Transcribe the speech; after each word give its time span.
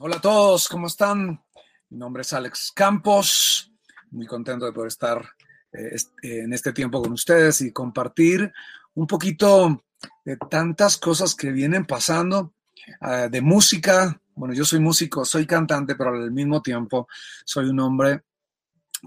Hola 0.00 0.18
a 0.18 0.20
todos, 0.20 0.68
¿cómo 0.68 0.86
están? 0.86 1.42
Mi 1.88 1.98
nombre 1.98 2.20
es 2.20 2.32
Alex 2.32 2.70
Campos, 2.72 3.72
muy 4.12 4.26
contento 4.26 4.64
de 4.64 4.70
poder 4.70 4.86
estar 4.86 5.28
eh, 5.72 5.96
eh, 6.22 6.42
en 6.44 6.52
este 6.52 6.72
tiempo 6.72 7.02
con 7.02 7.10
ustedes 7.10 7.62
y 7.62 7.72
compartir 7.72 8.52
un 8.94 9.08
poquito 9.08 9.82
de 10.24 10.36
tantas 10.36 10.98
cosas 10.98 11.34
que 11.34 11.50
vienen 11.50 11.84
pasando, 11.84 12.54
uh, 13.00 13.28
de 13.28 13.40
música. 13.40 14.20
Bueno, 14.36 14.54
yo 14.54 14.64
soy 14.64 14.78
músico, 14.78 15.24
soy 15.24 15.46
cantante, 15.46 15.96
pero 15.96 16.10
al 16.10 16.30
mismo 16.30 16.62
tiempo 16.62 17.08
soy 17.44 17.68
un 17.68 17.80
hombre 17.80 18.22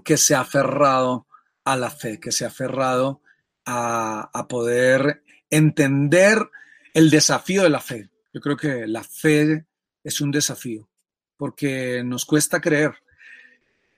que 0.04 0.18
se 0.18 0.34
ha 0.34 0.40
aferrado 0.40 1.26
a 1.64 1.74
la 1.74 1.88
fe, 1.88 2.20
que 2.20 2.32
se 2.32 2.44
ha 2.44 2.48
aferrado 2.48 3.22
a, 3.64 4.28
a 4.30 4.46
poder 4.46 5.22
entender 5.48 6.50
el 6.92 7.08
desafío 7.08 7.62
de 7.62 7.70
la 7.70 7.80
fe. 7.80 8.10
Yo 8.34 8.42
creo 8.42 8.58
que 8.58 8.86
la 8.86 9.02
fe 9.02 9.64
es 10.04 10.20
un 10.20 10.30
desafío 10.30 10.88
porque 11.36 12.02
nos 12.04 12.24
cuesta 12.24 12.60
creer. 12.60 12.94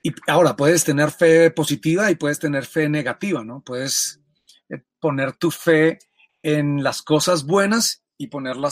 Y 0.01 0.13
ahora 0.27 0.55
puedes 0.55 0.83
tener 0.83 1.11
fe 1.11 1.51
positiva 1.51 2.09
y 2.11 2.15
puedes 2.15 2.39
tener 2.39 2.65
fe 2.65 2.89
negativa, 2.89 3.43
¿no? 3.43 3.61
Puedes 3.61 4.19
eh, 4.69 4.83
poner 4.99 5.33
tu 5.33 5.51
fe 5.51 5.99
en 6.43 6.83
las 6.83 7.01
cosas 7.01 7.45
buenas 7.45 8.04
y 8.17 8.27
poner 8.27 8.55
la 8.55 8.71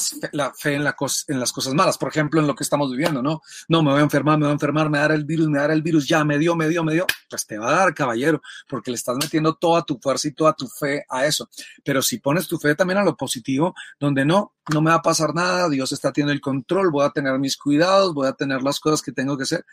fe 0.53 0.75
en, 0.75 0.83
las 0.83 1.51
cosas 1.51 1.73
malas. 1.73 1.97
Por 1.97 2.09
ejemplo, 2.09 2.39
en 2.39 2.47
lo 2.47 2.55
que 2.55 2.63
estamos 2.63 2.89
viviendo, 2.91 3.21
¿no? 3.21 3.41
No, 3.67 3.83
me 3.83 3.91
voy 3.91 3.99
a 3.99 4.03
enfermar, 4.03 4.37
me 4.37 4.45
voy 4.45 4.51
a 4.51 4.53
enfermar, 4.53 4.89
me 4.89 4.99
dará 4.99 5.15
el 5.15 5.25
virus, 5.25 5.47
me 5.49 5.59
dará 5.59 5.73
el 5.73 5.81
virus, 5.81 6.07
ya 6.07 6.23
me 6.23 6.37
dio, 6.37 6.55
me 6.55 6.69
dio, 6.69 6.83
me 6.83 6.93
dio. 6.93 7.05
Pues 7.29 7.45
te 7.45 7.57
va 7.57 7.69
a 7.69 7.75
dar, 7.79 7.93
caballero, 7.93 8.41
porque 8.69 8.91
le 8.91 8.95
estás 8.95 9.17
metiendo 9.17 9.55
toda 9.55 9.83
tu 9.83 9.99
fuerza 9.99 10.29
y 10.29 10.31
toda 10.31 10.53
tu 10.53 10.67
fe 10.67 11.05
a 11.09 11.25
eso. 11.25 11.49
Pero 11.83 12.01
si 12.01 12.19
pones 12.19 12.47
tu 12.47 12.57
fe 12.57 12.75
también 12.75 12.99
a 12.99 13.03
lo 13.03 13.17
positivo, 13.17 13.75
donde 13.99 14.23
no, 14.23 14.53
no 14.71 14.81
me 14.81 14.91
va 14.91 14.97
a 14.97 15.01
pasar 15.01 15.33
nada, 15.33 15.67
Dios 15.69 15.91
está 15.91 16.11
teniendo 16.13 16.33
el 16.33 16.41
control, 16.41 16.89
voy 16.91 17.05
a 17.05 17.09
tener 17.09 17.37
mis 17.37 17.57
cuidados, 17.57 18.13
voy 18.13 18.27
a 18.27 18.33
tener 18.33 18.61
las 18.61 18.79
cosas 18.79 19.01
que 19.01 19.11
tengo 19.11 19.35
que 19.37 19.43
hacer, 19.43 19.65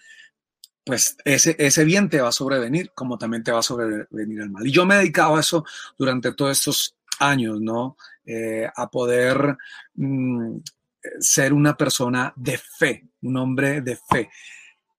pues 0.85 1.17
ese, 1.25 1.55
ese 1.59 1.85
bien 1.85 2.09
te 2.09 2.21
va 2.21 2.31
a 2.31 2.33
sobrevenir, 2.33 2.91
como 2.95 3.19
también 3.19 3.45
te 3.45 3.53
va 3.53 3.61
a 3.61 3.63
sobrevenir 3.63 4.41
el 4.41 4.51
mal. 4.51 4.67
Y 4.67 4.73
yo 4.73 4.85
me 4.87 4.97
he 4.97 4.99
dedicado 4.99 5.37
a 5.37 5.41
eso 5.41 5.65
durante 5.97 6.33
todos 6.33 6.59
estos 6.59 6.97
años, 7.21 7.61
¿no? 7.61 7.97
Eh, 8.33 8.71
a 8.73 8.89
poder 8.89 9.57
mm, 9.95 10.59
ser 11.19 11.53
una 11.53 11.77
persona 11.77 12.33
de 12.37 12.59
fe, 12.59 13.09
un 13.23 13.37
hombre 13.39 13.81
de 13.81 13.99
fe. 14.09 14.31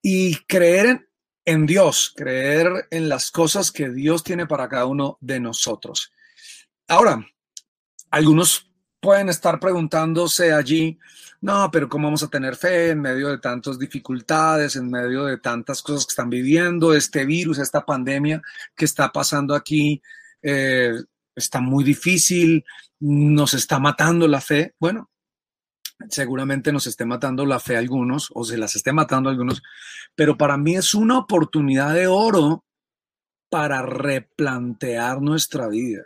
Y 0.01 0.35
creer 0.45 1.07
en, 1.45 1.65
Dios, 1.65 2.13
creer 2.13 2.87
en 2.91 3.07
las 3.07 3.31
cosas 3.31 3.71
que 3.71 3.89
Dios 3.89 4.21
tiene 4.21 4.47
para 4.47 4.67
cada 4.67 4.85
uno 4.85 5.17
de 5.21 5.39
nosotros. 5.39 6.11
Ahora, 6.89 7.25
algunos 8.09 8.69
pueden 8.99 9.29
estar 9.29 9.57
preguntándose 9.61 10.51
allí, 10.51 10.99
no, 11.39 11.69
pero 11.71 11.87
¿cómo 11.87 12.07
vamos 12.07 12.23
a 12.23 12.29
tener 12.29 12.57
fe 12.57 12.89
en 12.89 12.99
medio 12.99 13.29
de 13.29 13.37
tantas 13.37 13.79
dificultades, 13.79 14.75
en 14.75 14.89
medio 14.89 15.23
de 15.23 15.37
tantas 15.37 15.81
cosas 15.81 16.05
que 16.05 16.11
están 16.11 16.29
viviendo, 16.29 16.93
este 16.93 17.23
virus, 17.23 17.59
esta 17.59 17.85
pandemia 17.85 18.41
que 18.75 18.83
está 18.83 19.09
pasando 19.09 19.55
aquí? 19.55 20.01
Eh, 20.43 20.95
está 21.41 21.61
muy 21.61 21.83
difícil, 21.83 22.63
nos 22.99 23.53
está 23.53 23.79
matando 23.79 24.27
la 24.27 24.41
fe. 24.41 24.75
Bueno, 24.79 25.09
seguramente 26.09 26.71
nos 26.71 26.87
esté 26.87 27.05
matando 27.05 27.45
la 27.45 27.59
fe 27.59 27.75
a 27.75 27.79
algunos 27.79 28.29
o 28.33 28.43
se 28.43 28.57
las 28.57 28.75
esté 28.75 28.93
matando 28.93 29.29
a 29.29 29.31
algunos, 29.31 29.61
pero 30.15 30.37
para 30.37 30.57
mí 30.57 30.75
es 30.75 30.93
una 30.93 31.17
oportunidad 31.17 31.93
de 31.93 32.07
oro 32.07 32.65
para 33.49 33.81
replantear 33.81 35.21
nuestra 35.21 35.67
vida, 35.67 36.03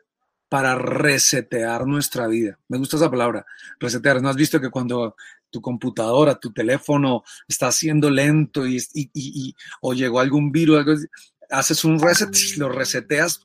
para 0.49 0.75
resetear 0.75 1.85
nuestra 1.85 2.27
vida. 2.27 2.57
Me 2.67 2.77
gusta 2.77 2.97
esa 2.97 3.11
palabra, 3.11 3.45
resetear. 3.79 4.21
¿No 4.21 4.29
has 4.29 4.35
visto 4.35 4.59
que 4.59 4.71
cuando 4.71 5.15
tu 5.51 5.61
computadora, 5.61 6.35
tu 6.35 6.51
teléfono 6.51 7.23
está 7.47 7.71
siendo 7.71 8.09
lento 8.09 8.65
y, 8.65 8.77
y, 8.93 9.09
y 9.13 9.55
o 9.81 9.93
llegó 9.93 10.19
algún 10.19 10.51
virus, 10.51 11.07
haces 11.49 11.85
un 11.85 11.99
reset, 11.99 12.29
lo 12.57 12.69
reseteas, 12.69 13.41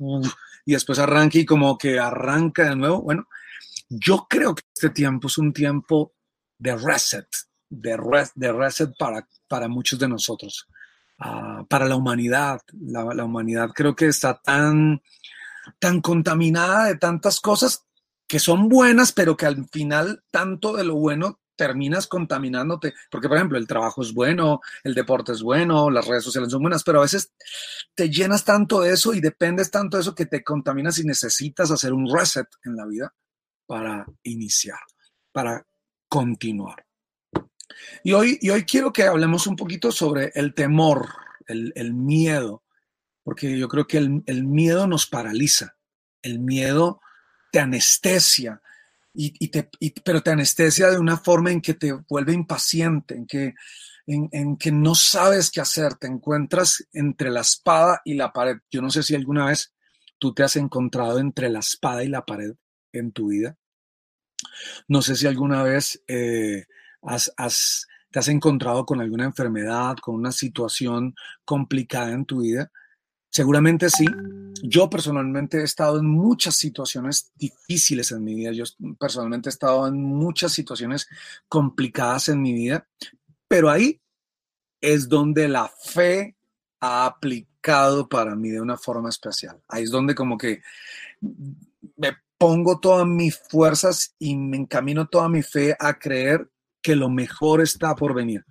y 0.70 0.74
después 0.74 1.00
arranca 1.00 1.36
y 1.36 1.44
como 1.44 1.76
que 1.76 1.98
arranca 1.98 2.68
de 2.68 2.76
nuevo. 2.76 3.02
Bueno, 3.02 3.26
yo 3.88 4.28
creo 4.30 4.54
que 4.54 4.62
este 4.72 4.90
tiempo 4.90 5.26
es 5.26 5.36
un 5.36 5.52
tiempo 5.52 6.14
de 6.58 6.76
reset, 6.76 7.26
de, 7.68 7.98
de 8.36 8.52
reset 8.52 8.92
para, 8.96 9.26
para 9.48 9.66
muchos 9.66 9.98
de 9.98 10.06
nosotros, 10.06 10.68
uh, 11.18 11.66
para 11.66 11.86
la 11.86 11.96
humanidad. 11.96 12.60
La, 12.82 13.02
la, 13.02 13.24
humanidad 13.24 13.70
creo 13.74 13.96
que 13.96 14.06
está 14.06 14.40
tan, 14.40 15.02
tan 15.80 16.00
contaminada 16.00 16.84
de 16.84 16.96
tantas 16.98 17.40
cosas 17.40 17.84
que 18.28 18.38
son 18.38 18.68
buenas, 18.68 19.10
pero 19.10 19.36
que 19.36 19.46
al 19.46 19.68
final 19.70 20.22
tanto 20.30 20.76
de 20.76 20.84
lo 20.84 20.94
bueno 20.94 21.40
terminas 21.60 22.06
contaminándote, 22.06 22.94
porque 23.10 23.28
por 23.28 23.36
ejemplo 23.36 23.58
el 23.58 23.66
trabajo 23.66 24.00
es 24.00 24.14
bueno, 24.14 24.62
el 24.82 24.94
deporte 24.94 25.32
es 25.32 25.42
bueno, 25.42 25.90
las 25.90 26.06
redes 26.06 26.24
sociales 26.24 26.50
son 26.50 26.62
buenas, 26.62 26.82
pero 26.82 27.00
a 27.00 27.02
veces 27.02 27.34
te 27.94 28.08
llenas 28.08 28.46
tanto 28.46 28.80
de 28.80 28.94
eso 28.94 29.12
y 29.12 29.20
dependes 29.20 29.70
tanto 29.70 29.98
de 29.98 30.00
eso 30.00 30.14
que 30.14 30.24
te 30.24 30.42
contaminas 30.42 30.96
y 30.96 31.04
necesitas 31.04 31.70
hacer 31.70 31.92
un 31.92 32.10
reset 32.10 32.46
en 32.64 32.76
la 32.76 32.86
vida 32.86 33.14
para 33.66 34.06
iniciar, 34.22 34.78
para 35.32 35.66
continuar. 36.08 36.86
Y 38.02 38.14
hoy, 38.14 38.38
y 38.40 38.48
hoy 38.48 38.64
quiero 38.64 38.90
que 38.90 39.02
hablemos 39.02 39.46
un 39.46 39.56
poquito 39.56 39.92
sobre 39.92 40.32
el 40.34 40.54
temor, 40.54 41.10
el, 41.46 41.92
miedo, 41.92 42.62
porque 43.22 43.58
yo 43.58 43.68
creo 43.68 43.86
que 43.86 43.98
el, 43.98 44.22
el 44.24 44.46
miedo 44.46 44.86
nos 44.86 45.06
paraliza, 45.06 45.76
el 46.22 46.38
miedo 46.38 47.02
te 47.52 47.60
anestesia, 47.60 48.62
y, 49.12 49.48
te, 49.48 49.68
pero 50.04 50.22
te 50.22 50.30
anestesia 50.30 50.90
de 50.90 50.98
una 50.98 51.16
forma 51.16 51.50
en 51.50 51.60
que 51.60 51.74
te 51.74 51.92
vuelve 52.08 52.32
impaciente, 52.32 53.16
en 53.16 53.26
que, 53.26 53.54
en, 54.06 54.28
en, 54.32 54.56
que 54.56 54.70
no 54.72 54.94
sabes 54.94 55.50
qué 55.50 55.60
hacer, 55.60 55.94
te 55.94 56.06
encuentras 56.06 56.86
entre 56.92 57.30
la 57.30 57.40
espada 57.40 58.00
y 58.04 58.14
la 58.14 58.32
pared. 58.32 58.58
Yo 58.70 58.82
no 58.82 58.90
sé 58.90 59.02
si 59.02 59.14
alguna 59.14 59.46
vez 59.46 59.74
tú 60.18 60.32
te 60.32 60.42
has 60.42 60.56
encontrado 60.56 61.18
entre 61.18 61.48
la 61.48 61.60
espada 61.60 62.04
y 62.04 62.08
la 62.08 62.24
pared 62.24 62.54
en 62.92 63.12
tu 63.12 63.28
vida. 63.28 63.56
No 64.88 65.02
sé 65.02 65.16
si 65.16 65.26
alguna 65.26 65.62
vez 65.62 66.02
eh, 66.06 66.66
has, 67.02 67.32
has, 67.36 67.86
te 68.10 68.18
has 68.18 68.28
encontrado 68.28 68.86
con 68.86 69.00
alguna 69.00 69.24
enfermedad, 69.24 69.96
con 69.96 70.14
una 70.14 70.32
situación 70.32 71.14
complicada 71.44 72.12
en 72.12 72.24
tu 72.24 72.42
vida 72.42 72.70
Seguramente 73.30 73.88
sí. 73.88 74.04
Yo 74.62 74.90
personalmente 74.90 75.58
he 75.60 75.64
estado 75.64 75.98
en 75.98 76.06
muchas 76.06 76.56
situaciones 76.56 77.32
difíciles 77.36 78.12
en 78.12 78.22
mi 78.22 78.34
vida. 78.34 78.52
Yo 78.52 78.64
personalmente 78.98 79.48
he 79.48 79.52
estado 79.52 79.86
en 79.86 80.02
muchas 80.02 80.52
situaciones 80.52 81.08
complicadas 81.48 82.28
en 82.28 82.42
mi 82.42 82.52
vida, 82.52 82.86
pero 83.48 83.70
ahí 83.70 84.00
es 84.80 85.08
donde 85.08 85.48
la 85.48 85.68
fe 85.82 86.36
ha 86.80 87.06
aplicado 87.06 88.08
para 88.08 88.34
mí 88.34 88.50
de 88.50 88.60
una 88.60 88.76
forma 88.76 89.08
especial. 89.08 89.62
Ahí 89.68 89.84
es 89.84 89.90
donde 89.90 90.14
como 90.14 90.36
que 90.36 90.62
me 91.96 92.16
pongo 92.36 92.80
todas 92.80 93.06
mis 93.06 93.38
fuerzas 93.38 94.14
y 94.18 94.34
me 94.34 94.56
encamino 94.56 95.08
toda 95.08 95.28
mi 95.28 95.42
fe 95.42 95.76
a 95.78 95.98
creer 95.98 96.50
que 96.82 96.96
lo 96.96 97.10
mejor 97.10 97.60
está 97.60 97.94
por 97.94 98.14
venir. 98.14 98.44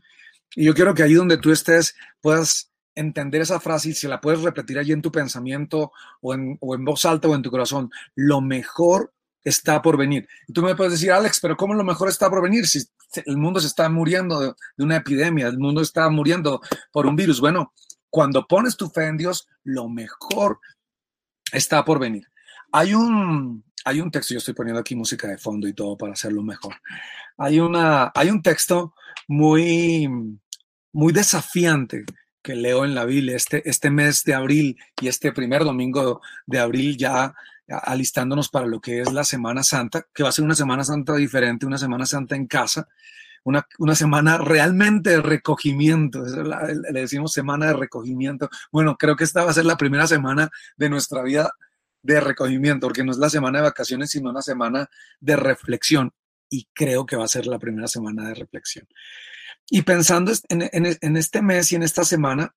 Y 0.56 0.66
yo 0.66 0.74
quiero 0.74 0.94
que 0.94 1.04
ahí 1.04 1.14
donde 1.14 1.38
tú 1.38 1.52
estés 1.52 1.96
puedas 2.22 2.69
entender 3.00 3.42
esa 3.42 3.60
frase 3.60 3.90
y 3.90 3.94
si 3.94 4.08
la 4.08 4.22
puedes 4.22 4.42
repetir 4.42 4.78
allí 4.78 4.92
en 4.92 5.02
tu 5.02 5.12
pensamiento 5.12 5.92
o 6.22 6.34
en, 6.34 6.58
o 6.60 6.76
en 6.76 6.86
voz 6.86 7.06
alta 7.06 7.28
o 7.28 7.36
en 7.36 7.42
tu 7.42 7.52
corazón, 7.52 7.90
lo 8.16 8.42
mejor 8.42 9.14
está 9.44 9.82
por 9.82 9.98
venir. 9.98 10.28
Y 10.48 10.54
tú 10.54 10.62
me 10.62 10.76
puedes 10.76 10.94
decir, 10.94 11.12
Alex, 11.12 11.40
pero 11.42 11.56
¿cómo 11.56 11.74
lo 11.74 11.84
mejor 11.84 12.10
está 12.10 12.30
por 12.30 12.42
venir? 12.42 12.68
Si 12.68 12.84
el 13.26 13.38
mundo 13.38 13.60
se 13.60 13.68
está 13.68 13.90
muriendo 13.90 14.40
de, 14.40 14.54
de 14.78 14.84
una 14.84 14.98
epidemia, 14.98 15.48
el 15.48 15.58
mundo 15.58 15.82
está 15.82 16.10
muriendo 16.10 16.62
por 16.92 17.08
un 17.08 17.16
virus. 17.16 17.40
Bueno, 17.40 17.74
cuando 18.10 18.46
pones 18.46 18.76
tu 18.76 18.90
fe 18.90 19.06
en 19.08 19.18
Dios, 19.18 19.48
lo 19.64 19.88
mejor 19.88 20.60
está 21.52 21.86
por 21.86 22.00
venir. 22.00 22.28
Hay 22.72 22.94
un, 22.94 23.64
hay 23.86 24.02
un 24.02 24.12
texto, 24.12 24.34
yo 24.34 24.40
estoy 24.40 24.54
poniendo 24.54 24.80
aquí 24.80 24.96
música 24.96 25.28
de 25.28 25.38
fondo 25.38 25.68
y 25.68 25.74
todo 25.74 25.98
para 25.98 26.14
hacerlo 26.14 26.44
mejor. 26.44 26.76
Hay, 27.38 27.60
una, 27.60 28.12
hay 28.14 28.30
un 28.30 28.42
texto 28.42 28.94
muy, 29.28 30.10
muy 30.92 31.14
desafiante 31.14 32.06
que 32.42 32.56
leo 32.56 32.86
en 32.86 32.96
la 32.96 33.06
Biblia 33.06 33.36
este, 33.36 33.68
este 33.70 33.90
mes 33.90 34.24
de 34.24 34.34
abril 34.34 34.78
y 35.02 35.08
este 35.08 35.32
primer 35.32 35.64
domingo 35.64 36.22
de 36.46 36.60
abril 36.60 36.98
ya 36.98 37.34
alistándonos 37.68 38.50
para 38.50 38.66
lo 38.66 38.82
que 38.82 39.02
es 39.02 39.12
la 39.12 39.24
Semana 39.24 39.64
Santa, 39.64 40.06
que 40.14 40.24
va 40.24 40.30
a 40.30 40.32
ser 40.32 40.46
una 40.46 40.56
Semana 40.56 40.84
Santa 40.84 41.16
diferente, 41.16 41.66
una 41.66 41.78
Semana 41.78 42.06
Santa 42.06 42.36
en 42.36 42.48
casa, 42.48 42.88
una, 43.44 43.68
una 43.78 43.96
semana 43.96 44.38
realmente 44.38 45.12
de 45.12 45.22
recogimiento, 45.22 46.24
le 46.24 47.02
decimos 47.02 47.32
semana 47.32 47.68
de 47.68 47.74
recogimiento. 47.74 48.50
Bueno, 48.72 48.98
creo 48.98 49.16
que 49.16 49.24
esta 49.24 49.44
va 49.44 49.52
a 49.52 49.54
ser 49.54 49.66
la 49.66 49.78
primera 49.78 50.08
semana 50.08 50.50
de 50.78 50.90
nuestra 50.90 51.24
vida 51.24 51.52
de 52.02 52.20
recogimiento, 52.20 52.88
porque 52.88 53.04
no 53.04 53.12
es 53.12 53.18
la 53.18 53.30
semana 53.30 53.60
de 53.60 53.66
vacaciones, 53.66 54.12
sino 54.12 54.30
una 54.30 54.42
semana 54.42 54.90
de 55.20 55.36
reflexión. 55.36 56.12
Y 56.50 56.68
creo 56.74 57.06
que 57.06 57.16
va 57.16 57.26
a 57.26 57.30
ser 57.30 57.48
la 57.48 57.60
primera 57.60 57.88
semana 57.88 58.28
de 58.28 58.34
reflexión. 58.34 58.88
Y 59.70 59.84
pensando 59.84 60.32
en, 60.50 61.18
este 61.18 61.42
mes 61.42 61.72
y 61.72 61.76
en 61.76 61.84
esta 61.84 62.04
semana, 62.04 62.56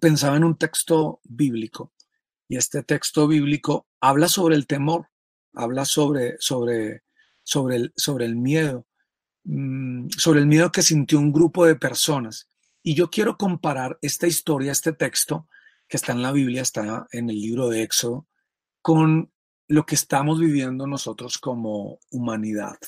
pensaba 0.00 0.36
en 0.36 0.44
un 0.44 0.56
texto 0.56 1.20
bíblico. 1.24 1.92
Y 2.48 2.56
este 2.56 2.82
texto 2.84 3.26
bíblico 3.26 3.88
habla 4.00 4.28
sobre 4.28 4.54
el 4.54 4.66
temor, 4.66 5.08
habla 5.54 5.84
sobre, 5.84 6.36
sobre, 6.38 7.02
sobre, 7.42 7.76
el, 7.76 7.92
sobre 7.96 8.26
el 8.26 8.36
miedo. 8.36 8.86
mm, 9.44 10.10
sobre 10.10 10.40
el 10.40 10.46
miedo 10.46 10.70
que 10.70 10.82
sintió 10.82 11.18
un 11.18 11.32
grupo 11.32 11.66
de 11.66 11.74
personas. 11.74 12.48
Y 12.82 12.94
yo 12.94 13.10
quiero 13.10 13.36
comparar 13.36 13.98
esta 14.00 14.26
historia, 14.26 14.72
este 14.72 14.92
texto 14.92 15.48
que 15.88 15.96
está 15.96 16.12
en 16.12 16.22
la 16.22 16.32
Biblia, 16.32 16.62
está 16.62 17.08
en 17.10 17.28
el 17.28 17.40
libro 17.40 17.68
de 17.68 17.82
Éxodo, 17.82 18.26
con 18.82 19.32
lo 19.66 19.84
que 19.84 19.96
estamos 19.96 20.38
viviendo 20.38 20.86
nosotros 20.86 21.38
como 21.38 21.98
humanidad. 22.10 22.78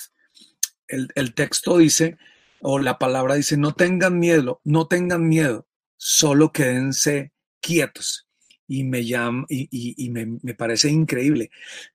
El 0.87 1.35
texto 1.35 1.79
dice, 1.79 2.19
o 2.61 2.79
la 2.79 2.99
palabra 2.99 3.35
dice, 3.35 3.57
no 3.57 3.75
tengan 3.75 4.19
miedo, 4.19 4.61
no 4.65 4.87
tengan 4.87 5.29
miedo, 5.29 5.67
solo 5.97 6.53
quédense 6.53 7.33
quietos 7.61 8.27
y 8.71 8.85
me 8.85 9.05
llama 9.05 9.47
y, 9.49 10.11
me, 10.11 10.55
parece 10.55 10.91
increíble. 10.91 11.51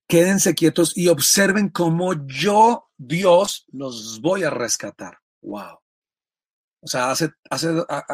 Quédense 0.07 0.53
quietos 0.55 0.97
y 0.97 1.07
observen 1.07 1.69
cómo 1.69 2.13
yo, 2.27 2.89
Dios, 2.97 3.65
los 3.71 4.19
voy 4.19 4.43
a 4.43 4.49
rescatar. 4.49 5.19
Wow. 5.41 5.79
O 6.81 6.87
sea, 6.87 7.11
hace, 7.11 7.31
hace, 7.49 7.69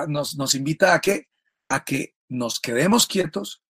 nos, 0.07 0.37
nos, 0.37 0.53
invita 0.53 0.93
a 0.93 1.01
que, 1.01 1.29
a 1.69 1.83
que 1.83 2.15
nos 2.29 2.59
quedemos 2.59 3.07
quietos 3.07 3.63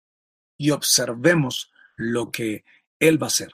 y 0.57 0.71
observemos 0.71 1.71
lo 1.95 2.29
que 2.29 2.65
Él 2.99 3.21
va 3.21 3.27
a 3.27 3.29
hacer. 3.29 3.53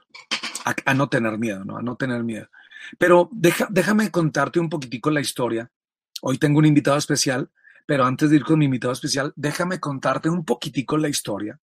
A, 0.85 0.93
no 0.95 1.07
tener 1.07 1.37
miedo, 1.37 1.63
¿no? 1.63 1.77
A 1.77 1.83
no 1.83 1.95
tener 1.95 2.23
miedo. 2.23 2.49
Pero 2.97 3.29
déjame 3.31 4.11
contarte 4.11 4.59
un 4.59 4.69
poquitico 4.69 5.09
la 5.09 5.21
historia. 5.21 5.71
Hoy 6.21 6.37
tengo 6.37 6.59
un 6.59 6.65
invitado 6.65 6.97
especial 6.97 7.49
pero 7.87 8.03
antes 8.03 8.29
de 8.29 8.35
ir 8.35 8.43
con 8.43 8.59
mi 8.59 8.65
invitado 8.65 8.91
especial, 8.91 9.33
déjame 9.37 9.79
contarte 9.79 10.29
un 10.29 10.43
poquitico 10.43 10.97
la 10.97 11.07
historia 11.07 11.59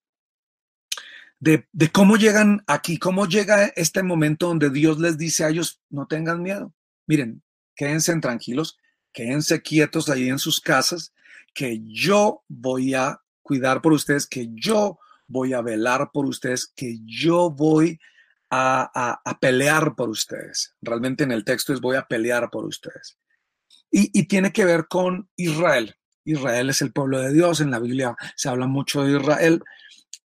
de, 1.38 1.66
cómo 1.92 2.16
llegan 2.16 2.64
aquí, 2.66 2.98
cómo 2.98 3.26
llega 3.26 3.66
este 3.76 4.02
momento 4.02 4.48
donde 4.48 4.70
Dios 4.70 4.98
les 4.98 5.18
dice 5.18 5.44
a 5.44 5.50
ellos, 5.50 5.82
no 5.90 6.06
tengan 6.06 6.42
miedo. 6.42 6.72
Miren, 7.06 7.42
quédense 7.76 8.18
tranquilos, 8.20 8.78
quédense 9.12 9.60
quietos 9.60 10.08
ahí 10.08 10.30
en 10.30 10.38
sus 10.38 10.58
casas, 10.58 11.12
que 11.52 11.82
yo 11.84 12.42
voy 12.48 12.94
a 12.94 13.20
cuidar 13.42 13.82
por 13.82 13.92
ustedes, 13.92 14.26
que 14.26 14.48
yo 14.54 14.98
voy 15.26 15.52
a 15.52 15.60
velar 15.60 16.10
por 16.10 16.24
ustedes, 16.24 16.66
que 16.66 17.00
yo 17.04 17.50
voy 17.50 17.90
a, 17.92 18.13
pelear 19.40 19.94
por 19.94 20.08
ustedes. 20.08 20.74
Realmente 20.80 21.24
en 21.24 21.32
el 21.32 21.44
texto 21.44 21.72
es 21.72 21.80
voy 21.80 21.96
a 21.96 22.06
pelear 22.06 22.50
por 22.50 22.64
ustedes. 22.64 23.18
y, 23.90 24.24
tiene 24.24 24.52
que 24.52 24.64
ver 24.64 24.88
con 24.88 25.28
Israel. 25.36 25.94
Israel 26.24 26.70
es 26.70 26.82
el 26.82 26.92
pueblo 26.92 27.20
de 27.20 27.32
Dios, 27.32 27.60
en 27.60 27.70
la 27.70 27.78
Biblia 27.78 28.16
se 28.34 28.48
habla 28.48 28.66
mucho 28.66 29.04
de 29.04 29.18
Israel, 29.18 29.62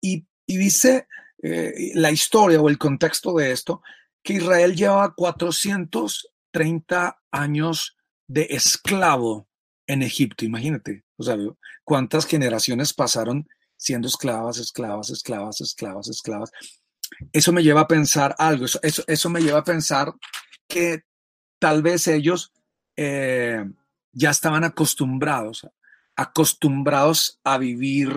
y, 0.01 0.27
dice 0.47 1.07
eh, 1.43 1.93
la 1.95 2.11
historia 2.11 2.61
o 2.61 2.69
el 2.69 2.79
contexto 2.79 3.35
de 3.35 3.53
esto, 3.53 3.83
que 4.23 4.35
Israel 4.35 4.75
lleva 4.75 5.15
430 5.15 7.23
años 7.31 7.97
de 8.27 8.47
esclavo 8.51 9.49
en 9.87 10.03
Egipto, 10.03 10.45
imagínate, 10.45 11.05
o 11.17 11.23
sea, 11.23 11.37
cuántas 11.85 12.27
generaciones 12.27 12.95
pasaron 12.95 13.49
siendo 13.77 14.09
esclavas, 14.09 14.59
esclavas, 14.59 15.11
esclavas, 15.11 15.61
esclavas, 15.61 16.09
esclavas. 16.09 16.51
Eso 17.33 17.53
me 17.53 17.63
lleva 17.63 17.83
a 17.83 17.89
pensar 17.89 18.35
algo, 18.39 18.67
eso, 18.67 18.81
eso, 19.07 19.31
me 19.31 19.41
lleva 19.41 19.61
a 19.61 19.65
pensar 19.65 20.13
que 20.69 21.05
tal 21.59 21.83
vez 21.83 22.07
ellos 22.07 22.53
eh, 22.97 23.65
ya 24.13 24.31
estaban 24.31 24.65
acostumbrados 24.65 25.67
acostumbrados 26.19 27.39
a 27.45 27.59
vivir 27.59 28.11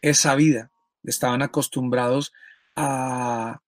esa 0.00 0.34
vida, 0.34 0.70
estaban 1.04 1.42
acostumbrados 1.42 2.32
a, 2.74 3.60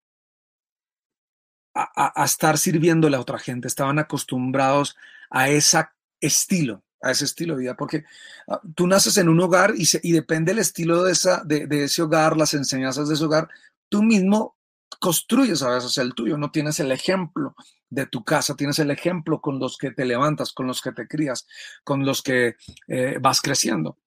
a, 1.74 2.24
estar 2.24 2.56
sirviéndole 2.56 3.18
a 3.18 3.20
otra 3.20 3.38
gente, 3.38 3.68
estaban 3.68 3.98
acostumbrados 3.98 4.96
a 5.28 5.50
ese 5.50 5.84
estilo, 6.18 6.82
a 7.02 7.10
ese 7.10 7.26
estilo 7.26 7.56
de 7.56 7.60
vida, 7.60 7.76
porque 7.76 8.04
ah, 8.48 8.62
tú 8.74 8.86
naces 8.86 9.18
en 9.18 9.28
un 9.28 9.38
hogar 9.40 9.74
y, 9.76 9.86
y 10.02 10.12
depende 10.12 10.52
el 10.52 10.60
estilo 10.60 11.04
de, 11.04 11.12
esa, 11.12 11.44
de, 11.44 11.66
de, 11.66 11.84
ese 11.84 12.00
hogar, 12.00 12.38
las 12.38 12.54
enseñanzas 12.54 13.08
de 13.08 13.16
ese 13.16 13.24
hogar, 13.24 13.50
tú 13.90 14.02
mismo 14.02 14.56
construyes 14.96 15.62
a 15.62 15.70
veces 15.70 15.96
el 15.98 16.14
tuyo, 16.14 16.36
no 16.36 16.50
tienes 16.50 16.80
el 16.80 16.92
ejemplo 16.92 17.54
de 17.90 18.06
tu 18.06 18.24
casa, 18.24 18.56
tienes 18.56 18.78
el 18.78 18.90
ejemplo 18.90 19.40
con 19.40 19.58
los 19.58 19.78
que 19.78 19.90
te 19.90 20.04
levantas, 20.04 20.52
con 20.52 20.66
los 20.66 20.80
que 20.80 20.92
te 20.92 21.06
crías, 21.06 21.46
con 21.84 22.04
los 22.04 22.22
que 22.22 22.56
eh, 22.88 23.18
vas 23.20 23.40
creciendo. 23.40 23.98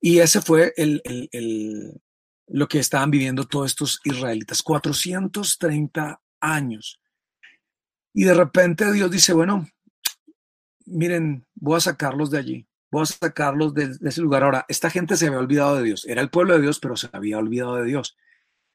Y 0.00 0.18
ese 0.18 0.40
fue 0.40 0.72
el, 0.76 1.00
lo 2.48 2.68
que 2.68 2.78
estaban 2.78 3.10
viviendo 3.10 3.44
todos 3.44 3.70
estos 3.70 4.00
israelitas, 4.04 4.62
430 4.62 6.20
años. 6.40 7.00
Y 8.12 8.24
de 8.24 8.34
repente 8.34 8.92
Dios 8.92 9.10
dice, 9.10 9.32
bueno, 9.32 9.66
miren, 10.86 11.46
voy 11.54 11.76
a 11.76 11.80
sacarlos 11.80 12.30
de 12.30 12.38
allí, 12.38 12.66
voy 12.90 13.02
a 13.02 13.06
sacarlos 13.06 13.74
de, 13.74 13.96
de 13.96 14.08
ese 14.08 14.20
lugar. 14.20 14.42
Ahora, 14.42 14.66
esta 14.68 14.90
gente 14.90 15.16
se 15.16 15.26
había 15.28 15.38
olvidado 15.38 15.76
de 15.76 15.84
Dios, 15.84 16.04
era 16.04 16.20
el 16.20 16.30
pueblo 16.30 16.54
de 16.54 16.62
Dios, 16.62 16.78
pero 16.80 16.96
se 16.96 17.08
había 17.12 17.38
olvidado 17.38 17.76
de 17.76 17.84
Dios. 17.84 18.16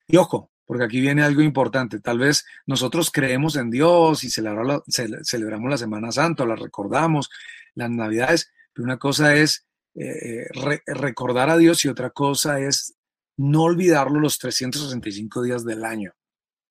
Y 0.08 0.18
ojo, 0.18 0.52
porque 0.68 0.84
aquí 0.84 1.00
viene 1.00 1.24
algo 1.24 1.42
importante. 1.42 2.00
Tal 2.00 2.20
vez 2.20 2.46
nosotros 2.68 3.10
creemos 3.10 3.56
en 3.56 3.72
Dios 3.72 4.24
y 4.24 4.30
celebramos 4.30 5.70
la 5.70 5.78
Semana 5.78 6.12
Santa, 6.12 6.46
la 6.46 6.58
recordamos, 6.58 7.30
las 7.74 7.90
Navidades, 7.90 8.52
pero 8.74 8.84
una 8.84 8.98
cosa 8.98 9.34
es 9.34 9.66
eh, 9.96 10.46
eh, 10.54 10.82
recordar 10.86 11.50
a 11.50 11.58
Dios 11.58 11.84
y 11.86 11.88
otra 11.88 12.10
cosa 12.10 12.60
es 12.60 12.96
no 13.38 13.64
olvidarlo 13.64 14.20
los 14.20 14.38
365 14.40 15.42
días 15.42 15.64
del 15.64 15.86
año. 15.86 16.14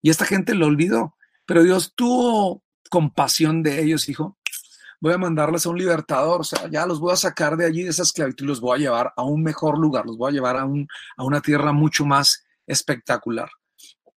Y 0.03 0.11
esta 0.11 0.27
gente 0.27 0.55
lo 0.55 0.67
olvidó, 0.67 1.17
pero 1.47 1.65
Dios 1.65 1.95
tuvo 1.97 2.63
compasión 2.91 3.63
de 3.63 3.83
ellos, 3.83 4.07
dijo, 4.07 4.37
voy 5.01 5.15
a 5.15 5.19
mandarles 5.19 5.65
a 5.65 5.71
un 5.71 5.79
libertador, 5.79 6.43
o 6.43 6.45
sea, 6.45 6.69
ya 6.69 6.87
los 6.87 7.01
voy 7.01 7.15
a 7.15 7.17
sacar 7.17 7.57
de 7.57 7.65
allí, 7.65 7.83
de 7.83 7.91
esa 7.91 8.03
esclavitud, 8.03 8.47
los 8.47 8.61
voy 8.61 8.77
a 8.77 8.81
llevar 8.83 9.13
a 9.17 9.23
un 9.23 9.43
mejor 9.43 9.79
lugar, 9.79 10.05
los 10.05 10.19
voy 10.19 10.31
a 10.31 10.35
llevar 10.35 10.57
a 10.59 10.67
una 11.25 11.41
tierra 11.41 11.73
mucho 11.73 12.05
más 12.05 12.45
espectacular 12.67 13.49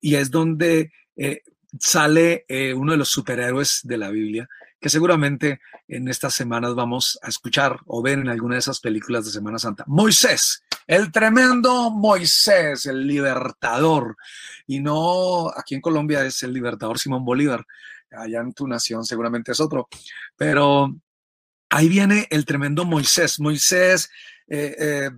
y 0.02 0.16
es 0.16 0.32
donde 0.32 0.92
eh, 1.16 1.42
sale 1.80 2.46
eh, 2.48 2.74
uno 2.74 2.94
de 2.94 2.98
los 2.98 3.10
superhéroes 3.10 3.82
de 3.84 3.98
la 3.98 4.10
Biblia, 4.10 4.48
que 4.80 4.90
seguramente 4.90 5.60
en 5.88 6.08
estas 6.08 6.34
semanas 6.34 6.74
vamos 6.74 7.20
a 7.22 7.28
escuchar 7.28 7.80
o 7.86 8.02
ver 8.02 8.20
en 8.20 8.30
alguna 8.30 8.56
de 8.56 8.60
esas 8.60 8.80
películas 8.80 9.26
de 9.26 9.32
Semana 9.32 9.60
Santa. 9.60 9.84
Moisés, 9.88 10.64
el 10.88 11.12
tremendo 11.12 11.90
Moisés, 11.92 12.86
el 12.86 13.06
libertador. 13.06 14.16
Y 14.68 14.80
no, 14.80 15.50
aquí 15.50 15.76
en 15.76 15.82
Colombia 15.82 16.26
es 16.26 16.42
el 16.44 16.54
libertador 16.54 16.98
Simón 16.98 17.26
Bolívar, 17.26 17.66
allá 18.12 18.40
en 18.40 18.54
tu 18.54 18.68
nación 18.68 19.06
seguramente 19.06 19.52
es 19.52 19.60
otro, 19.60 19.88
pero 20.36 20.96
ahí 21.70 21.90
viene 21.90 22.28
el 22.30 22.46
tremendo 22.46 22.86
Moisés. 22.86 23.40
Moisés 23.40 24.10
eh, 24.48 25.12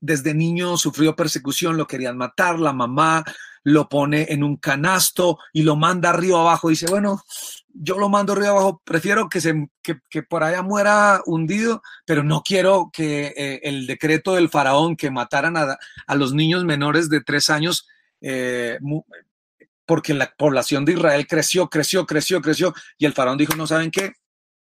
desde 0.00 0.34
niño 0.34 0.76
sufrió 0.76 1.14
persecución, 1.14 1.76
lo 1.76 1.86
querían 1.86 2.16
matar, 2.16 2.58
la 2.58 2.72
mamá 2.72 3.24
lo 3.62 3.88
pone 3.88 4.26
en 4.30 4.42
un 4.42 4.56
canasto 4.56 5.38
y 5.52 5.62
lo 5.62 5.76
manda 5.76 6.10
arriba 6.10 6.40
abajo. 6.40 6.68
Dice, 6.68 6.86
bueno, 6.88 7.22
yo 7.68 7.98
lo 7.98 8.08
mando 8.08 8.32
arriba 8.32 8.50
abajo, 8.50 8.80
prefiero 8.84 9.28
que, 9.28 9.40
se, 9.40 9.68
que, 9.82 10.22
por 10.22 10.42
allá 10.42 10.62
muera 10.62 11.20
hundido, 11.26 11.82
pero 12.04 12.22
no 12.22 12.42
quiero 12.42 12.90
que 12.92 13.34
eh, 13.36 13.60
el 13.64 13.86
decreto 13.86 14.34
del 14.34 14.48
faraón 14.48 14.96
que 14.96 15.10
mataran 15.10 15.56
a, 15.56 16.14
los 16.14 16.32
niños 16.32 16.64
menores 16.64 17.08
de 17.08 17.20
tres 17.20 17.50
años, 17.50 17.86
eh, 18.20 18.78
porque 19.86 20.14
la 20.14 20.32
población 20.36 20.84
de 20.84 20.92
Israel 20.92 21.26
creció, 21.26 21.68
creció, 21.68 22.06
creció, 22.06 22.40
creció, 22.40 22.74
y 22.96 23.06
el 23.06 23.12
faraón 23.12 23.38
dijo, 23.38 23.54
no 23.54 23.66
saben 23.66 23.90
qué, 23.90 24.12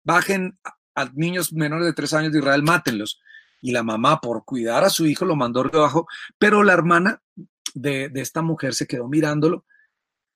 bajen 0.03 0.58
a 0.96 1.06
niños 1.13 1.53
menores 1.53 1.86
de 1.86 1.94
tres 1.94 2.13
años 2.13 2.32
de 2.32 2.39
Israel, 2.39 2.63
mátenlos 2.63 3.20
y 3.63 3.72
la 3.72 3.82
mamá 3.82 4.20
por 4.20 4.43
cuidar 4.43 4.84
a 4.84 4.89
su 4.89 5.08
hijo 5.08 5.24
lo 5.24 5.38
mandó 5.38 5.62
abajo, 5.62 6.05
pero 6.38 6.63
la 6.63 6.74
hermana 6.74 7.24
de, 7.74 8.12
esta 8.15 8.41
mujer 8.41 8.74
se 8.74 8.86
quedó 8.86 9.08
mirándolo 9.08 9.65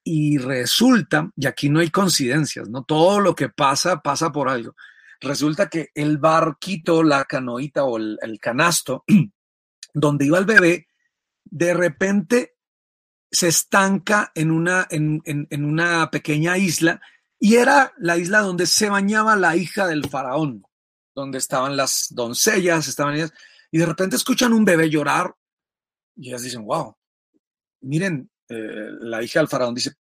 y 0.02 0.38
resulta, 0.38 1.30
y 1.36 1.46
aquí 1.46 1.70
no 1.70 1.82
hay 1.82 1.90
coincidencias, 1.90 2.70
¿no? 2.70 2.86
Todo 2.86 3.20
lo 3.20 3.36
que 3.36 3.50
pasa 3.50 4.02
pasa 4.02 4.32
por 4.32 4.48
algo. 4.48 4.76
Resulta 5.20 5.68
que 5.68 5.90
el 5.94 6.18
barquito, 6.20 7.04
la 7.04 7.26
canoita 7.26 7.84
o 7.84 7.98
el, 7.98 8.40
canasto 8.40 9.04
donde 9.94 10.26
iba 10.26 10.40
el 10.40 10.46
bebé, 10.46 10.88
de 11.44 11.74
repente 11.74 12.56
se 13.30 13.50
estanca 13.50 14.32
en 14.36 14.52
una, 14.52 14.88
en, 14.90 15.22
una 15.52 16.10
pequeña 16.10 16.58
isla 16.58 17.02
y 17.40 17.56
era 17.56 17.92
la 17.98 18.18
isla 18.18 18.40
donde 18.40 18.66
se 18.66 18.90
bañaba 18.90 19.36
la 19.36 19.58
hija 19.58 19.86
del 19.86 20.08
faraón 20.08 20.67
donde 21.18 21.40
estaban 21.40 21.76
las 21.76 22.10
doncellas, 22.12 22.88
estaban 22.88 23.16
ellas, 23.16 23.34
y 23.72 23.80
de 23.80 23.88
repente 23.88 24.16
escuchan 24.16 24.54
un 24.54 24.64
bebé 24.64 24.88
llorar 24.88 25.34
y 26.16 26.30
ellas 26.30 26.44
dicen, 26.44 26.64
wow, 26.64 26.96
miren, 27.82 28.30
eh, 28.50 28.90
la 29.00 29.24
hija 29.24 29.40
del 29.40 29.48
faraón 29.48 29.74
dice, 29.74 29.94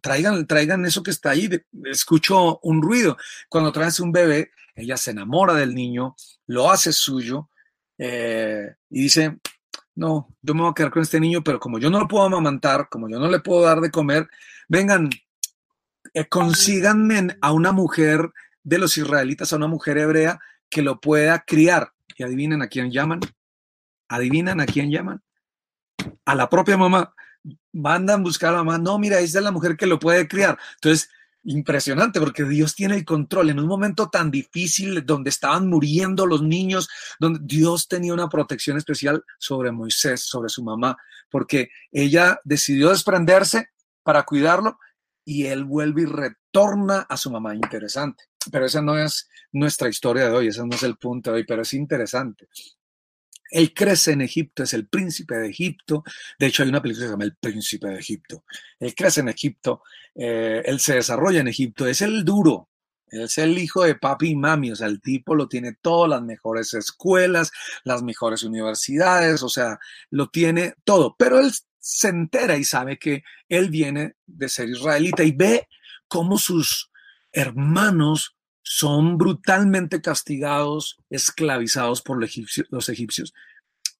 traigan, 0.00 0.44
traigan 0.48 0.84
eso 0.84 1.02
que 1.02 1.12
está 1.12 1.30
ahí, 1.30 1.48
escucho 1.84 2.58
un 2.64 2.82
ruido. 2.82 3.16
Cuando 3.48 3.70
traes 3.70 4.00
un 4.00 4.10
bebé, 4.10 4.50
ella 4.74 4.96
se 4.96 5.12
enamora 5.12 5.54
del 5.54 5.76
niño, 5.76 6.16
lo 6.46 6.72
hace 6.72 6.92
suyo 6.92 7.48
eh, 7.96 8.74
y 8.90 9.02
dice, 9.02 9.38
no, 9.94 10.34
yo 10.42 10.54
me 10.54 10.62
voy 10.62 10.70
a 10.72 10.74
quedar 10.74 10.90
con 10.90 11.02
este 11.02 11.20
niño, 11.20 11.44
pero 11.44 11.60
como 11.60 11.78
yo 11.78 11.88
no 11.88 12.00
lo 12.00 12.08
puedo 12.08 12.24
amamantar, 12.24 12.88
como 12.90 13.08
yo 13.08 13.20
no 13.20 13.28
le 13.28 13.38
puedo 13.38 13.62
dar 13.62 13.80
de 13.80 13.92
comer, 13.92 14.28
vengan, 14.68 15.08
eh, 16.14 16.26
consíganme 16.28 17.36
a 17.40 17.52
una 17.52 17.70
mujer 17.70 18.32
de 18.62 18.78
los 18.78 18.96
israelitas, 18.96 19.52
a 19.52 19.56
una 19.56 19.66
mujer 19.66 19.98
hebrea 19.98 20.40
que 20.68 20.82
lo 20.82 21.00
pueda 21.00 21.44
criar. 21.46 21.92
Y 22.16 22.22
adivinen 22.22 22.62
a 22.62 22.68
quién 22.68 22.90
llaman. 22.90 23.20
Adivinan 24.08 24.60
a 24.60 24.66
quién 24.66 24.90
llaman. 24.90 25.22
A 26.24 26.34
la 26.34 26.48
propia 26.48 26.76
mamá. 26.76 27.14
Mandan 27.72 28.22
buscar 28.22 28.50
a 28.50 28.58
la 28.58 28.64
mamá. 28.64 28.78
No, 28.78 28.98
mira, 28.98 29.18
esa 29.20 29.38
es 29.38 29.44
la 29.44 29.50
mujer 29.50 29.76
que 29.76 29.86
lo 29.86 29.98
puede 29.98 30.28
criar. 30.28 30.58
Entonces, 30.74 31.10
impresionante 31.44 32.20
porque 32.20 32.44
Dios 32.44 32.74
tiene 32.74 32.96
el 32.96 33.04
control 33.04 33.50
en 33.50 33.58
un 33.58 33.66
momento 33.66 34.08
tan 34.08 34.30
difícil 34.30 35.04
donde 35.04 35.30
estaban 35.30 35.68
muriendo 35.68 36.26
los 36.26 36.42
niños, 36.42 36.88
donde 37.18 37.40
Dios 37.42 37.88
tenía 37.88 38.14
una 38.14 38.28
protección 38.28 38.76
especial 38.76 39.24
sobre 39.38 39.72
Moisés, 39.72 40.24
sobre 40.24 40.48
su 40.48 40.62
mamá, 40.62 40.96
porque 41.30 41.70
ella 41.90 42.38
decidió 42.44 42.90
desprenderse 42.90 43.70
para 44.02 44.22
cuidarlo 44.22 44.78
y 45.24 45.46
él 45.46 45.64
vuelve 45.64 46.02
y 46.02 46.06
retorna 46.06 47.00
a 47.08 47.16
su 47.16 47.30
mamá. 47.30 47.54
Interesante. 47.54 48.24
Pero 48.50 48.66
esa 48.66 48.82
no 48.82 48.98
es 48.98 49.28
nuestra 49.52 49.88
historia 49.88 50.28
de 50.28 50.32
hoy, 50.32 50.48
ese 50.48 50.66
no 50.66 50.74
es 50.74 50.82
el 50.82 50.96
punto 50.96 51.30
de 51.30 51.36
hoy, 51.38 51.44
pero 51.44 51.62
es 51.62 51.74
interesante. 51.74 52.48
Él 53.50 53.74
crece 53.74 54.12
en 54.12 54.22
Egipto, 54.22 54.62
es 54.62 54.72
el 54.72 54.88
príncipe 54.88 55.36
de 55.36 55.48
Egipto. 55.48 56.04
De 56.38 56.46
hecho, 56.46 56.62
hay 56.62 56.70
una 56.70 56.80
película 56.80 57.04
que 57.04 57.08
se 57.08 57.12
llama 57.12 57.24
El 57.24 57.36
príncipe 57.36 57.88
de 57.88 57.98
Egipto. 57.98 58.44
Él 58.80 58.94
crece 58.94 59.20
en 59.20 59.28
Egipto, 59.28 59.82
eh, 60.14 60.62
él 60.64 60.80
se 60.80 60.94
desarrolla 60.94 61.40
en 61.40 61.48
Egipto, 61.48 61.86
es 61.86 62.00
el 62.00 62.24
duro, 62.24 62.70
es 63.12 63.36
el 63.36 63.58
hijo 63.58 63.84
de 63.84 63.94
papi 63.94 64.30
y 64.30 64.36
mami, 64.36 64.72
o 64.72 64.76
sea, 64.76 64.86
el 64.86 65.02
tipo 65.02 65.34
lo 65.34 65.48
tiene 65.48 65.74
todo, 65.74 66.06
las 66.06 66.22
mejores 66.22 66.72
escuelas, 66.72 67.52
las 67.84 68.02
mejores 68.02 68.42
universidades, 68.42 69.42
o 69.42 69.50
sea, 69.50 69.78
lo 70.08 70.30
tiene 70.30 70.74
todo, 70.84 71.14
pero 71.18 71.38
él 71.38 71.52
se 71.78 72.08
entera 72.08 72.56
y 72.56 72.64
sabe 72.64 72.98
que 72.98 73.22
él 73.50 73.68
viene 73.68 74.14
de 74.26 74.48
ser 74.48 74.70
israelita 74.70 75.24
y 75.24 75.32
ve 75.32 75.68
cómo 76.08 76.38
sus 76.38 76.91
hermanos 77.32 78.36
son 78.62 79.18
brutalmente 79.18 80.00
castigados, 80.00 80.98
esclavizados 81.10 82.02
por 82.02 82.18
los 82.20 82.88
egipcios. 82.88 83.34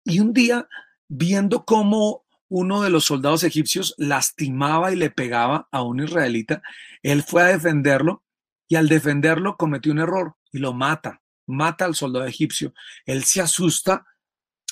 Y 0.05 0.21
un 0.21 0.33
día, 0.33 0.69
viendo 1.09 1.65
cómo 1.65 2.25
uno 2.49 2.83
de 2.83 2.91
los 2.91 3.07
soldados 3.07 3.45
egipcios 3.45 3.95
lastimaba 3.97 4.93
y 4.93 4.97
le 4.97 5.11
pegaba 5.11 5.69
a 5.71 5.83
un 5.83 6.01
israelita, 6.01 6.63
él 7.03 7.23
fue 7.23 7.43
a 7.43 7.47
defenderlo 7.47 8.23
y 8.69 8.77
al 8.77 8.89
defenderlo 8.89 9.57
cometió 9.57 9.93
un 9.93 10.01
error 10.01 10.37
y 10.53 10.59
lo 10.59 10.73
mata, 10.73 11.23
mata 11.47 11.85
al 11.87 11.95
soldado 11.95 12.27
egipcio. 12.27 12.75
Él 13.07 13.25
se 13.25 13.41
asusta 13.41 14.07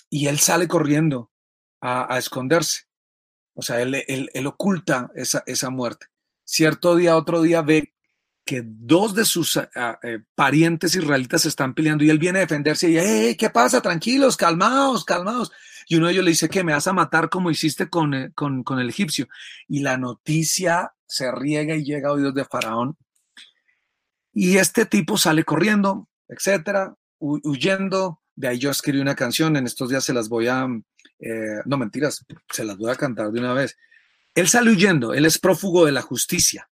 y 0.08 0.26
él 0.26 0.38
sale 0.38 0.68
corriendo 0.68 1.30
a, 1.80 2.18
esconderse. 2.18 2.82
O 3.54 3.62
sea, 3.62 3.80
él, 3.80 4.46
oculta 4.46 5.10
esa, 5.14 5.42
esa 5.46 5.70
muerte. 5.70 6.06
Cierto 6.44 6.96
día, 6.96 7.16
otro 7.16 7.42
día 7.42 7.62
ve 7.62 7.94
que 8.50 8.64
dos 8.66 9.14
de 9.14 9.24
sus 9.24 9.58
ah, 9.58 9.70
ah, 9.76 10.00
eh, 10.02 10.18
parientes 10.34 10.96
israelitas 10.96 11.42
se 11.42 11.48
están 11.48 11.72
peleando 11.72 12.02
y 12.02 12.10
él 12.10 12.18
viene 12.18 12.40
a 12.40 12.42
defenderse 12.42 12.90
y, 12.90 12.98
hey, 12.98 13.36
¿qué 13.38 13.48
pasa? 13.48 13.80
Tranquilos, 13.80 14.36
calmaos, 14.36 15.04
calmaos. 15.04 15.52
Y 15.86 15.94
uno 15.94 16.06
de 16.06 16.14
ellos 16.14 16.24
le 16.24 16.32
dice 16.32 16.48
que 16.48 16.64
me 16.64 16.72
vas 16.72 16.88
a 16.88 16.92
matar 16.92 17.28
como 17.28 17.52
hiciste 17.52 17.88
con, 17.88 18.12
eh, 18.12 18.32
con, 18.34 18.64
con 18.64 18.80
el 18.80 18.88
egipcio. 18.88 19.28
Y 19.68 19.82
la 19.82 19.98
noticia 19.98 20.94
se 21.06 21.30
riega 21.30 21.76
y 21.76 21.84
llega 21.84 22.08
a 22.08 22.12
oídos 22.12 22.34
de 22.34 22.44
Faraón. 22.44 22.96
Y 24.32 24.56
este 24.56 24.84
tipo 24.84 25.16
sale 25.16 25.44
corriendo, 25.44 26.08
etcétera, 26.26 26.96
huyendo. 27.20 28.20
De 28.34 28.48
ahí 28.48 28.58
yo 28.58 28.72
escribí 28.72 28.98
una 28.98 29.14
canción, 29.14 29.56
en 29.56 29.66
estos 29.66 29.90
días 29.90 30.02
se 30.02 30.12
las 30.12 30.28
voy 30.28 30.48
a, 30.48 30.66
eh, 31.20 31.60
no 31.66 31.78
mentiras, 31.78 32.26
se 32.50 32.64
las 32.64 32.76
voy 32.76 32.90
a 32.90 32.96
cantar 32.96 33.30
de 33.30 33.38
una 33.38 33.52
vez. 33.52 33.76
Él 34.34 34.48
sale 34.48 34.72
huyendo, 34.72 35.14
él 35.14 35.24
es 35.24 35.38
prófugo 35.38 35.86
de 35.86 35.92
la 35.92 36.02
justicia 36.02 36.69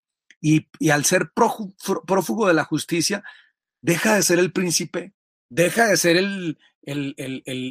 y, 0.41 0.89
al 0.89 1.05
ser 1.05 1.31
prófugo 1.33 2.47
de 2.47 2.53
la 2.53 2.65
justicia, 2.65 3.23
deja 3.81 4.15
de 4.15 4.23
ser 4.23 4.39
el 4.39 4.51
príncipe, 4.51 5.13
deja 5.49 5.87
de 5.87 5.97
ser 5.97 6.17
el, 6.17 6.57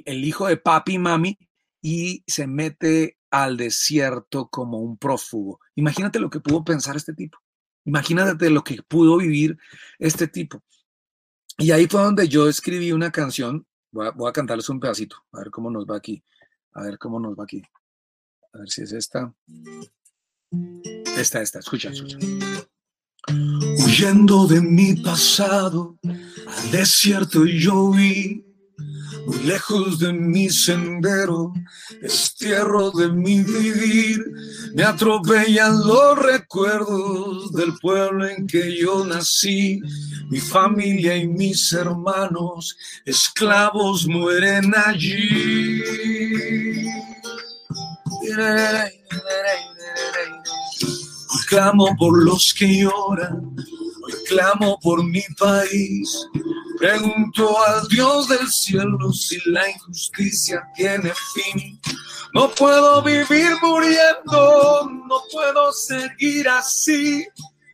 hijo 0.07 0.47
de 0.47 0.57
papi 0.57 0.95
y 0.95 0.99
mami 0.99 1.39
y 1.83 2.23
se 2.27 2.47
mete 2.47 3.19
al 3.31 3.57
desierto 3.57 4.49
como 4.49 4.79
un 4.79 4.97
prófugo. 4.97 5.61
Imagínate 5.75 6.21
lo 6.21 6.31
que 6.31 6.41
pudo 6.41 6.65
pensar 6.65 6.97
este 6.97 7.12
tipo. 7.12 7.39
Imagínate 7.85 8.50
lo 8.50 8.62
que 8.62 8.83
pudo 8.83 9.17
vivir 9.17 9.59
este 9.99 10.29
tipo. 10.29 10.62
Y 11.59 11.73
ahí 11.73 11.87
fue 11.87 12.03
donde 12.03 12.29
yo 12.29 12.49
escribí 12.49 12.93
una 12.93 13.11
canción. 13.11 13.67
Voy 13.91 14.29
a, 14.29 14.33
cantarles 14.33 14.69
un 14.69 14.79
pedacito, 14.79 15.17
a 15.33 15.39
ver 15.39 15.50
cómo 15.50 15.71
nos 15.71 15.85
va 15.85 15.97
aquí. 15.97 16.23
A 16.73 16.83
ver 16.85 16.99
cómo 16.99 17.19
nos 17.19 17.37
va 17.37 17.45
aquí. 17.45 17.62
A 18.53 18.59
ver 18.59 18.71
si 18.71 18.83
es 18.83 18.93
esta. 18.93 19.35
Esta, 21.17 21.43
esta, 21.43 21.59
escucha, 21.59 21.90
escucha. 21.90 22.19
Huyendo 23.85 24.47
de 24.47 24.61
mi 24.61 24.95
pasado, 24.97 25.99
al 26.05 26.71
desierto 26.71 27.45
yo 27.45 27.90
vi, 27.90 28.45
muy 29.26 29.38
lejos 29.40 29.99
de 29.99 30.12
mi 30.12 30.49
sendero, 30.49 31.52
estierro 32.00 32.90
de 32.90 33.09
mi 33.11 33.43
vivir. 33.43 34.25
Me 34.75 34.83
atropellan 34.83 35.81
los 35.87 36.19
recuerdos 36.19 37.52
del 37.52 37.75
pueblo 37.81 38.26
en 38.26 38.47
que 38.47 38.76
yo 38.76 39.05
nací. 39.05 39.81
Mi 40.31 40.38
familia 40.38 41.17
y 41.17 41.26
mis 41.26 41.73
hermanos, 41.73 42.76
esclavos, 43.05 44.07
mueren 44.07 44.73
allí 44.75 45.83
clamo 51.49 51.97
por 51.97 52.25
los 52.25 52.55
que 52.55 52.83
lloran, 52.83 53.57
hoy 54.05 54.13
clamo 54.29 54.79
por 54.81 55.05
mi 55.05 55.23
país. 55.39 56.27
Pregunto 56.79 57.63
al 57.67 57.87
Dios 57.89 58.29
del 58.29 58.49
cielo 58.49 59.13
si 59.13 59.39
la 59.47 59.69
injusticia 59.71 60.63
tiene 60.75 61.13
fin. 61.35 61.79
No 62.33 62.49
puedo 62.51 63.03
vivir 63.03 63.53
muriendo, 63.61 64.91
no 65.07 65.17
puedo 65.31 65.73
seguir 65.73 66.49
así. 66.49 67.27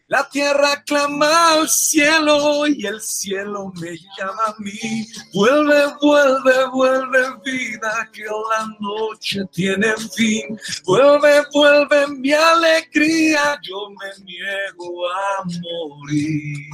La 0.09 0.29
tierra 0.29 0.85
clama 0.85 1.55
al 1.55 1.69
cielo 1.69 2.65
y 2.69 2.87
el 2.87 3.01
cielo 3.01 3.73
me 3.81 3.97
llama 4.17 4.43
a 4.47 4.55
mí. 4.59 5.05
Vuelve, 5.35 5.95
vuelve, 6.01 6.67
vuelve 6.69 7.27
vida 7.45 8.09
que 8.13 8.23
la 8.23 8.69
noche 8.79 9.45
tiene 9.53 9.97
fin. 10.15 10.57
Vuelve, 10.85 11.43
vuelve 11.53 12.07
mi 12.19 12.33
alegría, 12.33 13.59
yo 13.63 13.89
me 13.91 14.25
niego 14.25 15.09
a 15.11 15.45
morir. 15.45 16.69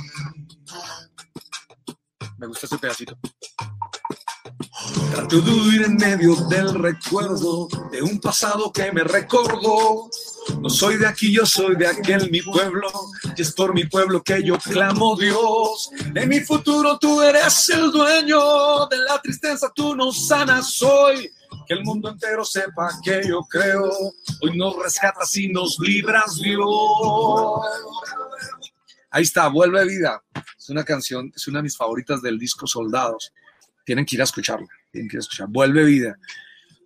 Me 2.36 2.46
gusta 2.48 2.66
ese 2.66 2.76
pedacito. 2.76 3.16
Trato 5.12 5.40
de 5.40 5.50
huir 5.50 5.82
en 5.82 5.96
medio 5.96 6.34
del 6.48 6.74
recuerdo 6.74 7.68
de 7.90 8.02
un 8.02 8.20
pasado 8.20 8.72
que 8.72 8.90
me 8.92 9.04
recordó 9.04 10.08
no 10.60 10.68
soy 10.68 10.96
de 10.96 11.06
aquí, 11.06 11.32
yo 11.32 11.46
soy 11.46 11.76
de 11.76 11.86
aquel, 11.86 12.30
mi 12.30 12.42
pueblo. 12.42 12.90
Y 13.36 13.42
es 13.42 13.52
por 13.52 13.74
mi 13.74 13.84
pueblo 13.84 14.22
que 14.22 14.42
yo 14.42 14.58
clamo 14.58 15.16
Dios. 15.16 15.90
De 16.12 16.26
mi 16.26 16.40
futuro 16.40 16.98
tú 16.98 17.22
eres 17.22 17.68
el 17.70 17.90
dueño. 17.90 18.86
De 18.86 18.98
la 18.98 19.20
tristeza 19.20 19.70
tú 19.74 19.94
nos 19.94 20.26
sanas 20.26 20.82
hoy. 20.82 21.30
Que 21.66 21.74
el 21.74 21.84
mundo 21.84 22.08
entero 22.08 22.44
sepa 22.44 22.90
que 23.04 23.22
yo 23.26 23.40
creo. 23.48 23.90
Hoy 24.40 24.56
nos 24.56 24.76
rescatas 24.82 25.36
y 25.36 25.48
nos 25.48 25.78
libras, 25.78 26.36
Dios. 26.36 26.66
Ahí 29.10 29.22
está, 29.22 29.48
Vuelve 29.48 29.84
Vida. 29.84 30.22
Es 30.58 30.70
una 30.70 30.84
canción, 30.84 31.30
es 31.34 31.46
una 31.46 31.58
de 31.58 31.64
mis 31.64 31.76
favoritas 31.76 32.22
del 32.22 32.38
disco 32.38 32.66
Soldados. 32.66 33.32
Tienen 33.84 34.04
que 34.04 34.16
ir 34.16 34.20
a 34.20 34.24
escucharla. 34.24 34.68
Tienen 34.90 35.08
que 35.08 35.16
ir 35.16 35.18
a 35.18 35.20
escuchar. 35.20 35.48
Vuelve 35.48 35.84
Vida. 35.84 36.16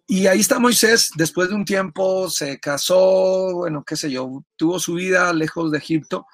Y 0.08 0.28
ahí 0.28 0.38
está 0.38 0.60
Moisés, 0.60 1.10
después 1.16 1.48
de 1.48 1.56
un 1.56 1.64
tiempo 1.64 2.30
se 2.30 2.60
casó, 2.60 3.52
bueno, 3.54 3.82
qué 3.84 3.96
sé 3.96 4.08
yo, 4.08 4.44
tuvo 4.54 4.78
su 4.78 4.94
vida 4.94 5.32
lejos 5.32 5.72
de 5.72 5.78
Egipto 5.78 6.26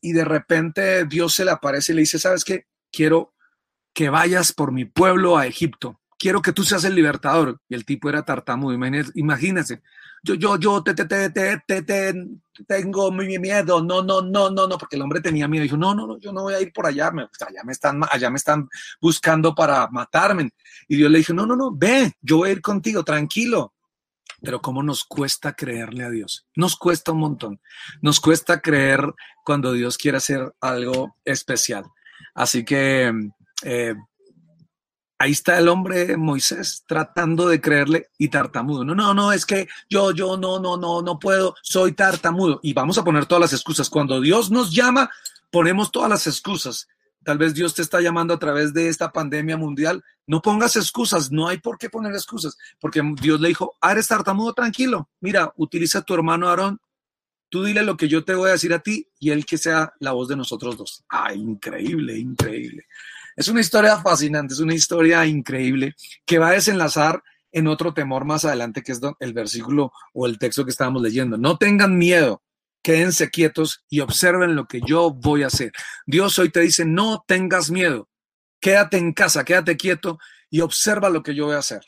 y 0.00 0.12
de 0.12 0.24
repente 0.24 1.04
Dios 1.04 1.34
se 1.34 1.44
le 1.44 1.50
aparece 1.50 1.92
y 1.92 1.96
le 1.96 2.00
dice, 2.00 2.18
¿sabes 2.18 2.42
qué? 2.42 2.66
Quiero 2.90 3.34
que 3.94 4.08
vayas 4.08 4.52
por 4.52 4.72
mi 4.72 4.84
pueblo 4.86 5.36
a 5.36 5.46
Egipto. 5.46 6.00
Quiero 6.18 6.40
que 6.40 6.52
tú 6.52 6.64
seas 6.64 6.84
el 6.84 6.94
libertador. 6.94 7.60
Y 7.68 7.74
el 7.74 7.84
tipo 7.84 8.08
era 8.08 8.24
tartamudo. 8.24 8.74
Imagínense, 9.14 9.82
yo, 10.22 10.34
yo, 10.34 10.58
yo 10.58 10.82
te, 10.82 10.94
te, 10.94 11.04
te, 11.04 11.30
te, 11.30 11.82
te, 11.82 12.14
tengo 12.66 13.10
mi 13.10 13.38
miedo, 13.38 13.82
no, 13.82 14.02
no, 14.02 14.22
no, 14.22 14.50
no, 14.50 14.66
no, 14.68 14.78
porque 14.78 14.96
el 14.96 15.02
hombre 15.02 15.20
tenía 15.20 15.48
miedo, 15.48 15.64
dijo, 15.64 15.76
no, 15.76 15.94
no, 15.94 16.06
no, 16.06 16.18
yo 16.18 16.32
no 16.32 16.42
voy 16.42 16.54
a 16.54 16.60
ir 16.60 16.72
por 16.72 16.86
allá, 16.86 17.08
allá, 17.08 17.64
me 17.64 17.72
están, 17.72 18.00
allá 18.10 18.30
me 18.30 18.36
están 18.36 18.68
buscando 19.00 19.54
para 19.54 19.88
matarme. 19.88 20.50
Y 20.88 20.96
Dios 20.96 21.10
le 21.10 21.18
dijo, 21.18 21.32
no, 21.32 21.46
no, 21.46 21.56
no, 21.56 21.72
ve, 21.74 22.12
yo 22.20 22.38
voy 22.38 22.50
a 22.50 22.52
ir 22.52 22.60
contigo, 22.60 23.04
tranquilo. 23.04 23.74
Pero 24.40 24.60
cómo 24.60 24.82
nos 24.82 25.04
cuesta 25.04 25.52
creerle 25.52 26.04
a 26.04 26.10
Dios. 26.10 26.46
Nos 26.56 26.76
cuesta 26.76 27.12
un 27.12 27.20
montón. 27.20 27.60
Nos 28.00 28.18
cuesta 28.18 28.60
creer 28.60 29.00
cuando 29.44 29.72
Dios 29.72 29.96
quiere 29.96 30.18
hacer 30.18 30.52
algo 30.60 31.16
especial. 31.24 31.84
Así 32.34 32.64
que 32.64 33.12
eh, 33.62 33.94
ahí 35.22 35.30
está 35.30 35.56
el 35.56 35.68
hombre 35.68 36.16
Moisés 36.16 36.82
tratando 36.84 37.46
de 37.46 37.60
creerle 37.60 38.08
y 38.18 38.28
tartamudo. 38.28 38.84
No, 38.84 38.92
no, 38.92 39.14
no, 39.14 39.32
es 39.32 39.46
que 39.46 39.68
yo, 39.88 40.10
yo, 40.10 40.36
no, 40.36 40.58
no, 40.58 40.76
no, 40.76 41.00
no 41.00 41.18
puedo, 41.20 41.54
soy 41.62 41.92
tartamudo. 41.92 42.58
Y 42.62 42.72
vamos 42.72 42.98
a 42.98 43.04
poner 43.04 43.26
todas 43.26 43.42
las 43.42 43.52
excusas. 43.52 43.88
Cuando 43.88 44.20
Dios 44.20 44.50
nos 44.50 44.74
llama, 44.74 45.10
ponemos 45.52 45.92
todas 45.92 46.10
las 46.10 46.26
excusas. 46.26 46.88
Tal 47.22 47.38
vez 47.38 47.54
Dios 47.54 47.72
te 47.72 47.82
está 47.82 48.00
llamando 48.00 48.34
a 48.34 48.38
través 48.40 48.74
de 48.74 48.88
esta 48.88 49.12
pandemia 49.12 49.56
mundial. 49.56 50.02
No 50.26 50.42
pongas 50.42 50.74
excusas, 50.74 51.30
no 51.30 51.46
hay 51.46 51.58
por 51.58 51.78
qué 51.78 51.88
poner 51.88 52.12
excusas, 52.12 52.58
porque 52.80 53.00
Dios 53.20 53.40
le 53.40 53.46
dijo, 53.46 53.76
ah, 53.80 53.92
eres 53.92 54.08
tartamudo, 54.08 54.54
tranquilo. 54.54 55.08
Mira, 55.20 55.52
utiliza 55.56 56.00
a 56.00 56.02
tu 56.02 56.14
hermano 56.14 56.48
Aarón, 56.48 56.80
tú 57.48 57.62
dile 57.62 57.84
lo 57.84 57.96
que 57.96 58.08
yo 58.08 58.24
te 58.24 58.34
voy 58.34 58.48
a 58.48 58.52
decir 58.54 58.74
a 58.74 58.80
ti 58.80 59.06
y 59.20 59.30
él 59.30 59.46
que 59.46 59.56
sea 59.56 59.92
la 60.00 60.10
voz 60.10 60.26
de 60.26 60.36
nosotros 60.36 60.76
dos. 60.76 61.04
Ah, 61.08 61.32
increíble, 61.32 62.18
increíble. 62.18 62.86
Es 63.36 63.48
una 63.48 63.60
historia 63.60 64.00
fascinante, 64.00 64.54
es 64.54 64.60
una 64.60 64.74
historia 64.74 65.24
increíble 65.26 65.94
que 66.26 66.38
va 66.38 66.48
a 66.48 66.52
desenlazar 66.52 67.22
en 67.52 67.66
otro 67.66 67.94
temor 67.94 68.24
más 68.24 68.44
adelante, 68.44 68.82
que 68.82 68.92
es 68.92 69.00
el 69.20 69.32
versículo 69.32 69.92
o 70.14 70.26
el 70.26 70.38
texto 70.38 70.64
que 70.64 70.70
estábamos 70.70 71.02
leyendo. 71.02 71.36
No 71.36 71.58
tengan 71.58 71.98
miedo, 71.98 72.42
quédense 72.82 73.30
quietos 73.30 73.84
y 73.88 74.00
observen 74.00 74.56
lo 74.56 74.66
que 74.66 74.80
yo 74.86 75.10
voy 75.10 75.42
a 75.42 75.48
hacer. 75.48 75.72
Dios 76.06 76.38
hoy 76.38 76.50
te 76.50 76.60
dice, 76.60 76.84
no 76.84 77.24
tengas 77.26 77.70
miedo, 77.70 78.08
quédate 78.60 78.96
en 78.96 79.12
casa, 79.12 79.44
quédate 79.44 79.76
quieto 79.76 80.18
y 80.50 80.60
observa 80.60 81.10
lo 81.10 81.22
que 81.22 81.34
yo 81.34 81.46
voy 81.46 81.54
a 81.54 81.58
hacer. 81.58 81.82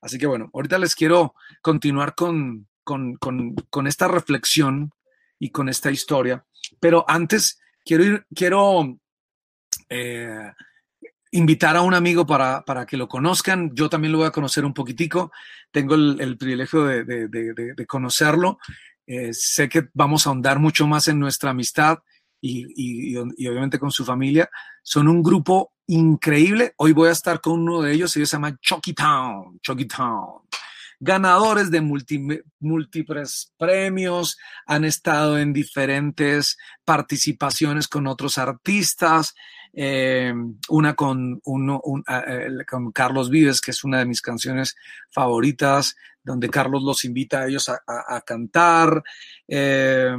Así 0.00 0.18
que 0.18 0.26
bueno, 0.26 0.50
ahorita 0.52 0.78
les 0.78 0.94
quiero 0.94 1.34
continuar 1.62 2.14
con, 2.14 2.68
con, 2.84 3.16
con, 3.16 3.86
esta 3.86 4.08
reflexión 4.08 4.92
y 5.38 5.50
con 5.50 5.68
esta 5.68 5.90
historia, 5.90 6.44
pero 6.80 7.04
antes 7.08 7.60
quiero 7.84 8.04
ir, 8.04 8.26
quiero 8.34 8.98
eh, 9.88 10.52
invitar 11.30 11.76
a 11.76 11.82
un 11.82 11.94
amigo 11.94 12.26
para, 12.26 12.64
para, 12.64 12.86
que 12.86 12.96
lo 12.96 13.08
conozcan. 13.08 13.70
Yo 13.74 13.88
también 13.88 14.12
lo 14.12 14.18
voy 14.18 14.26
a 14.26 14.32
conocer 14.32 14.64
un 14.64 14.74
poquitico. 14.74 15.32
Tengo 15.70 15.94
el, 15.94 16.36
privilegio 16.36 16.84
de, 16.84 17.86
conocerlo. 17.86 18.58
Eh, 19.06 19.32
sé 19.32 19.68
que 19.68 19.88
vamos 19.94 20.26
a 20.26 20.30
ahondar 20.30 20.58
mucho 20.58 20.86
más 20.86 21.08
en 21.08 21.18
nuestra 21.18 21.50
amistad 21.50 21.98
y, 22.40 22.66
y, 22.76 23.16
y, 23.36 23.48
obviamente 23.48 23.78
con 23.78 23.90
su 23.90 24.04
familia. 24.04 24.50
Son 24.82 25.08
un 25.08 25.22
grupo 25.22 25.72
increíble. 25.86 26.74
Hoy 26.76 26.92
voy 26.92 27.08
a 27.08 27.12
estar 27.12 27.40
con 27.40 27.60
uno 27.60 27.82
de 27.82 27.92
ellos. 27.92 28.16
Ellos 28.16 28.28
se 28.28 28.36
llama 28.36 28.56
Chucky 28.60 28.92
Town. 28.92 29.58
Chucky 29.62 29.86
Town 29.86 30.42
ganadores 31.04 31.72
de 31.72 31.80
múltiples 32.60 33.52
premios, 33.58 34.38
han 34.66 34.84
estado 34.84 35.36
en 35.36 35.52
diferentes 35.52 36.56
participaciones 36.84 37.88
con 37.88 38.06
otros 38.06 38.38
artistas, 38.38 39.34
eh, 39.72 40.34
una 40.68 40.94
con, 40.94 41.40
uno, 41.44 41.82
eh, 42.08 42.48
con 42.68 42.92
Carlos 42.92 43.30
Vives, 43.30 43.60
que 43.60 43.70
es 43.70 43.84
una 43.84 43.98
de 43.98 44.06
mis 44.06 44.20
canciones 44.20 44.76
favoritas, 45.10 45.96
donde 46.24 46.48
Carlos 46.48 46.82
los 46.84 47.04
invita 47.04 47.40
a 47.40 47.46
ellos 47.46 47.68
a, 47.68 48.20
cantar, 48.20 49.02
eh, 49.48 50.14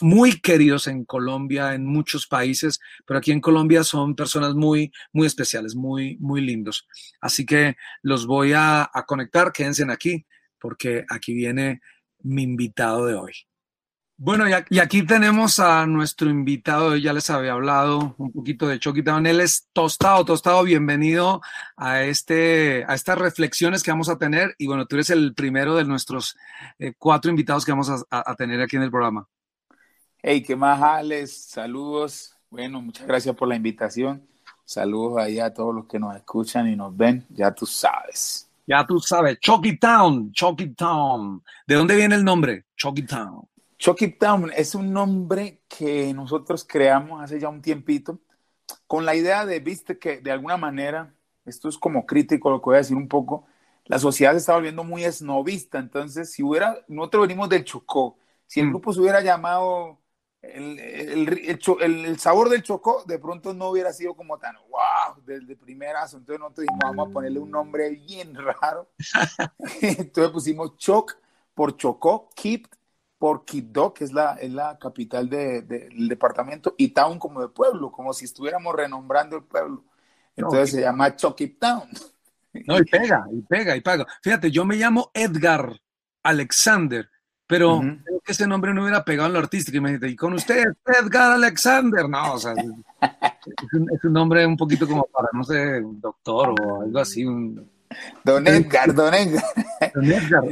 muy 0.00 0.40
queridos 0.40 0.86
en 0.86 1.04
Colombia, 1.04 1.74
en 1.74 1.84
muchos 1.84 2.26
países, 2.26 2.80
pero 3.06 3.18
aquí 3.18 3.32
en 3.32 3.40
Colombia 3.40 3.84
son 3.84 4.14
personas 4.14 4.54
muy, 4.54 4.92
muy 5.12 5.26
especiales, 5.26 5.74
muy, 5.74 6.16
muy 6.20 6.40
lindos. 6.40 6.86
Así 7.20 7.44
que 7.44 7.76
los 8.00 8.26
voy 8.26 8.52
a, 8.54 8.90
a 8.92 9.04
conectar, 9.04 9.52
quédense 9.52 9.84
aquí, 9.90 10.26
porque 10.58 11.04
aquí 11.08 11.34
viene 11.34 11.82
mi 12.22 12.44
invitado 12.44 13.06
de 13.06 13.14
hoy. 13.14 13.32
Bueno, 14.24 14.44
y 14.70 14.78
aquí 14.78 15.04
tenemos 15.04 15.58
a 15.58 15.84
nuestro 15.84 16.30
invitado, 16.30 16.94
ya 16.94 17.12
les 17.12 17.28
había 17.28 17.54
hablado 17.54 18.14
un 18.18 18.30
poquito 18.30 18.68
de 18.68 18.78
Chucky 18.78 19.02
Town. 19.02 19.26
Él 19.26 19.40
es 19.40 19.66
Tostado, 19.72 20.24
Tostado, 20.24 20.62
bienvenido 20.62 21.40
a, 21.76 22.02
este, 22.04 22.84
a 22.86 22.94
estas 22.94 23.18
reflexiones 23.18 23.82
que 23.82 23.90
vamos 23.90 24.08
a 24.08 24.18
tener. 24.18 24.54
Y 24.58 24.68
bueno, 24.68 24.86
tú 24.86 24.94
eres 24.94 25.10
el 25.10 25.34
primero 25.34 25.74
de 25.74 25.84
nuestros 25.84 26.36
eh, 26.78 26.92
cuatro 26.96 27.32
invitados 27.32 27.64
que 27.64 27.72
vamos 27.72 27.90
a, 27.90 28.34
tener 28.36 28.60
aquí 28.60 28.76
en 28.76 28.84
el 28.84 28.92
programa. 28.92 29.26
Hey, 30.18 30.40
¿qué 30.44 30.54
más, 30.54 30.80
Alex? 30.80 31.46
Saludos. 31.48 32.36
Bueno, 32.48 32.80
muchas 32.80 33.08
gracias 33.08 33.34
por 33.34 33.48
la 33.48 33.56
invitación. 33.56 34.24
Saludos 34.64 35.18
ahí 35.18 35.40
a 35.40 35.52
todos 35.52 35.74
los 35.74 35.86
que 35.86 35.98
nos 35.98 36.14
escuchan 36.14 36.68
y 36.68 36.76
nos 36.76 36.96
ven, 36.96 37.26
ya 37.28 37.50
tú 37.52 37.66
sabes. 37.66 38.48
Ya 38.68 38.86
tú 38.86 39.00
sabes, 39.00 39.40
Chucky 39.40 39.78
Town, 39.78 40.30
Chucky 40.30 40.74
Town. 40.74 41.42
¿De 41.66 41.74
dónde 41.74 41.96
viene 41.96 42.14
el 42.14 42.22
nombre? 42.22 42.66
Chucky 42.76 43.02
Town. 43.02 43.48
Chucky 43.82 44.12
Town 44.12 44.52
es 44.54 44.76
un 44.76 44.92
nombre 44.92 45.64
que 45.66 46.14
nosotros 46.14 46.64
creamos 46.64 47.20
hace 47.20 47.40
ya 47.40 47.48
un 47.48 47.60
tiempito 47.60 48.20
con 48.86 49.04
la 49.04 49.16
idea 49.16 49.44
de, 49.44 49.58
viste, 49.58 49.98
que 49.98 50.20
de 50.20 50.30
alguna 50.30 50.56
manera, 50.56 51.12
esto 51.44 51.68
es 51.68 51.76
como 51.78 52.06
crítico 52.06 52.48
lo 52.48 52.60
que 52.60 52.66
voy 52.66 52.74
a 52.76 52.78
decir 52.78 52.96
un 52.96 53.08
poco, 53.08 53.44
la 53.86 53.98
sociedad 53.98 54.30
se 54.34 54.38
está 54.38 54.54
volviendo 54.54 54.84
muy 54.84 55.02
esnovista, 55.02 55.80
entonces 55.80 56.30
si 56.30 56.44
hubiera, 56.44 56.78
nosotros 56.86 57.26
venimos 57.26 57.48
del 57.48 57.64
Chocó, 57.64 58.18
si 58.46 58.60
el 58.60 58.66
mm. 58.66 58.70
grupo 58.70 58.92
se 58.92 59.00
hubiera 59.00 59.20
llamado 59.20 59.98
el, 60.42 60.78
el, 60.78 62.18
sabor 62.20 62.50
del 62.50 62.62
Chocó, 62.62 63.02
de 63.04 63.18
pronto 63.18 63.52
no 63.52 63.70
hubiera 63.70 63.92
sido 63.92 64.14
como 64.14 64.38
tan 64.38 64.54
wow, 64.70 65.20
desde 65.26 65.56
primerazo, 65.56 66.18
entonces 66.18 66.38
nosotros 66.38 66.68
dijimos, 66.68 66.84
vamos 66.84 67.08
a 67.08 67.12
ponerle 67.12 67.40
un 67.40 67.50
nombre 67.50 67.90
bien 67.90 68.32
raro, 68.36 68.92
entonces 69.82 70.30
pusimos 70.30 70.76
Choc 70.76 71.16
por 71.52 71.76
Chocó, 71.76 72.30
Keep 72.36 72.68
por 73.22 73.44
Quibdó, 73.44 73.94
que 73.94 74.02
es 74.02 74.12
la, 74.12 74.32
es 74.32 74.50
la 74.50 74.76
capital 74.80 75.30
del 75.30 76.08
departamento, 76.08 76.74
y 76.76 76.88
Town 76.88 77.20
como 77.20 77.40
de 77.40 77.46
pueblo, 77.46 77.92
como 77.92 78.12
si 78.12 78.24
estuviéramos 78.24 78.74
renombrando 78.74 79.36
el 79.36 79.44
pueblo. 79.44 79.84
Entonces 80.34 80.72
se 80.72 80.80
llama 80.80 81.14
Chucky 81.14 81.46
Town. 81.50 81.84
No, 82.66 82.76
y 82.78 82.84
pega, 82.84 83.24
y 83.32 83.40
pega, 83.40 83.74
y 83.76 83.80
paga. 83.80 84.06
Fíjate, 84.22 84.50
yo 84.50 84.66
me 84.66 84.76
llamo 84.76 85.10
Edgar 85.14 85.72
Alexander, 86.22 87.08
pero 87.46 87.80
creo 87.80 88.20
que 88.22 88.32
ese 88.32 88.46
nombre 88.46 88.74
no 88.74 88.82
hubiera 88.82 89.02
pegado 89.02 89.28
en 89.28 89.32
lo 89.32 89.38
artístico. 89.38 89.78
Imagínate, 89.78 90.08
y 90.08 90.16
con 90.16 90.34
usted, 90.34 90.62
Edgar 90.84 91.32
Alexander. 91.32 92.06
No, 92.06 92.34
o 92.34 92.38
sea, 92.38 92.52
es 92.52 93.72
un, 93.72 93.88
es 93.90 94.04
un 94.04 94.12
nombre 94.12 94.44
un 94.44 94.58
poquito 94.58 94.86
como 94.86 95.04
para, 95.04 95.28
no 95.32 95.44
sé, 95.44 95.80
un 95.80 95.98
doctor 95.98 96.54
o 96.60 96.82
algo 96.82 96.98
así, 96.98 97.24
un, 97.24 97.71
Don 98.24 98.46
Edgar, 98.46 98.94
don 98.94 99.14
Edgar. 99.14 99.44
Don 99.94 100.04
Edgar, 100.04 100.44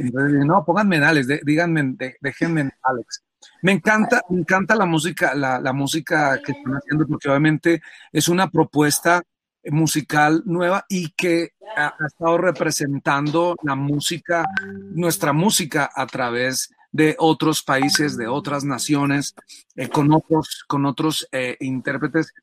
no, 0.45 0.63
pónganme 0.65 0.97
en 0.97 1.03
Alex, 1.03 1.27
déjenme, 1.27 1.95
déjenme 2.19 2.61
en 2.61 2.71
Alex. 2.83 3.23
Me 3.61 3.71
encanta, 3.71 4.21
me 4.29 4.39
encanta 4.39 4.75
la 4.75 4.85
música, 4.85 5.33
la, 5.35 5.59
la 5.59 5.73
música 5.73 6.39
que 6.43 6.51
están 6.51 6.73
haciendo, 6.73 7.07
porque 7.07 7.29
obviamente 7.29 7.81
es 8.11 8.27
una 8.27 8.49
propuesta 8.49 9.23
musical 9.65 10.41
nueva 10.45 10.85
y 10.89 11.11
que 11.11 11.51
ha, 11.75 11.93
estado 12.05 12.37
representando 12.37 13.55
la 13.63 13.75
música, 13.75 14.45
nuestra 14.93 15.33
música 15.33 15.89
a 15.93 16.07
través 16.07 16.73
de 16.91 17.15
otros 17.19 17.61
países, 17.61 18.17
de 18.17 18.27
otras 18.27 18.63
naciones, 18.63 19.35
eh, 19.75 19.87
con 19.87 20.11
otros, 20.11 20.63
con 20.67 20.85
otros 20.85 21.27
eh, 21.31 21.57
intérpretes. 21.59 22.33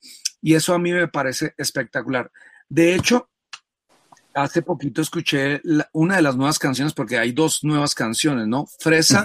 Y 0.41 0.55
eso 0.55 0.75
a 0.75 0.79
mí 0.79 0.93
me 0.93 1.09
parece 1.09 1.55
espectacular. 1.59 2.31
De 2.69 2.95
hecho, 2.95 3.29
hace 4.43 4.63
poquito 4.63 5.03
escuché 5.03 5.61
una 5.93 6.17
de 6.17 6.23
las 6.23 6.37
nuevas 6.37 6.59
canciones, 6.59 6.93
porque 6.93 7.19
hay 7.19 7.33
dos 7.33 7.65
nuevas 7.65 7.95
canciones, 7.95 8.47
¿no? 8.47 8.67
Fresa 8.79 9.25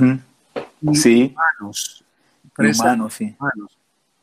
y 0.82 0.96
sí. 0.96 1.36
Humanos. 1.36 2.04
Fresa 2.54 2.84
humanos, 2.84 3.14
sí. 3.14 3.36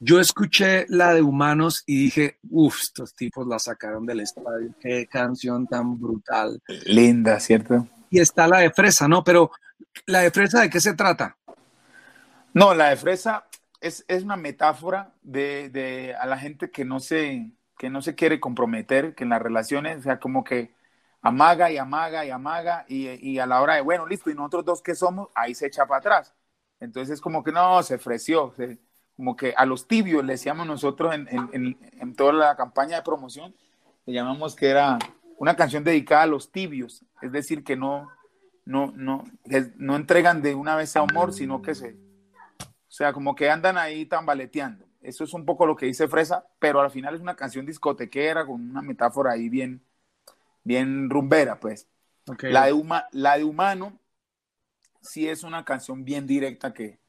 Yo 0.02 0.18
escuché 0.18 0.86
la 0.88 1.12
de 1.12 1.20
Humanos 1.20 1.82
y 1.84 2.04
dije, 2.04 2.38
uff, 2.48 2.80
estos 2.80 3.14
tipos 3.14 3.46
la 3.46 3.58
sacaron 3.58 4.06
del 4.06 4.20
estadio. 4.20 4.74
Qué 4.80 5.06
canción 5.06 5.66
tan 5.66 6.00
brutal. 6.00 6.62
Linda, 6.86 7.38
¿cierto? 7.38 7.86
Y 8.08 8.18
está 8.18 8.48
la 8.48 8.60
de 8.60 8.70
Fresa, 8.70 9.06
¿no? 9.08 9.22
Pero, 9.22 9.50
¿la 10.06 10.20
de 10.20 10.30
Fresa 10.30 10.62
de 10.62 10.70
qué 10.70 10.80
se 10.80 10.94
trata? 10.94 11.36
No, 12.54 12.72
la 12.72 12.88
de 12.88 12.96
Fresa 12.96 13.44
es, 13.78 14.04
es 14.08 14.22
una 14.22 14.36
metáfora 14.36 15.12
de, 15.22 15.68
de, 15.68 16.14
a 16.14 16.24
la 16.24 16.38
gente 16.38 16.70
que 16.70 16.84
no 16.86 16.98
se 17.00 17.50
que 17.80 17.88
no 17.88 18.02
se 18.02 18.14
quiere 18.14 18.40
comprometer, 18.40 19.14
que 19.14 19.24
en 19.24 19.30
las 19.30 19.40
relaciones, 19.40 20.00
o 20.00 20.02
sea, 20.02 20.20
como 20.20 20.44
que 20.44 20.70
amaga 21.22 21.70
y 21.70 21.76
amaga 21.76 22.24
y 22.24 22.30
amaga 22.30 22.84
y, 22.88 23.38
a 23.38 23.46
la 23.46 23.60
hora 23.60 23.74
de, 23.74 23.80
bueno, 23.82 24.06
listo, 24.06 24.30
y 24.30 24.34
nosotros 24.34 24.64
dos 24.64 24.82
que 24.82 24.94
somos, 24.94 25.28
ahí 25.34 25.54
se 25.54 25.66
echa 25.66 25.86
para 25.86 25.98
atrás. 25.98 26.34
Entonces 26.80 27.14
es 27.14 27.20
como 27.20 27.44
que 27.44 27.52
no, 27.52 27.82
se 27.82 27.96
ofreció, 27.96 28.54
como 29.16 29.36
que 29.36 29.52
a 29.56 29.66
los 29.66 29.86
tibios 29.86 30.24
le 30.24 30.32
decíamos 30.32 30.66
nosotros 30.66 31.14
en, 31.14 32.14
toda 32.16 32.32
la 32.32 32.56
campaña 32.56 32.96
de 32.96 33.02
promoción, 33.02 33.54
le 34.06 34.14
llamamos 34.14 34.56
que 34.56 34.68
era 34.68 34.98
una 35.36 35.56
canción 35.56 35.84
dedicada 35.84 36.22
a 36.22 36.26
los 36.26 36.50
tibios, 36.50 37.04
es 37.20 37.32
decir, 37.32 37.64
que 37.64 37.76
no, 37.76 38.08
no, 38.64 38.92
no, 38.96 39.24
no 39.76 39.96
entregan 39.96 40.40
de 40.42 40.54
una 40.54 40.74
vez 40.74 40.96
amor, 40.96 41.34
sino 41.34 41.60
que 41.60 41.74
se, 41.74 41.96
o 42.62 42.92
sea, 42.92 43.12
como 43.12 43.34
que 43.34 43.50
andan 43.50 43.76
ahí 43.78 44.06
tambaleteando. 44.06 44.86
Eso 45.02 45.24
es 45.24 45.32
un 45.32 45.46
poco 45.46 45.64
lo 45.64 45.76
que 45.76 45.86
dice 45.86 46.08
Fresa, 46.08 46.46
pero 46.58 46.80
al 46.80 46.90
final 46.90 47.14
es 47.14 47.20
una 47.20 47.36
canción 47.36 47.64
discotequera 47.64 48.44
con 48.44 48.70
una 48.70 48.82
metáfora 48.82 49.32
ahí 49.32 49.48
bien, 49.48 49.82
bien 50.64 51.10
rumbera, 51.10 51.60
pues. 51.60 51.88
La, 52.42 52.66
de 52.66 52.74
la 53.12 53.38
de 53.38 53.44
Humano 53.44 53.98
sí 55.00 55.28
es 55.28 55.42
una 55.42 55.64
canción 55.64 56.04
bien 56.04 56.26
directa 56.26 56.72
que, 56.72 57.00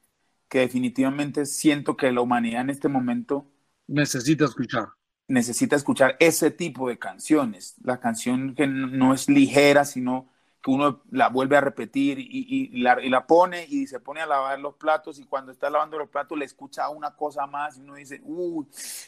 que 0.48 0.60
definitivamente 0.60 1.46
siento 1.46 1.96
que 1.96 2.12
la 2.12 2.20
humanidad 2.20 2.62
en 2.62 2.70
este 2.70 2.88
momento 2.88 3.50
necesita 3.86 4.44
escuchar. 4.44 4.88
necesita 5.28 5.76
escuchar 5.76 6.16
ese 6.20 6.50
tipo 6.50 6.88
de 6.88 6.98
canciones, 6.98 7.76
la 7.82 8.00
canción 8.00 8.54
que 8.54 8.66
no 8.66 9.14
es 9.14 9.28
ligera, 9.28 9.84
sino 9.84 10.28
que 10.62 10.70
uno 10.70 11.02
la 11.10 11.28
vuelve 11.28 11.56
a 11.56 11.60
repetir 11.60 12.18
y, 12.20 12.68
la, 12.82 13.26
pone 13.26 13.66
y 13.68 13.86
se 13.86 13.98
pone 13.98 14.20
a 14.20 14.26
lavar 14.26 14.60
los 14.60 14.74
platos 14.74 15.18
y 15.18 15.24
cuando 15.24 15.52
está 15.52 15.70
lavando 15.70 15.98
los 15.98 16.08
platos 16.08 16.38
le 16.38 16.44
escucha 16.44 16.88
una 16.88 17.16
cosa 17.16 17.46
más 17.46 17.76
y 17.76 17.80
uno 17.80 17.94
dice, 17.94 18.20
uy, 18.22 18.66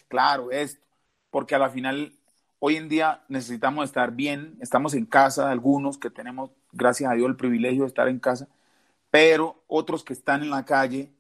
claro, 0.09 0.51
esto, 0.51 0.85
porque 1.31 1.55
a 1.55 1.59
la 1.59 1.71
final 1.71 2.13
hoy 2.67 2.77
en 2.77 2.89
día 2.89 3.23
necesitamos 3.29 3.85
estar 3.85 4.13
bien, 4.13 4.57
estamos 4.59 4.95
en 4.95 5.05
casa, 5.05 5.51
algunos 5.51 5.99
que 5.99 6.09
tenemos, 6.09 6.51
gracias 6.73 7.11
a 7.11 7.15
Dios, 7.15 7.29
el 7.29 7.37
privilegio 7.37 7.83
de 7.83 7.89
estar 7.89 8.09
en 8.09 8.19
casa, 8.19 8.49
pero 9.11 9.63
otros 9.67 10.03
que 10.03 10.15
están 10.15 10.43
en 10.43 10.49
la 10.49 10.65
calle, 10.65 11.13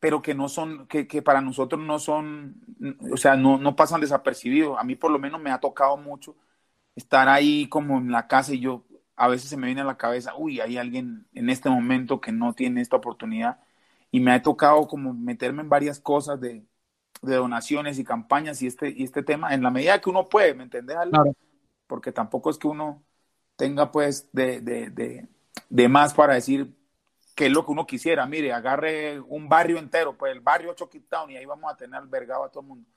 pero 0.00 0.22
que 0.22 0.34
no 0.34 0.48
son, 0.50 0.86
que, 0.88 1.06
que 1.08 1.22
para 1.22 1.40
nosotros 1.40 1.80
no 1.82 1.98
son, 1.98 2.60
o 3.12 3.16
sea, 3.16 3.36
no, 3.36 3.58
no 3.58 3.76
pasan 3.76 4.02
desapercibidos. 4.02 4.78
A 4.78 4.84
mí 4.84 4.94
por 4.96 5.10
lo 5.10 5.18
menos 5.18 5.40
me 5.40 5.50
ha 5.50 5.58
tocado 5.60 5.96
mucho 5.96 6.36
estar 6.96 7.28
ahí 7.28 7.68
como 7.68 7.98
en 7.98 8.12
la 8.12 8.28
casa 8.28 8.54
y 8.54 8.60
yo, 8.60 8.84
a 9.16 9.28
veces 9.28 9.50
se 9.50 9.56
me 9.56 9.66
viene 9.68 9.82
a 9.82 9.84
la 9.84 9.98
cabeza, 9.98 10.34
uy, 10.36 10.60
hay 10.60 10.76
alguien 10.78 11.26
en 11.34 11.50
este 11.50 11.70
momento 11.70 12.20
que 12.20 12.32
no 12.32 12.54
tiene 12.54 12.82
esta 12.82 12.96
oportunidad 12.96 13.60
y 14.10 14.20
me 14.20 14.32
ha 14.32 14.42
tocado 14.42 14.88
como 14.88 15.14
meterme 15.14 15.62
en 15.62 15.70
varias 15.70 16.00
cosas 16.00 16.40
de, 16.40 16.64
donaciones 17.22 17.98
y 17.98 18.04
campañas 18.04 18.62
y 18.62 18.66
este, 18.66 18.90
y 18.90 19.04
este 19.04 19.22
tema 19.22 19.54
en 19.54 19.62
la 19.62 19.70
medida 19.70 20.00
que 20.00 20.10
uno 20.10 20.28
puede, 20.28 20.54
¿me 20.54 20.64
entendés? 20.64 20.96
Porque 21.86 22.12
tampoco 22.12 22.50
es 22.50 22.58
que 22.58 22.66
uno 22.66 23.02
tenga 23.56 23.90
pues 23.90 24.28
de, 24.32 24.60
de, 24.60 25.26
de, 25.68 25.88
más 25.88 26.14
para 26.14 26.34
decir 26.34 26.74
qué 27.34 27.46
es 27.46 27.52
lo 27.52 27.64
que 27.64 27.72
uno 27.72 27.86
quisiera. 27.86 28.26
Mire, 28.26 28.52
agarre 28.52 29.20
un 29.20 29.48
barrio 29.48 29.78
entero, 29.78 30.16
pues 30.16 30.32
el 30.32 30.40
barrio 30.40 30.74
Town 30.74 31.30
y 31.30 31.36
ahí 31.36 31.46
vamos 31.46 31.72
a 31.72 31.76
tener 31.76 31.96
albergado 31.96 32.44
a 32.44 32.50
todo 32.50 32.60
el 32.62 32.68
mundo 32.68 32.88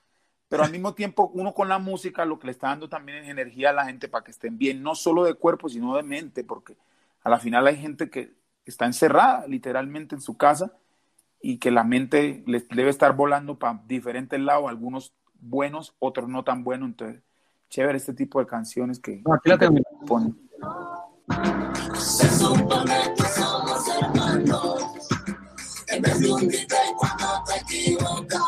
pero 0.52 0.66
al 0.66 0.72
mismo 0.72 0.94
tiempo 0.94 1.32
uno 1.34 1.54
con 1.54 1.70
la 1.70 1.80
música 1.80 2.26
lo 2.26 2.38
que 2.38 2.48
le 2.48 2.52
está 2.52 2.68
dando 2.68 2.90
también 2.90 3.20
es 3.20 3.30
energía 3.30 3.70
a 3.70 3.74
la 3.74 3.86
gente 3.86 4.10
para 4.10 4.26
que 4.26 4.32
estén 4.32 4.58
bien, 4.58 4.84
no 4.84 4.96
solo 4.96 5.24
de 5.24 5.34
cuerpo, 5.34 5.70
sino 5.70 5.96
de 5.96 6.04
mente, 6.04 6.44
porque 6.44 6.76
a 7.24 7.30
la 7.30 7.40
final 7.40 7.68
hay 7.68 7.78
gente 7.78 8.10
que 8.10 8.34
está 8.66 8.86
encerrada 8.86 9.48
literalmente 9.48 10.14
en 10.14 10.20
su 10.20 10.36
casa 10.36 10.74
y 11.42 11.58
que 11.58 11.72
la 11.72 11.84
mente 11.84 12.44
les 12.46 12.68
debe 12.70 12.90
estar 12.90 13.16
volando 13.16 13.58
para 13.58 13.82
diferentes 13.88 14.40
lados, 14.40 14.70
algunos 14.70 15.14
buenos, 15.40 15.96
otros 16.00 16.30
no 16.30 16.44
tan 16.44 16.64
buenos, 16.64 16.90
entonces 16.90 17.24
chévere 17.70 17.98
este 17.98 18.14
tipo 18.14 18.40
de 18.40 18.46
canciones 18.46 19.00
que, 19.00 19.24
aquí 19.34 19.50
la 19.50 19.58
tengo. 19.58 19.82
ponen. 20.06 20.38
Se 21.96 22.30
supone 22.30 23.14
que 23.16 23.24
somos 23.24 23.88
hermanos, 23.88 24.84
en 25.88 26.02
vez 26.02 26.20
de 26.20 26.28
cuando 26.98 27.44
te 27.46 27.60
equivocas, 27.62 28.42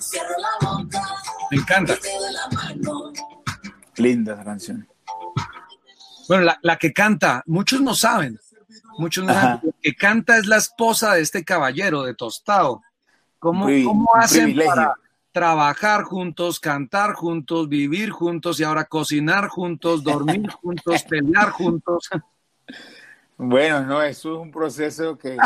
cierro 0.00 0.34
la 0.38 0.68
boca 0.68 1.22
me 1.52 1.58
encanta. 1.58 1.98
Linda 3.96 4.32
esa 4.32 4.44
canción. 4.44 4.88
Bueno, 6.26 6.50
la, 6.62 6.76
que 6.78 6.94
canta, 6.94 7.42
muchos 7.44 7.82
no 7.82 7.94
saben. 7.94 8.40
Muchos. 8.98 9.24
La 9.24 9.60
que 9.80 9.94
canta 9.94 10.38
es 10.38 10.46
la 10.46 10.56
esposa 10.56 11.14
de 11.14 11.20
este 11.20 11.44
caballero 11.44 12.02
de 12.02 12.14
Tostado. 12.14 12.82
¿Cómo, 13.38 13.66
cómo 13.84 14.08
hacen 14.14 14.56
para 14.56 14.94
trabajar 15.32 16.04
juntos, 16.04 16.60
cantar 16.60 17.14
juntos, 17.14 17.68
vivir 17.68 18.10
juntos 18.10 18.60
y 18.60 18.64
ahora 18.64 18.84
cocinar 18.84 19.48
juntos, 19.48 20.04
dormir 20.04 20.48
juntos, 20.62 21.02
pelear 21.02 21.50
juntos? 21.50 22.08
Bueno, 23.36 23.82
no, 23.82 24.02
eso 24.02 24.34
es 24.34 24.40
un 24.40 24.52
proceso 24.52 25.18
que, 25.18 25.36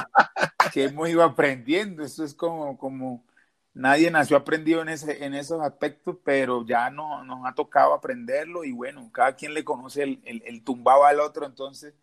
que 0.73 0.85
hemos 0.85 1.09
ido 1.09 1.23
aprendiendo. 1.23 2.03
Eso 2.03 2.25
es 2.25 2.35
como, 2.35 2.77
como, 2.77 3.25
nadie 3.73 4.11
nació 4.11 4.37
aprendido 4.37 4.83
en, 4.83 4.89
ese, 4.89 5.25
en 5.25 5.35
esos 5.35 5.63
aspectos, 5.63 6.17
pero 6.25 6.67
ya 6.67 6.91
no, 6.91 7.25
nos 7.25 7.47
ha 7.47 7.55
tocado 7.55 7.95
aprenderlo 7.95 8.65
y 8.65 8.73
bueno, 8.73 9.11
cada 9.13 9.37
quien 9.37 9.55
le 9.55 9.65
conoce 9.65 10.03
el, 10.03 10.43
el, 10.45 10.65
tumbado 10.65 11.05
al 11.05 11.21
otro, 11.21 11.47
entonces 11.47 11.95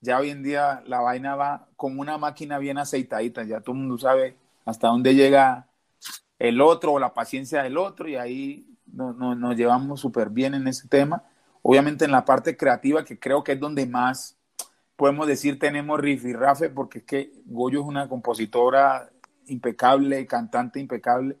ya 0.00 0.18
hoy 0.18 0.30
en 0.30 0.42
día 0.42 0.82
la 0.86 1.00
vaina 1.00 1.36
va 1.36 1.68
como 1.76 2.00
una 2.00 2.18
máquina 2.18 2.58
bien 2.58 2.78
aceitadita, 2.78 3.44
ya 3.44 3.60
todo 3.60 3.74
el 3.74 3.82
mundo 3.82 3.98
sabe 3.98 4.36
hasta 4.64 4.88
dónde 4.88 5.14
llega 5.14 5.66
el 6.38 6.60
otro 6.60 6.92
o 6.92 6.98
la 6.98 7.12
paciencia 7.14 7.62
del 7.62 7.76
otro 7.76 8.08
y 8.08 8.16
ahí 8.16 8.66
nos 8.86 9.56
llevamos 9.56 10.00
súper 10.00 10.30
bien 10.30 10.54
en 10.54 10.66
ese 10.66 10.88
tema. 10.88 11.22
Obviamente 11.62 12.04
en 12.04 12.12
la 12.12 12.24
parte 12.24 12.56
creativa, 12.56 13.04
que 13.04 13.18
creo 13.18 13.44
que 13.44 13.52
es 13.52 13.60
donde 13.60 13.86
más 13.86 14.36
podemos 14.96 15.26
decir 15.26 15.58
tenemos 15.58 15.98
riff 16.00 16.24
y 16.24 16.32
rafe, 16.32 16.70
porque 16.70 16.98
es 16.98 17.04
que 17.04 17.32
Goyo 17.46 17.80
es 17.80 17.86
una 17.86 18.08
compositora 18.08 19.10
impecable, 19.46 20.26
cantante 20.26 20.80
impecable. 20.80 21.36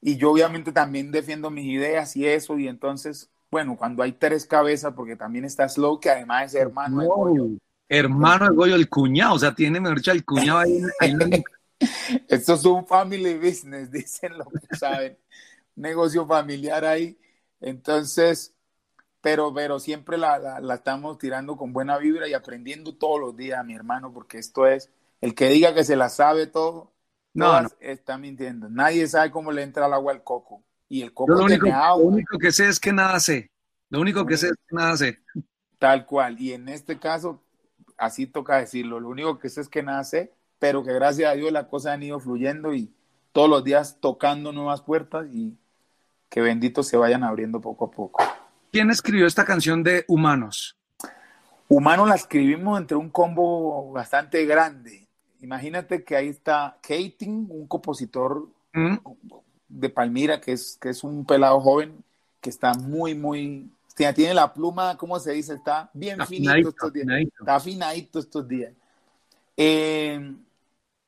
Y 0.00 0.16
yo 0.16 0.32
obviamente 0.32 0.72
también 0.72 1.10
defiendo 1.10 1.50
mis 1.50 1.64
ideas 1.64 2.14
y 2.16 2.26
eso, 2.26 2.58
y 2.58 2.68
entonces, 2.68 3.30
bueno, 3.50 3.76
cuando 3.76 4.02
hay 4.02 4.12
tres 4.12 4.44
cabezas, 4.44 4.92
porque 4.94 5.16
también 5.16 5.46
está 5.46 5.66
Slow, 5.66 5.98
que 5.98 6.10
además 6.10 6.54
es 6.54 6.60
hermano 6.60 7.00
de 7.00 7.06
Goyo. 7.06 7.48
Hermano 7.88 8.48
de 8.48 8.56
Goyo, 8.56 8.74
el 8.74 8.88
cuñado, 8.88 9.34
o 9.34 9.38
sea, 9.38 9.54
tiene, 9.54 9.80
mejor 9.80 9.98
dicho, 9.98 10.12
el 10.12 10.24
cuñado 10.24 10.60
ahí. 10.60 10.82
Esto 12.28 12.54
es 12.54 12.64
un 12.64 12.86
family 12.86 13.34
business, 13.34 13.90
dicen 13.92 14.38
lo 14.38 14.46
que 14.46 14.76
saben. 14.76 15.18
Negocio 15.76 16.26
familiar 16.26 16.84
ahí. 16.84 17.18
Entonces, 17.60 18.54
pero, 19.20 19.52
pero 19.52 19.78
siempre 19.78 20.18
la, 20.18 20.38
la, 20.38 20.60
la, 20.60 20.74
estamos 20.74 21.18
tirando 21.18 21.56
con 21.56 21.72
buena 21.72 21.98
vibra 21.98 22.28
y 22.28 22.34
aprendiendo 22.34 22.94
todos 22.94 23.20
los 23.20 23.36
días, 23.36 23.64
mi 23.64 23.74
hermano, 23.74 24.12
porque 24.12 24.38
esto 24.38 24.66
es, 24.66 24.90
el 25.20 25.34
que 25.34 25.48
diga 25.48 25.74
que 25.74 25.84
se 25.84 25.96
la 25.96 26.08
sabe 26.08 26.46
todo, 26.46 26.94
no, 27.34 27.68
está 27.80 28.16
mintiendo. 28.16 28.70
Nadie 28.70 29.08
sabe 29.08 29.30
cómo 29.30 29.50
le 29.50 29.62
entra 29.62 29.86
el 29.86 29.92
agua 29.92 30.12
al 30.12 30.22
coco. 30.22 30.62
Y 30.88 31.02
el 31.02 31.12
coco 31.12 31.32
lo 31.32 31.44
único, 31.44 31.66
agua. 31.66 32.04
Lo 32.04 32.08
único 32.08 32.38
que 32.38 32.52
sé 32.52 32.68
es 32.68 32.78
que 32.78 32.92
nada 32.92 33.18
sé. 33.18 33.50
Lo 33.90 34.00
único 34.00 34.24
que 34.24 34.36
sé 34.36 34.48
es 34.48 34.52
que 34.52 34.76
nada 34.76 34.96
sé. 34.96 35.18
Tal 35.78 36.06
cual. 36.06 36.40
Y 36.40 36.52
en 36.52 36.68
este 36.68 36.98
caso, 36.98 37.42
así 37.96 38.26
toca 38.26 38.56
decirlo. 38.56 39.00
Lo 39.00 39.08
único 39.08 39.38
que 39.38 39.48
sé 39.48 39.60
es 39.60 39.68
que 39.68 39.82
nada 39.82 40.04
sé, 40.04 40.32
pero 40.58 40.84
que 40.84 40.92
gracias 40.92 41.30
a 41.30 41.34
Dios 41.34 41.52
las 41.52 41.66
cosas 41.66 41.94
han 41.94 42.02
ido 42.02 42.20
fluyendo 42.20 42.74
y 42.74 42.92
todos 43.32 43.48
los 43.48 43.64
días 43.64 43.98
tocando 44.00 44.52
nuevas 44.52 44.82
puertas 44.82 45.26
y 45.32 45.56
que 46.28 46.40
benditos 46.40 46.88
se 46.88 46.96
vayan 46.96 47.24
abriendo 47.24 47.60
poco 47.60 47.86
a 47.86 47.90
poco. 47.90 48.22
¿Quién 48.72 48.90
escribió 48.90 49.26
esta 49.26 49.44
canción 49.44 49.82
de 49.82 50.04
Humanos? 50.08 50.76
Humanos 51.68 52.08
la 52.08 52.14
escribimos 52.14 52.78
entre 52.78 52.96
un 52.96 53.08
combo 53.10 53.92
bastante 53.92 54.44
grande 54.44 55.04
imagínate 55.44 56.02
que 56.02 56.16
ahí 56.16 56.28
está 56.28 56.78
Kating, 56.80 57.46
un 57.50 57.66
compositor 57.68 58.48
mm. 58.72 58.96
de 59.68 59.90
Palmira, 59.90 60.40
que 60.40 60.52
es, 60.52 60.78
que 60.80 60.88
es 60.88 61.04
un 61.04 61.24
pelado 61.24 61.60
joven, 61.60 62.02
que 62.40 62.50
está 62.50 62.72
muy, 62.74 63.14
muy, 63.14 63.70
tiene 63.94 64.34
la 64.34 64.52
pluma, 64.52 64.96
¿cómo 64.96 65.18
se 65.18 65.32
dice? 65.32 65.54
Está 65.54 65.90
bien 65.92 66.18
finito 66.26 66.68
estos 66.68 66.92
días. 66.92 67.06
Está 67.38 67.56
afinadito 67.56 68.18
estos 68.18 68.48
días. 68.48 68.72
Eh, 69.56 70.34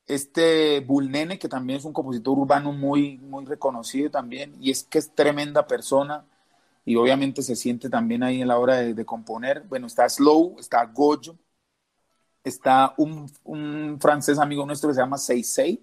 este 0.05 0.79
Bulnene, 0.79 1.37
que 1.37 1.49
también 1.49 1.79
es 1.79 1.85
un 1.85 1.93
compositor 1.93 2.39
urbano 2.39 2.71
muy, 2.71 3.17
muy 3.17 3.45
reconocido 3.45 4.09
también, 4.09 4.55
y 4.61 4.71
es 4.71 4.83
que 4.83 4.99
es 4.99 5.13
tremenda 5.13 5.67
persona, 5.67 6.25
y 6.85 6.95
obviamente 6.95 7.41
se 7.41 7.57
siente 7.57 7.89
también 7.89 8.23
ahí 8.23 8.41
en 8.41 8.47
la 8.47 8.57
hora 8.57 8.77
de, 8.77 8.93
de 8.93 9.05
componer. 9.05 9.63
Bueno, 9.67 9.87
está 9.87 10.07
Slow, 10.07 10.55
está 10.57 10.85
Gojo, 10.85 11.35
está 12.47 12.93
un, 12.97 13.99
francés 13.99 14.39
amigo 14.39 14.65
nuestro 14.65 14.89
que 14.89 14.95
se 14.95 15.01
llama 15.01 15.17
Seisei 15.17 15.81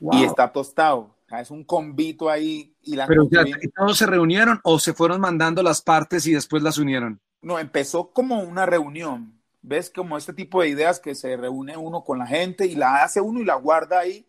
y 0.00 0.24
está 0.24 0.50
tostado. 0.50 1.10
Es 1.40 1.50
un 1.50 1.64
convito 1.64 2.28
ahí. 2.28 2.74
Y 2.82 2.96
la 2.96 3.06
Pero 3.06 3.28
todos 3.76 3.98
se 3.98 4.06
reunieron 4.06 4.60
o 4.64 4.78
se 4.78 4.92
fueron 4.92 5.20
mandando 5.20 5.62
las 5.62 5.82
partes 5.82 6.26
y 6.26 6.32
después 6.32 6.62
las 6.62 6.78
unieron. 6.78 7.20
No, 7.40 7.58
empezó 7.58 8.12
como 8.12 8.40
una 8.40 8.66
reunión. 8.66 9.40
¿Ves? 9.62 9.90
Como 9.90 10.18
este 10.18 10.32
tipo 10.32 10.60
de 10.60 10.68
ideas 10.68 10.98
que 10.98 11.14
se 11.14 11.36
reúne 11.36 11.76
uno 11.76 12.02
con 12.02 12.18
la 12.18 12.26
gente 12.26 12.66
y 12.66 12.74
la 12.74 13.04
hace 13.04 13.20
uno 13.20 13.40
y 13.40 13.44
la 13.44 13.54
guarda 13.54 14.00
ahí. 14.00 14.26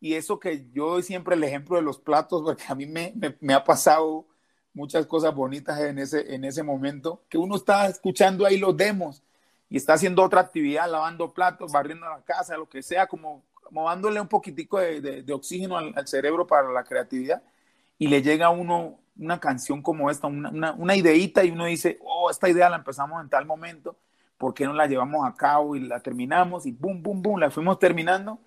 Y 0.00 0.14
eso 0.14 0.38
que 0.38 0.68
yo 0.72 0.90
doy 0.90 1.02
siempre 1.02 1.34
el 1.34 1.44
ejemplo 1.44 1.76
de 1.76 1.82
los 1.82 1.98
platos, 1.98 2.42
porque 2.42 2.64
a 2.68 2.74
mí 2.74 2.84
me, 2.84 3.14
me, 3.40 3.54
ha 3.54 3.64
pasado 3.64 4.26
muchas 4.74 5.06
cosas 5.06 5.34
bonitas 5.34 5.80
en 5.80 5.98
ese, 5.98 6.34
en 6.34 6.44
ese 6.44 6.62
momento, 6.62 7.24
que 7.28 7.38
uno 7.38 7.56
está 7.56 7.86
escuchando 7.86 8.44
ahí 8.44 8.58
los 8.58 8.76
demos 8.76 9.22
y 9.70 9.76
está 9.78 9.94
haciendo 9.94 10.22
otra 10.22 10.42
actividad, 10.42 10.90
lavando 10.90 11.32
platos, 11.32 11.72
barriendo 11.72 12.06
la 12.06 12.22
casa, 12.22 12.58
lo 12.58 12.68
que 12.68 12.82
sea, 12.82 13.06
como, 13.06 13.44
como 13.64 13.88
dándole 13.88 14.20
un 14.20 14.28
poquitico 14.28 14.78
de, 14.78 15.24
oxígeno 15.32 15.76
al, 15.76 16.06
cerebro 16.06 16.46
para 16.46 16.70
la 16.70 16.84
creatividad. 16.84 17.42
Y 17.98 18.08
le 18.08 18.22
llega 18.22 18.46
a 18.46 18.50
uno 18.50 19.00
una 19.16 19.40
canción 19.40 19.82
como 19.82 20.10
esta, 20.10 20.26
una, 20.26 20.50
una, 20.50 20.72
una, 20.72 20.96
ideita 20.96 21.44
y 21.44 21.50
uno 21.50 21.66
dice, 21.66 21.98
oh, 22.04 22.30
esta 22.30 22.48
idea 22.48 22.68
la 22.68 22.76
empezamos 22.76 23.22
en 23.22 23.28
tal 23.28 23.46
momento, 23.46 23.96
¿por 24.38 24.54
qué 24.54 24.64
no 24.64 24.72
la 24.72 24.86
llevamos 24.86 25.26
a 25.26 25.34
cabo 25.34 25.76
y 25.76 25.80
la 25.80 26.00
terminamos? 26.00 26.66
Y 26.66 26.72
boom, 26.72 27.02
boom, 27.02 27.22
boom, 27.22 27.40
la 27.40 27.50
fuimos 27.50 27.78
terminando. 27.78 28.38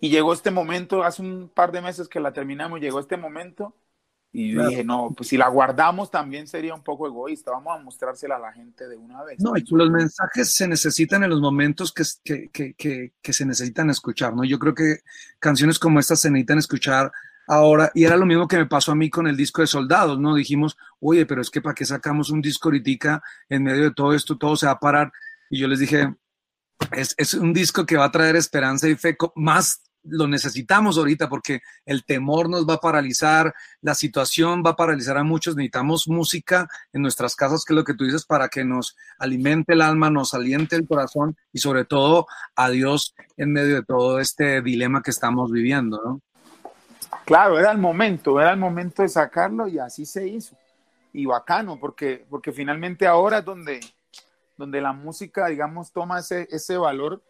Y 0.00 0.10
llegó 0.10 0.32
este 0.32 0.50
momento, 0.50 1.04
hace 1.04 1.22
un 1.22 1.48
par 1.48 1.72
de 1.72 1.80
meses 1.80 2.08
que 2.08 2.20
la 2.20 2.32
terminamos, 2.32 2.80
llegó 2.80 3.00
este 3.00 3.16
momento 3.16 3.74
y 4.34 4.54
dije, 4.56 4.82
no, 4.82 5.12
pues 5.14 5.28
si 5.28 5.36
la 5.36 5.48
guardamos 5.48 6.10
también 6.10 6.46
sería 6.46 6.74
un 6.74 6.82
poco 6.82 7.06
egoísta, 7.06 7.50
vamos 7.50 7.78
a 7.78 7.82
mostrársela 7.82 8.36
a 8.36 8.38
la 8.38 8.52
gente 8.52 8.88
de 8.88 8.96
una 8.96 9.22
vez. 9.22 9.38
No, 9.40 9.54
y 9.58 9.64
los 9.68 9.90
mensajes 9.90 10.54
se 10.54 10.66
necesitan 10.66 11.22
en 11.22 11.30
los 11.30 11.40
momentos 11.42 11.92
que, 11.92 12.02
que, 12.50 12.72
que, 12.72 13.12
que, 13.20 13.32
se 13.34 13.44
necesitan 13.44 13.90
escuchar, 13.90 14.34
¿no? 14.34 14.42
Yo 14.44 14.58
creo 14.58 14.74
que 14.74 15.00
canciones 15.38 15.78
como 15.78 16.00
estas 16.00 16.20
se 16.20 16.30
necesitan 16.30 16.58
escuchar 16.58 17.12
ahora, 17.46 17.90
y 17.94 18.04
era 18.04 18.16
lo 18.16 18.24
mismo 18.24 18.48
que 18.48 18.56
me 18.56 18.64
pasó 18.64 18.92
a 18.92 18.94
mí 18.94 19.10
con 19.10 19.26
el 19.26 19.36
disco 19.36 19.60
de 19.60 19.66
Soldados, 19.66 20.18
¿no? 20.18 20.34
Dijimos, 20.34 20.78
oye, 21.00 21.26
pero 21.26 21.42
es 21.42 21.50
que 21.50 21.60
para 21.60 21.74
qué 21.74 21.84
sacamos 21.84 22.30
un 22.30 22.40
disco 22.40 22.70
ahorita 22.70 23.22
en 23.50 23.62
medio 23.62 23.84
de 23.84 23.92
todo 23.92 24.14
esto, 24.14 24.38
todo 24.38 24.56
se 24.56 24.64
va 24.64 24.72
a 24.72 24.80
parar. 24.80 25.12
Y 25.50 25.58
yo 25.58 25.68
les 25.68 25.78
dije, 25.78 26.14
es, 26.92 27.14
es 27.18 27.34
un 27.34 27.52
disco 27.52 27.84
que 27.84 27.98
va 27.98 28.06
a 28.06 28.10
traer 28.10 28.36
esperanza 28.36 28.88
y 28.88 28.94
fe 28.94 29.14
más 29.34 29.82
lo 30.04 30.26
necesitamos 30.26 30.98
ahorita 30.98 31.28
porque 31.28 31.60
el 31.86 32.04
temor 32.04 32.48
nos 32.48 32.68
va 32.68 32.74
a 32.74 32.80
paralizar, 32.80 33.54
la 33.80 33.94
situación 33.94 34.62
va 34.64 34.70
a 34.70 34.76
paralizar 34.76 35.16
a 35.16 35.24
muchos, 35.24 35.56
necesitamos 35.56 36.08
música 36.08 36.68
en 36.92 37.02
nuestras 37.02 37.36
casas, 37.36 37.64
que 37.64 37.72
es 37.72 37.76
lo 37.76 37.84
que 37.84 37.94
tú 37.94 38.04
dices, 38.04 38.24
para 38.24 38.48
que 38.48 38.64
nos 38.64 38.96
alimente 39.18 39.74
el 39.74 39.82
alma, 39.82 40.10
nos 40.10 40.34
aliente 40.34 40.76
el 40.76 40.86
corazón 40.86 41.36
y 41.52 41.58
sobre 41.58 41.84
todo 41.84 42.26
a 42.56 42.70
Dios 42.70 43.14
en 43.36 43.52
medio 43.52 43.76
de 43.76 43.82
todo 43.84 44.18
este 44.18 44.62
dilema 44.62 45.02
que 45.02 45.10
estamos 45.10 45.50
viviendo, 45.50 46.00
¿no? 46.04 46.20
Claro, 47.24 47.58
era 47.58 47.70
el 47.70 47.78
momento, 47.78 48.40
era 48.40 48.50
el 48.52 48.58
momento 48.58 49.02
de 49.02 49.08
sacarlo 49.08 49.68
y 49.68 49.78
así 49.78 50.06
se 50.06 50.26
hizo. 50.26 50.56
Y 51.12 51.26
bacano, 51.26 51.78
porque, 51.78 52.24
porque 52.28 52.52
finalmente 52.52 53.06
ahora 53.06 53.38
es 53.38 53.44
donde, 53.44 53.80
donde 54.56 54.80
la 54.80 54.92
música, 54.92 55.46
digamos, 55.46 55.92
toma 55.92 56.20
ese, 56.20 56.48
ese 56.50 56.76
valor 56.76 57.22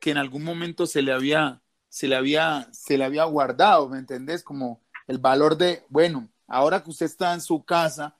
que 0.00 0.10
en 0.10 0.16
algún 0.16 0.44
momento 0.44 0.86
se 0.86 1.02
le 1.02 1.12
había 1.12 1.60
se 1.88 2.08
le 2.08 2.16
había, 2.16 2.68
se 2.72 2.98
le 2.98 3.04
había 3.04 3.24
guardado, 3.24 3.88
¿me 3.88 3.98
entendés? 3.98 4.42
Como 4.42 4.82
el 5.06 5.18
valor 5.18 5.56
de, 5.56 5.84
bueno, 5.88 6.28
ahora 6.46 6.82
que 6.82 6.90
usted 6.90 7.06
está 7.06 7.34
en 7.34 7.40
su 7.40 7.64
casa, 7.64 8.16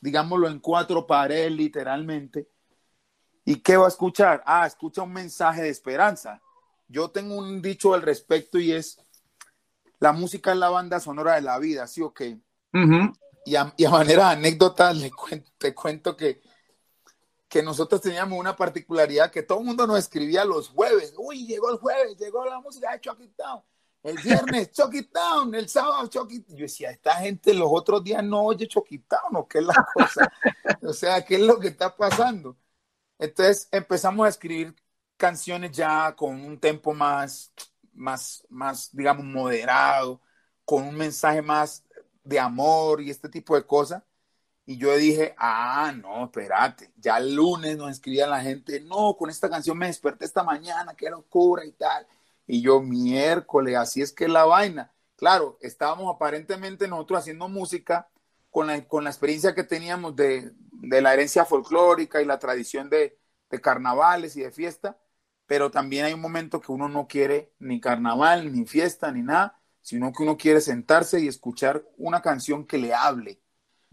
digámoslo 0.00 0.48
en 0.48 0.58
cuatro 0.58 1.06
paredes 1.06 1.52
literalmente, 1.52 2.48
¿y 3.44 3.56
qué 3.56 3.76
va 3.76 3.86
a 3.86 3.88
escuchar? 3.88 4.42
Ah, 4.46 4.66
escucha 4.66 5.02
un 5.02 5.12
mensaje 5.12 5.62
de 5.62 5.68
esperanza. 5.68 6.40
Yo 6.88 7.10
tengo 7.10 7.36
un 7.36 7.60
dicho 7.60 7.94
al 7.94 8.02
respecto 8.02 8.58
y 8.58 8.72
es, 8.72 8.98
la 9.98 10.12
música 10.12 10.52
es 10.52 10.58
la 10.58 10.70
banda 10.70 11.00
sonora 11.00 11.34
de 11.34 11.42
la 11.42 11.58
vida, 11.58 11.86
¿sí 11.86 12.02
o 12.02 12.12
qué? 12.12 12.38
y, 13.44 13.56
a, 13.56 13.72
manera 13.90 14.28
de 14.28 14.32
anécdota, 14.36 14.92
le 14.92 15.10
te 15.58 15.74
cuento 15.74 16.16
que 16.16 16.40
que 17.48 17.62
nosotros 17.62 18.00
teníamos 18.00 18.38
una 18.38 18.56
particularidad 18.56 19.30
que 19.30 19.42
todo 19.42 19.60
el 19.60 19.66
mundo 19.66 19.86
nos 19.86 19.98
escribía 19.98 20.44
los 20.44 20.68
jueves. 20.68 21.14
Uy, 21.16 21.46
llegó 21.46 21.70
el 21.70 21.78
jueves, 21.78 22.16
llegó 22.18 22.44
la 22.44 22.60
música 22.60 22.92
de 22.92 23.00
Chucky 23.00 23.28
Town. 23.28 23.62
El 24.02 24.18
viernes, 24.18 24.70
Chucky 24.72 25.04
Town. 25.04 25.54
El 25.54 25.68
sábado, 25.68 26.06
Chucky 26.08 26.44
Yo 26.48 26.64
decía, 26.64 26.90
esta 26.90 27.14
gente 27.16 27.54
los 27.54 27.68
otros 27.70 28.02
días 28.04 28.22
no 28.22 28.44
oye 28.44 28.68
Chucky 28.68 28.98
Town, 28.98 29.36
¿o 29.36 29.48
qué 29.48 29.58
es 29.58 29.64
la 29.64 29.86
cosa? 29.94 30.32
o 30.82 30.92
sea, 30.92 31.24
¿qué 31.24 31.36
es 31.36 31.40
lo 31.40 31.58
que 31.58 31.68
está 31.68 31.96
pasando? 31.96 32.56
Entonces 33.18 33.68
empezamos 33.70 34.26
a 34.26 34.30
escribir 34.30 34.74
canciones 35.16 35.72
ya 35.72 36.14
con 36.16 36.44
un 36.44 36.58
tempo 36.58 36.92
más, 36.92 37.52
más, 37.92 38.44
más, 38.50 38.90
digamos, 38.94 39.24
moderado, 39.24 40.20
con 40.64 40.84
un 40.84 40.96
mensaje 40.96 41.42
más 41.42 41.84
de 42.24 42.40
amor 42.40 43.00
y 43.00 43.10
este 43.10 43.28
tipo 43.28 43.54
de 43.54 43.66
cosas. 43.66 44.02
Y 44.66 44.78
yo 44.78 44.96
dije, 44.96 45.34
ah, 45.38 45.92
no, 45.94 46.24
espérate, 46.24 46.90
ya 46.96 47.18
el 47.18 47.34
lunes 47.34 47.76
nos 47.76 47.90
escribía 47.90 48.26
la 48.26 48.40
gente, 48.40 48.80
no, 48.80 49.14
con 49.16 49.28
esta 49.28 49.50
canción 49.50 49.76
me 49.76 49.86
desperté 49.88 50.24
esta 50.24 50.42
mañana, 50.42 50.94
qué 50.96 51.10
locura 51.10 51.64
y 51.66 51.72
tal. 51.72 52.06
Y 52.46 52.62
yo, 52.62 52.80
miércoles, 52.80 53.76
así 53.76 54.00
es 54.02 54.12
que 54.12 54.28
la 54.28 54.44
vaina. 54.44 54.92
Claro, 55.16 55.58
estábamos 55.60 56.14
aparentemente 56.14 56.88
nosotros 56.88 57.20
haciendo 57.20 57.48
música 57.48 58.08
con 58.50 58.66
la, 58.66 58.86
con 58.88 59.04
la 59.04 59.10
experiencia 59.10 59.54
que 59.54 59.64
teníamos 59.64 60.16
de, 60.16 60.52
de 60.72 61.02
la 61.02 61.12
herencia 61.14 61.44
folclórica 61.44 62.22
y 62.22 62.24
la 62.24 62.38
tradición 62.38 62.88
de, 62.90 63.18
de 63.50 63.60
carnavales 63.60 64.36
y 64.36 64.42
de 64.42 64.50
fiesta, 64.50 64.98
pero 65.46 65.70
también 65.70 66.06
hay 66.06 66.14
un 66.14 66.20
momento 66.20 66.60
que 66.60 66.72
uno 66.72 66.88
no 66.88 67.06
quiere 67.06 67.52
ni 67.58 67.80
carnaval, 67.80 68.52
ni 68.52 68.64
fiesta, 68.66 69.12
ni 69.12 69.22
nada, 69.22 69.60
sino 69.82 70.12
que 70.12 70.22
uno 70.22 70.36
quiere 70.38 70.60
sentarse 70.60 71.20
y 71.20 71.28
escuchar 71.28 71.84
una 71.98 72.22
canción 72.22 72.66
que 72.66 72.78
le 72.78 72.94
hable 72.94 73.43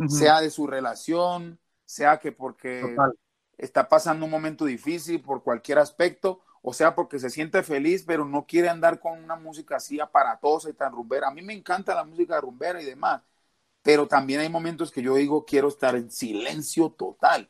sea 0.08 0.42
de 0.42 0.50
su 0.50 0.68
relación, 0.68 1.60
sea 1.86 2.20
que 2.20 2.32
porque 2.32 2.96
está 3.58 3.88
pasando 3.90 4.26
un 4.26 4.32
momento 4.32 4.66
difícil 4.66 5.22
por 5.22 5.44
cualquier 5.44 5.78
aspecto, 5.78 6.42
o 6.62 6.74
sea 6.74 6.96
porque 6.96 7.20
se 7.20 7.30
siente 7.30 7.64
feliz, 7.64 8.04
pero 8.06 8.26
no 8.26 8.46
quiere 8.46 8.70
andar 8.70 9.00
con 9.00 9.24
una 9.24 9.36
música 9.36 9.76
así 9.76 10.00
aparatosa 10.00 10.70
y 10.70 10.74
tan 10.74 10.92
rumbera. 10.92 11.28
A 11.28 11.34
mí 11.34 11.42
me 11.42 11.54
encanta 11.54 11.96
la 11.96 12.04
música 12.04 12.40
rumbera 12.40 12.82
y 12.82 12.86
demás, 12.86 13.22
pero 13.82 14.08
también 14.08 14.40
hay 14.40 14.50
momentos 14.50 14.92
que 14.92 15.02
yo 15.02 15.16
digo, 15.16 15.46
quiero 15.46 15.68
estar 15.68 15.96
en 15.96 16.12
silencio 16.12 16.90
total, 16.92 17.50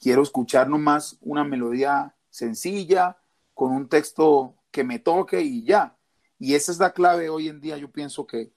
quiero 0.00 0.22
escuchar 0.22 0.68
nomás 0.68 1.18
una 1.20 1.44
melodía 1.44 2.14
sencilla, 2.30 3.18
con 3.54 3.72
un 3.72 3.88
texto 3.88 4.56
que 4.70 4.84
me 4.84 4.98
toque 4.98 5.42
y 5.42 5.64
ya. 5.64 5.96
Y 6.38 6.54
esa 6.54 6.72
es 6.72 6.78
la 6.78 6.92
clave 6.92 7.28
hoy 7.28 7.48
en 7.48 7.60
día, 7.60 7.76
yo 7.76 7.90
pienso 7.92 8.26
que, 8.26 8.52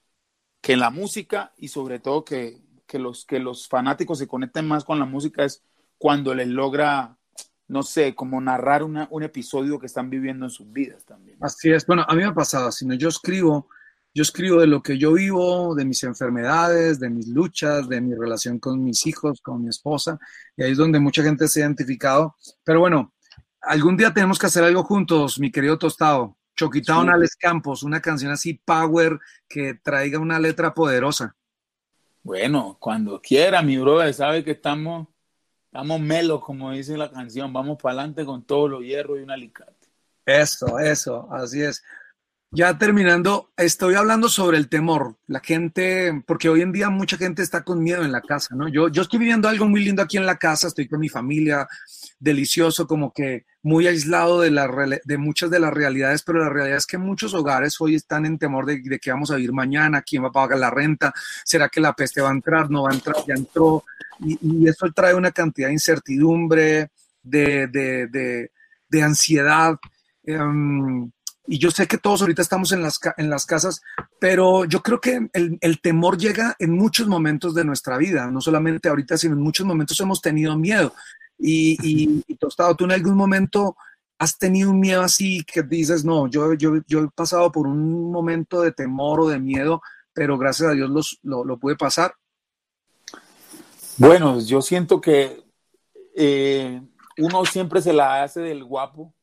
que 0.62 0.76
la 0.78 0.90
música 0.90 1.54
y 1.58 1.68
sobre 1.68 2.00
todo 2.00 2.26
que, 2.26 2.65
que 2.88 3.00
los, 3.00 3.26
que 3.26 3.40
los 3.40 3.68
fanáticos 3.68 4.20
se 4.20 4.28
conecten 4.28 4.68
más 4.68 4.84
con 4.84 5.00
la 5.00 5.06
música 5.06 5.44
es 5.44 5.64
cuando 5.98 6.34
les 6.34 6.48
logra, 6.48 7.18
no 7.68 7.84
sé, 7.84 8.16
como 8.16 8.40
narrar 8.42 8.84
un 8.84 9.24
episodio 9.24 9.80
que 9.80 9.86
están 9.86 10.10
viviendo 10.10 10.46
en 10.46 10.52
sus 10.52 10.72
vidas 10.72 11.06
también. 11.06 11.38
Así 11.42 11.72
es. 11.72 11.86
Bueno, 11.86 12.06
a 12.08 12.14
mí 12.14 12.22
me 12.22 12.28
ha 12.28 12.34
pasado, 12.34 12.72
sino 12.72 12.94
yo 12.96 13.10
escribo, 13.10 13.68
yo 14.14 14.22
escribo 14.22 14.60
de 14.60 14.68
lo 14.68 14.84
que 14.84 14.98
yo 14.98 15.14
vivo, 15.14 15.74
de 15.76 15.86
mis 15.86 16.04
enfermedades, 16.04 17.00
de 17.00 17.10
mis 17.10 17.28
luchas, 17.28 17.90
de 17.90 18.02
mi 18.02 18.14
relación 18.14 18.60
con 18.60 18.84
mis 18.84 19.06
hijos, 19.08 19.42
con 19.42 19.64
mi 19.64 19.70
esposa, 19.70 20.20
y 20.56 20.64
ahí 20.64 20.72
es 20.72 20.78
donde 20.78 21.00
mucha 21.00 21.24
gente 21.24 21.48
se 21.48 21.62
ha 21.62 21.66
identificado. 21.66 22.36
Pero 22.64 22.80
bueno, 22.80 23.14
algún 23.62 23.98
día 23.98 24.14
tenemos 24.14 24.38
que 24.38 24.46
hacer 24.46 24.64
algo 24.64 24.84
juntos, 24.84 25.40
mi 25.40 25.52
querido 25.52 25.78
Tostado. 25.78 26.38
Choquitown 26.56 27.10
Alex 27.10 27.36
Campos, 27.36 27.84
una 27.84 28.00
canción 28.00 28.32
así 28.32 28.54
power 28.54 29.20
que 29.48 29.74
traiga 29.74 30.20
una 30.20 30.40
letra 30.40 30.74
poderosa. 30.74 31.36
Bueno, 32.26 32.76
cuando 32.80 33.22
quiera, 33.22 33.62
mi 33.62 33.78
brother, 33.78 34.12
sabe 34.12 34.44
que 34.44 34.50
estamos, 34.50 35.08
estamos 35.68 36.00
melos, 36.02 36.44
como 36.44 36.72
dice 36.72 36.98
la 36.98 37.12
canción, 37.12 37.54
vamos 37.54 37.78
para 37.80 38.00
adelante 38.00 38.26
con 38.26 38.44
todos 38.44 38.68
los 38.68 38.82
hierros 38.82 39.20
y 39.20 39.22
un 39.22 39.30
alicate. 39.30 39.88
Eso, 40.26 40.80
eso, 40.80 41.32
así 41.32 41.62
es. 41.62 41.84
Ya 42.56 42.78
terminando, 42.78 43.52
estoy 43.58 43.96
hablando 43.96 44.30
sobre 44.30 44.58
el 44.58 44.70
temor. 44.70 45.18
La 45.28 45.42
gente, 45.42 46.24
porque 46.26 46.48
hoy 46.48 46.62
en 46.62 46.72
día 46.72 46.90
mucha 46.90 47.18
gente 47.18 47.42
está 47.42 47.66
con 47.66 47.84
miedo 47.84 48.06
en 48.06 48.14
la 48.14 48.22
casa, 48.22 48.56
¿no? 48.56 48.70
Yo, 48.70 48.88
yo 48.88 49.02
estoy 49.02 49.20
viviendo 49.20 49.50
algo 49.50 49.68
muy 49.68 49.84
lindo 49.84 50.02
aquí 50.02 50.16
en 50.16 50.26
la 50.26 50.38
casa, 50.38 50.70
estoy 50.70 50.88
con 50.88 51.02
mi 51.02 51.10
familia, 51.10 51.68
delicioso, 52.18 52.88
como 52.88 53.12
que 53.12 53.46
muy 53.62 53.88
aislado 53.88 54.40
de, 54.40 54.52
la, 54.52 54.70
de 55.04 55.18
muchas 55.18 55.50
de 55.50 55.60
las 55.60 55.74
realidades, 55.74 56.24
pero 56.24 56.40
la 56.40 56.50
realidad 56.50 56.78
es 56.78 56.86
que 56.86 56.98
muchos 56.98 57.34
hogares 57.34 57.76
hoy 57.82 57.96
están 57.96 58.26
en 58.26 58.38
temor 58.38 58.66
de, 58.66 58.80
de 58.82 59.00
qué 59.00 59.12
vamos 59.12 59.32
a 59.32 59.36
vivir 59.36 59.52
mañana, 59.52 60.02
quién 60.02 60.24
va 60.24 60.30
a 60.30 60.32
pagar 60.32 60.58
la 60.58 60.70
renta, 60.70 61.14
será 61.44 61.68
que 61.68 61.82
la 61.82 61.92
peste 61.92 62.22
va 62.22 62.30
a 62.30 62.34
entrar, 62.34 62.72
no 62.72 62.84
va 62.84 62.92
a 62.92 62.94
entrar, 62.94 63.18
ya 63.28 63.34
entró, 63.34 63.84
y, 64.20 64.66
eso 64.66 64.90
trae 64.96 65.14
una 65.14 65.32
cantidad 65.32 65.68
de 65.68 65.74
incertidumbre, 65.74 66.90
de, 67.22 67.68
de, 67.68 68.50
de 68.88 69.04
ansiedad. 69.04 69.78
Em, 70.24 71.12
y 71.48 71.60
yo 71.60 71.72
sé 71.72 71.88
que 71.88 71.98
todos 71.98 72.22
ahorita 72.22 72.42
estamos 72.42 72.72
en 72.72 72.82
las, 72.82 73.00
en 73.18 73.30
las 73.30 73.46
casas, 73.46 73.82
pero 74.20 74.66
yo 74.66 74.82
creo 74.82 75.00
que 75.00 75.30
el, 75.34 75.58
el, 75.62 75.82
temor 75.82 76.18
llega 76.18 76.56
en 76.60 76.72
muchos 76.72 77.08
momentos 77.08 77.54
de 77.54 77.64
nuestra 77.64 77.98
vida, 77.98 78.32
no 78.32 78.42
solamente 78.42 78.90
ahorita, 78.90 79.18
sino 79.18 79.36
en 79.36 79.42
muchos 79.42 79.66
momentos 79.66 80.00
hemos 80.00 80.22
tenido 80.22 80.58
miedo. 80.58 80.94
Y, 81.38 81.78
y, 81.84 82.36
Tostado, 82.36 82.76
tú 82.76 82.86
en 82.86 82.94
algún 82.94 83.16
momento 83.16 83.76
has 84.18 84.38
tenido 84.38 84.72
un 84.72 84.80
miedo 84.80 85.02
así 85.02 85.44
que 85.44 85.62
dices, 85.62 86.04
no, 86.04 86.28
yo, 86.28 86.54
yo, 86.54 86.82
yo 86.88 87.04
he 87.04 87.08
pasado 87.10 87.52
por 87.52 87.68
un 87.68 88.12
momento 88.12 88.62
de 88.62 88.72
temor 88.72 89.22
o 89.22 89.28
de 89.28 89.40
miedo, 89.40 89.82
pero 90.14 90.38
gracias 90.38 90.70
a 90.70 90.74
Dios 90.74 90.90
los, 90.90 91.20
lo, 91.22 91.44
lo 91.44 91.58
pude 91.58 91.76
pasar. 91.76 92.16
Bueno, 93.98 94.40
yo 94.42 94.62
siento 94.62 95.00
que 95.00 95.44
eh, 96.16 96.82
uno 97.18 97.46
siempre 97.46 97.82
se 97.82 97.94
la 97.94 98.24
hace 98.24 98.40
del 98.42 98.64
guapo 98.64 99.14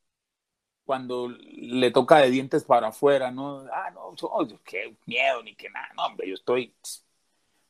cuando 0.92 1.30
le 1.30 1.90
toca 1.90 2.18
de 2.18 2.30
dientes 2.30 2.64
para 2.64 2.88
afuera, 2.88 3.30
¿no? 3.30 3.64
Ah, 3.72 3.90
no, 3.92 4.14
qué 4.62 4.94
miedo 5.06 5.42
ni 5.42 5.54
qué 5.54 5.70
nada, 5.70 5.88
no, 5.96 6.04
hombre, 6.04 6.28
yo 6.28 6.34
estoy 6.34 6.74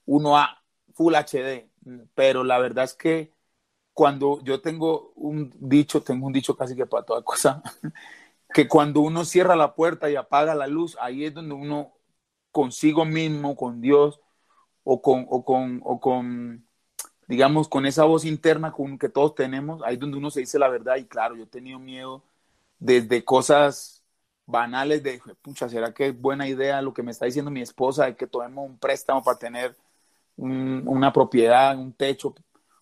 uno 0.07 0.37
a 0.37 0.61
Full 0.95 1.15
HD, 1.15 1.69
pero 2.17 2.43
la 2.43 2.59
verdad 2.59 2.83
es 2.83 2.95
que 2.95 3.33
cuando 3.93 4.43
yo 4.43 4.61
tengo 4.61 5.13
un 5.15 5.55
dicho, 5.55 6.03
tengo 6.03 6.27
un 6.27 6.33
dicho 6.33 6.57
casi 6.57 6.75
que 6.75 6.85
para 6.85 7.05
toda 7.05 7.23
cosa, 7.23 7.63
que 8.53 8.67
cuando 8.67 9.03
uno 9.03 9.25
cierra 9.25 9.55
la 9.55 9.77
puerta 9.77 10.11
y 10.11 10.17
apaga 10.17 10.57
la 10.57 10.67
luz, 10.67 10.97
ahí 11.01 11.25
es 11.25 11.33
donde 11.33 11.55
uno 11.55 11.93
consigo 12.51 13.05
mismo, 13.05 13.55
con 13.55 13.81
Dios, 13.81 14.19
o 14.83 15.01
con, 15.01 15.29
o 15.31 15.45
con, 15.45 15.81
o 15.85 16.01
con, 16.01 16.67
digamos, 17.29 17.69
con 17.69 17.87
esa 17.87 18.03
voz 18.03 18.25
interna 18.25 18.73
con 18.73 18.99
que 18.99 19.09
todos 19.09 19.37
tenemos, 19.37 19.81
ahí 19.85 19.95
es 19.95 20.01
donde 20.01 20.19
uno 20.19 20.33
se 20.33 20.41
dice 20.41 20.59
la 20.59 20.69
verdad. 20.69 20.97
Y 20.97 21.05
claro, 21.05 21.37
yo 21.37 21.45
he 21.45 21.47
tenido 21.47 21.79
miedo 21.79 22.25
desde 22.83 23.25
cosas 23.25 24.03
banales 24.45 25.05
de, 25.05 25.21
pucha, 25.41 25.69
¿será 25.69 25.95
que 25.95 26.09
es 26.09 26.21
buena 26.21 26.49
idea 26.49 26.83
lo 26.83 26.93
que 26.93 27.05
me 27.05 27.13
está 27.13 27.27
diciendo 27.27 27.51
mi 27.51 27.63
esposa 27.63 28.07
de 28.07 28.17
que 28.17 28.27
tomemos 28.27 28.69
un 28.69 28.77
préstamo 28.77 29.23
para 29.23 29.39
tener 29.39 29.77
una 30.37 31.13
propiedad, 31.13 31.79
un 31.79 31.93
techo? 31.93 32.35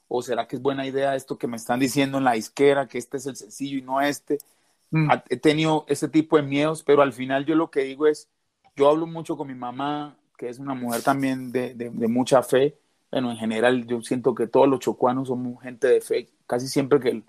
¿O 0.09 0.23
será 0.23 0.49
que 0.49 0.57
es 0.57 0.63
buena 0.63 0.87
idea 0.87 1.15
esto 1.15 1.37
que 1.37 1.47
me 1.47 1.59
están 1.59 1.79
diciendo 1.79 2.17
en 2.17 2.25
la 2.25 2.33
disquera, 2.33 2.89
que 2.89 2.97
este 2.97 3.19
es 3.19 3.27
el 3.27 3.37
sencillo 3.37 3.77
y 3.77 3.83
no 3.83 4.01
este? 4.01 4.39
Mm. 4.91 5.11
He 5.29 5.37
tenido 5.37 5.85
ese 5.87 6.09
tipo 6.09 6.37
de 6.37 6.43
miedos, 6.45 6.83
pero 6.83 7.03
al 7.03 7.13
final 7.13 7.45
yo 7.45 7.55
lo 7.55 7.71
que 7.71 7.81
digo 7.81 8.07
es, 8.07 8.27
yo 8.77 8.89
hablo 8.89 9.07
mucho 9.07 9.37
con 9.37 9.49
mi 9.49 9.55
mamá, 9.55 10.17
que 10.39 10.49
es 10.49 10.59
una 10.59 10.73
mujer 10.73 11.03
también 11.03 11.53
de, 11.53 11.75
de, 11.75 12.09
mucha 12.09 12.43
fe. 12.43 12.75
Bueno, 13.13 13.31
en 13.31 13.37
general 13.37 13.87
yo 13.87 14.01
siento 14.01 14.35
que 14.35 14.47
todos 14.47 14.67
los 14.67 14.81
chocuanos 14.81 15.29
somos 15.29 15.63
gente 15.63 15.89
de 15.89 16.01
fe. 16.01 16.31
Casi 16.47 16.69
siempre 16.69 16.99
que 17.01 17.23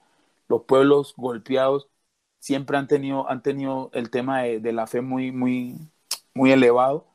los 0.48 0.62
pueblos 0.64 1.14
golpeados 1.18 1.90
siempre 2.42 2.76
han 2.78 2.88
tenido, 2.88 3.30
han 3.30 3.42
tenido 3.44 3.92
el 3.94 4.10
tema 4.10 4.42
de, 4.42 4.60
de, 4.60 4.74
la 4.74 4.88
fe 4.88 5.00
muy, 5.02 5.32
muy, 5.32 5.78
muy 6.34 6.52
elevado. 6.52 7.08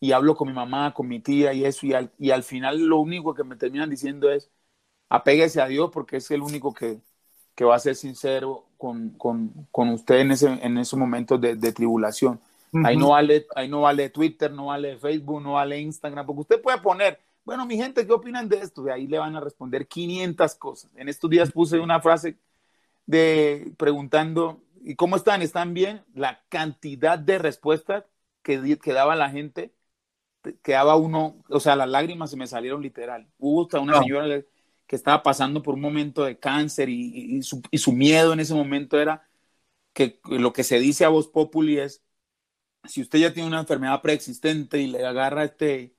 Y 0.00 0.12
hablo 0.12 0.36
con 0.36 0.48
mi 0.48 0.54
mamá, 0.54 0.94
con 0.94 1.08
mi 1.08 1.20
tía 1.20 1.52
y 1.54 1.64
eso, 1.64 1.86
y 1.86 1.94
al, 1.94 2.12
y 2.18 2.30
al 2.30 2.42
final 2.42 2.86
lo 2.86 2.98
único 2.98 3.34
que 3.34 3.44
me 3.44 3.56
terminan 3.56 3.90
diciendo 3.90 4.30
es, 4.30 4.50
apéguese 5.08 5.60
a 5.60 5.68
Dios 5.68 5.90
porque 5.92 6.18
es 6.18 6.30
el 6.30 6.42
único 6.42 6.74
que, 6.74 7.00
que 7.54 7.64
va 7.64 7.76
a 7.76 7.80
ser 7.80 7.96
sincero 7.96 8.66
con, 8.76 9.10
con, 9.10 9.68
con 9.70 9.88
usted 9.90 10.16
en, 10.20 10.32
ese, 10.32 10.46
en 10.64 10.78
esos 10.78 10.98
momentos 10.98 11.40
de, 11.40 11.56
de 11.56 11.72
tribulación. 11.72 12.40
ahí, 12.84 12.96
no 12.96 13.10
vale, 13.10 13.46
ahí 13.56 13.68
no 13.68 13.82
vale 13.82 14.10
Twitter, 14.10 14.52
no 14.52 14.66
vale 14.66 14.98
Facebook, 14.98 15.40
no 15.42 15.54
vale 15.54 15.80
Instagram, 15.80 16.26
porque 16.26 16.40
usted 16.42 16.62
puede 16.62 16.78
poner, 16.78 17.18
bueno, 17.44 17.64
mi 17.64 17.76
gente, 17.76 18.06
¿qué 18.06 18.12
opinan 18.12 18.48
de 18.48 18.58
esto? 18.58 18.82
De 18.82 18.92
ahí 18.92 19.06
le 19.06 19.18
van 19.18 19.34
a 19.36 19.40
responder 19.40 19.86
500 19.86 20.54
cosas. 20.56 20.90
En 20.96 21.08
estos 21.08 21.30
días 21.30 21.50
puse 21.50 21.78
una 21.78 22.00
frase 22.00 22.36
de 23.08 23.72
preguntando, 23.78 24.62
¿y 24.82 24.94
cómo 24.94 25.16
están? 25.16 25.40
¿Están 25.40 25.72
bien? 25.72 26.04
La 26.14 26.44
cantidad 26.50 27.18
de 27.18 27.38
respuestas 27.38 28.04
que, 28.42 28.78
que 28.78 28.92
daba 28.92 29.16
la 29.16 29.30
gente, 29.30 29.72
quedaba 30.62 30.94
uno, 30.96 31.42
o 31.48 31.58
sea, 31.58 31.74
las 31.74 31.88
lágrimas 31.88 32.30
se 32.30 32.36
me 32.36 32.46
salieron 32.46 32.82
literal. 32.82 33.26
Hubo 33.38 33.62
hasta 33.62 33.80
una 33.80 33.98
señora 34.02 34.42
que 34.86 34.96
estaba 34.96 35.22
pasando 35.22 35.62
por 35.62 35.74
un 35.74 35.80
momento 35.80 36.22
de 36.22 36.38
cáncer 36.38 36.90
y, 36.90 37.42
su, 37.42 37.92
miedo 37.92 38.34
en 38.34 38.40
ese 38.40 38.54
momento 38.54 39.00
era 39.00 39.26
que 39.94 40.20
lo 40.24 40.52
que 40.52 40.62
se 40.62 40.78
dice 40.78 41.06
a 41.06 41.08
vos 41.08 41.28
populi 41.28 41.78
es, 41.78 42.04
si 42.84 43.00
usted 43.00 43.20
ya 43.20 43.32
tiene 43.32 43.48
una 43.48 43.60
enfermedad 43.60 44.02
preexistente 44.02 44.80
y 44.80 44.86
le 44.86 45.04
agarra 45.06 45.44
este, 45.44 45.94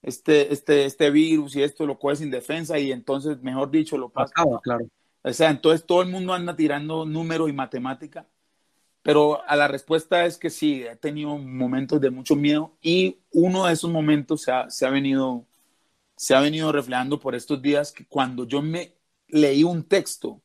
este, 0.00 0.50
este, 0.50 0.86
este 0.86 1.10
virus 1.10 1.56
y 1.56 1.62
esto 1.62 1.84
lo 1.84 1.98
coge 1.98 2.16
sin 2.16 2.30
defensa 2.30 2.78
y 2.78 2.90
entonces, 2.90 3.42
mejor 3.42 3.70
dicho, 3.70 3.98
lo 3.98 4.08
pasa. 4.08 4.32
claro. 4.62 4.88
O 5.28 5.32
sea, 5.34 5.50
entonces 5.50 5.86
todo 5.86 6.02
el 6.02 6.08
mundo 6.08 6.32
anda 6.34 6.56
tirando 6.56 7.04
números 7.04 7.48
y 7.50 7.52
matemática, 7.52 8.26
pero 9.02 9.42
a 9.48 9.56
la 9.56 9.68
respuesta 9.68 10.26
es 10.26 10.38
que 10.38 10.50
sí, 10.50 10.84
he 10.84 10.96
tenido 10.96 11.38
momentos 11.38 12.00
de 12.00 12.10
mucho 12.10 12.36
miedo 12.36 12.76
y 12.82 13.18
uno 13.32 13.66
de 13.66 13.74
esos 13.74 13.90
momentos 13.90 14.42
se 14.42 14.52
ha, 14.52 14.70
se 14.70 14.86
ha 14.86 14.90
venido 14.90 15.46
se 16.18 16.34
ha 16.34 16.40
venido 16.40 16.72
reflejando 16.72 17.20
por 17.20 17.34
estos 17.34 17.62
días 17.62 17.92
que 17.92 18.06
cuando 18.06 18.46
yo 18.46 18.60
me 18.62 18.94
leí 19.28 19.64
un 19.64 19.84
texto 19.84 20.42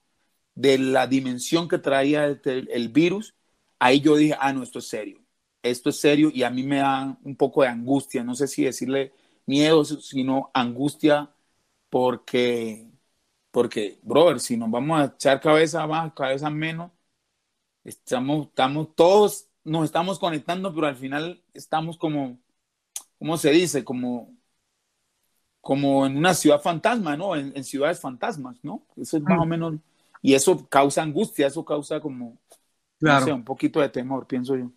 de 0.55 0.77
la 0.77 1.07
dimensión 1.07 1.67
que 1.67 1.79
traía 1.79 2.25
el, 2.27 2.89
virus, 2.89 3.35
ahí 3.79 4.01
yo 4.01 4.15
dije, 4.15 4.35
ah, 4.39 4.53
no, 4.53 4.63
esto 4.63 4.79
es 4.79 4.87
serio, 4.87 5.21
esto 5.63 5.89
es 5.89 5.99
serio 5.99 6.31
y 6.33 6.43
a 6.43 6.51
mí 6.51 6.63
me 6.63 6.77
da 6.77 7.17
un 7.23 7.35
poco 7.35 7.63
de 7.63 7.69
angustia, 7.69 8.23
no 8.23 8.35
sé 8.35 8.47
si 8.47 8.63
decirle 8.63 9.13
miedo, 9.47 9.83
sino 9.85 10.51
angustia 10.53 11.31
porque, 11.89 12.92
porque, 13.53 13.99
brother, 14.01 14.39
si 14.39 14.57
nos 14.57 14.71
vamos 14.71 14.99
a 14.99 15.05
echar 15.13 15.39
cabeza 15.39 15.85
más, 15.85 16.11
cabeza 16.13 16.49
menos, 16.49 16.91
estamos, 17.83 18.47
estamos 18.47 18.95
todos, 18.95 19.47
nos 19.63 19.85
estamos 19.85 20.17
conectando, 20.17 20.73
pero 20.73 20.87
al 20.87 20.95
final 20.95 21.43
estamos 21.53 21.95
como, 21.95 22.39
¿cómo 23.19 23.37
se 23.37 23.51
dice? 23.51 23.83
Como 23.83 24.35
como 25.61 26.05
en 26.07 26.17
una 26.17 26.33
ciudad 26.33 26.59
fantasma, 26.59 27.15
¿no? 27.15 27.35
En, 27.35 27.63
ciudades 27.63 27.99
fantasmas, 27.99 28.57
¿no? 28.63 28.85
Eso 28.97 29.17
es 29.17 29.23
más 29.23 29.39
o 29.39 29.45
mm. 29.45 29.49
menos, 29.49 29.75
y 30.23 30.33
eso 30.33 30.67
causa 30.67 31.03
angustia, 31.03 31.45
eso 31.45 31.63
causa 31.63 31.99
como, 31.99 32.39
claro. 32.99 33.35
un 33.35 33.45
poquito 33.45 33.79
de 33.79 33.89
temor, 33.89 34.25
pienso 34.25 34.55
yo. 34.55 34.71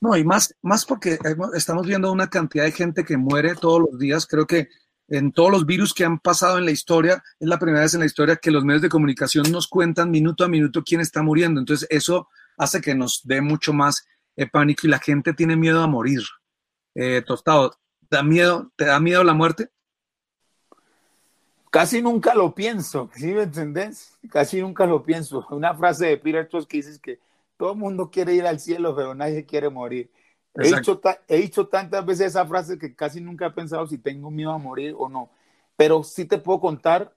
No, 0.00 0.16
y 0.16 0.22
más, 0.22 0.54
más 0.60 0.84
porque 0.84 1.18
estamos 1.54 1.86
viendo 1.86 2.12
una 2.12 2.28
cantidad 2.28 2.64
de 2.64 2.72
gente 2.72 3.04
que 3.04 3.16
muere 3.16 3.54
todos 3.54 3.80
los 3.80 3.98
días. 3.98 4.26
Creo 4.26 4.46
que 4.46 4.68
en 5.08 5.32
todos 5.32 5.50
los 5.50 5.66
virus 5.66 5.94
que 5.94 6.04
han 6.04 6.18
pasado 6.18 6.58
en 6.58 6.64
la 6.64 6.70
historia, 6.70 7.22
es 7.40 7.48
la 7.48 7.58
primera 7.58 7.82
vez 7.82 7.94
en 7.94 8.00
la 8.00 8.06
historia 8.06 8.36
que 8.36 8.50
los 8.50 8.64
medios 8.64 8.82
de 8.82 8.88
comunicación 8.88 9.50
nos 9.50 9.66
cuentan 9.66 10.10
minuto 10.10 10.44
a 10.44 10.48
minuto 10.48 10.84
quién 10.84 11.00
está 11.00 11.22
muriendo. 11.22 11.60
Entonces, 11.60 11.88
eso 11.90 12.28
hace 12.56 12.80
que 12.80 12.94
nos 12.94 13.22
dé 13.24 13.40
mucho 13.40 13.72
más 13.72 14.06
eh, 14.36 14.46
pánico 14.46 14.86
y 14.86 14.90
la 14.90 14.98
gente 14.98 15.32
tiene 15.32 15.56
miedo 15.56 15.82
a 15.82 15.86
morir. 15.86 16.22
Eh, 16.94 17.22
tostado, 17.26 17.78
¿da 18.10 18.22
miedo, 18.22 18.70
¿te 18.76 18.84
da 18.84 19.00
miedo 19.00 19.24
la 19.24 19.34
muerte? 19.34 19.70
Casi 21.70 22.00
nunca 22.00 22.34
lo 22.34 22.54
pienso, 22.54 23.10
¿sí 23.14 23.26
me 23.26 23.42
entendés? 23.42 24.18
Casi 24.30 24.60
nunca 24.60 24.86
lo 24.86 25.02
pienso. 25.02 25.46
Una 25.50 25.74
frase 25.74 26.06
de 26.06 26.16
Peter 26.18 26.48
Tosh 26.48 26.66
que 26.66 26.78
dice 26.78 26.98
que 27.00 27.20
todo 27.56 27.72
el 27.72 27.78
mundo 27.78 28.10
quiere 28.10 28.34
ir 28.34 28.46
al 28.46 28.60
cielo, 28.60 28.94
pero 28.94 29.14
nadie 29.14 29.44
quiere 29.44 29.68
morir. 29.68 30.10
He 30.58 30.74
dicho, 30.74 31.00
he 31.28 31.36
dicho, 31.36 31.68
tantas 31.68 32.04
veces 32.04 32.28
esa 32.28 32.46
frase 32.46 32.78
que 32.78 32.94
casi 32.94 33.20
nunca 33.20 33.46
he 33.46 33.50
pensado 33.50 33.86
si 33.86 33.98
tengo 33.98 34.30
miedo 34.30 34.50
a 34.50 34.58
morir 34.58 34.94
o 34.98 35.08
no. 35.08 35.30
Pero 35.76 36.02
sí 36.02 36.24
te 36.24 36.38
puedo 36.38 36.60
contar 36.60 37.14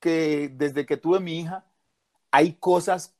que 0.00 0.50
desde 0.54 0.86
que 0.86 0.96
tuve 0.96 1.20
mi 1.20 1.40
hija, 1.40 1.64
hay 2.30 2.54
cosas 2.54 3.16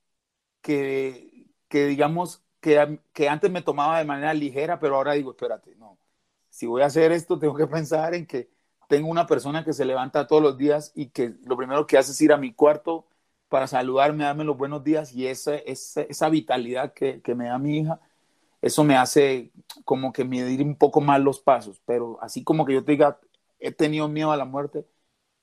que, 0.62 1.46
que 1.68 1.86
digamos, 1.86 2.42
que, 2.60 3.00
que 3.12 3.28
antes 3.28 3.50
me 3.50 3.62
tomaba 3.62 3.98
de 3.98 4.04
manera 4.04 4.34
ligera, 4.34 4.80
pero 4.80 4.96
ahora 4.96 5.12
digo, 5.14 5.32
espérate, 5.32 5.76
no. 5.76 5.98
Si 6.50 6.66
voy 6.66 6.82
a 6.82 6.86
hacer 6.86 7.12
esto, 7.12 7.38
tengo 7.38 7.54
que 7.54 7.66
pensar 7.68 8.14
en 8.14 8.26
que 8.26 8.50
tengo 8.88 9.08
una 9.08 9.26
persona 9.26 9.64
que 9.64 9.72
se 9.72 9.84
levanta 9.84 10.26
todos 10.26 10.42
los 10.42 10.58
días 10.58 10.92
y 10.94 11.10
que 11.10 11.34
lo 11.44 11.56
primero 11.56 11.86
que 11.86 11.98
hace 11.98 12.12
es 12.12 12.20
ir 12.20 12.32
a 12.32 12.38
mi 12.38 12.52
cuarto 12.54 13.06
para 13.48 13.66
saludarme, 13.66 14.24
darme 14.24 14.44
los 14.44 14.56
buenos 14.56 14.84
días 14.84 15.12
y 15.14 15.26
esa, 15.26 15.56
esa, 15.56 16.02
esa 16.02 16.28
vitalidad 16.28 16.92
que, 16.92 17.22
que, 17.22 17.34
me 17.34 17.46
da 17.46 17.58
mi 17.58 17.78
hija, 17.78 18.00
eso 18.60 18.84
me 18.84 18.96
hace 18.96 19.52
como 19.84 20.12
que 20.12 20.24
medir 20.24 20.62
un 20.62 20.76
poco 20.76 21.00
más 21.00 21.20
los 21.20 21.40
pasos, 21.40 21.80
pero 21.84 22.18
así 22.20 22.42
como 22.42 22.64
que 22.64 22.74
yo 22.74 22.84
te 22.84 22.92
diga, 22.92 23.18
he 23.58 23.72
tenido 23.72 24.08
miedo 24.08 24.32
a 24.32 24.36
la 24.36 24.44
muerte, 24.44 24.86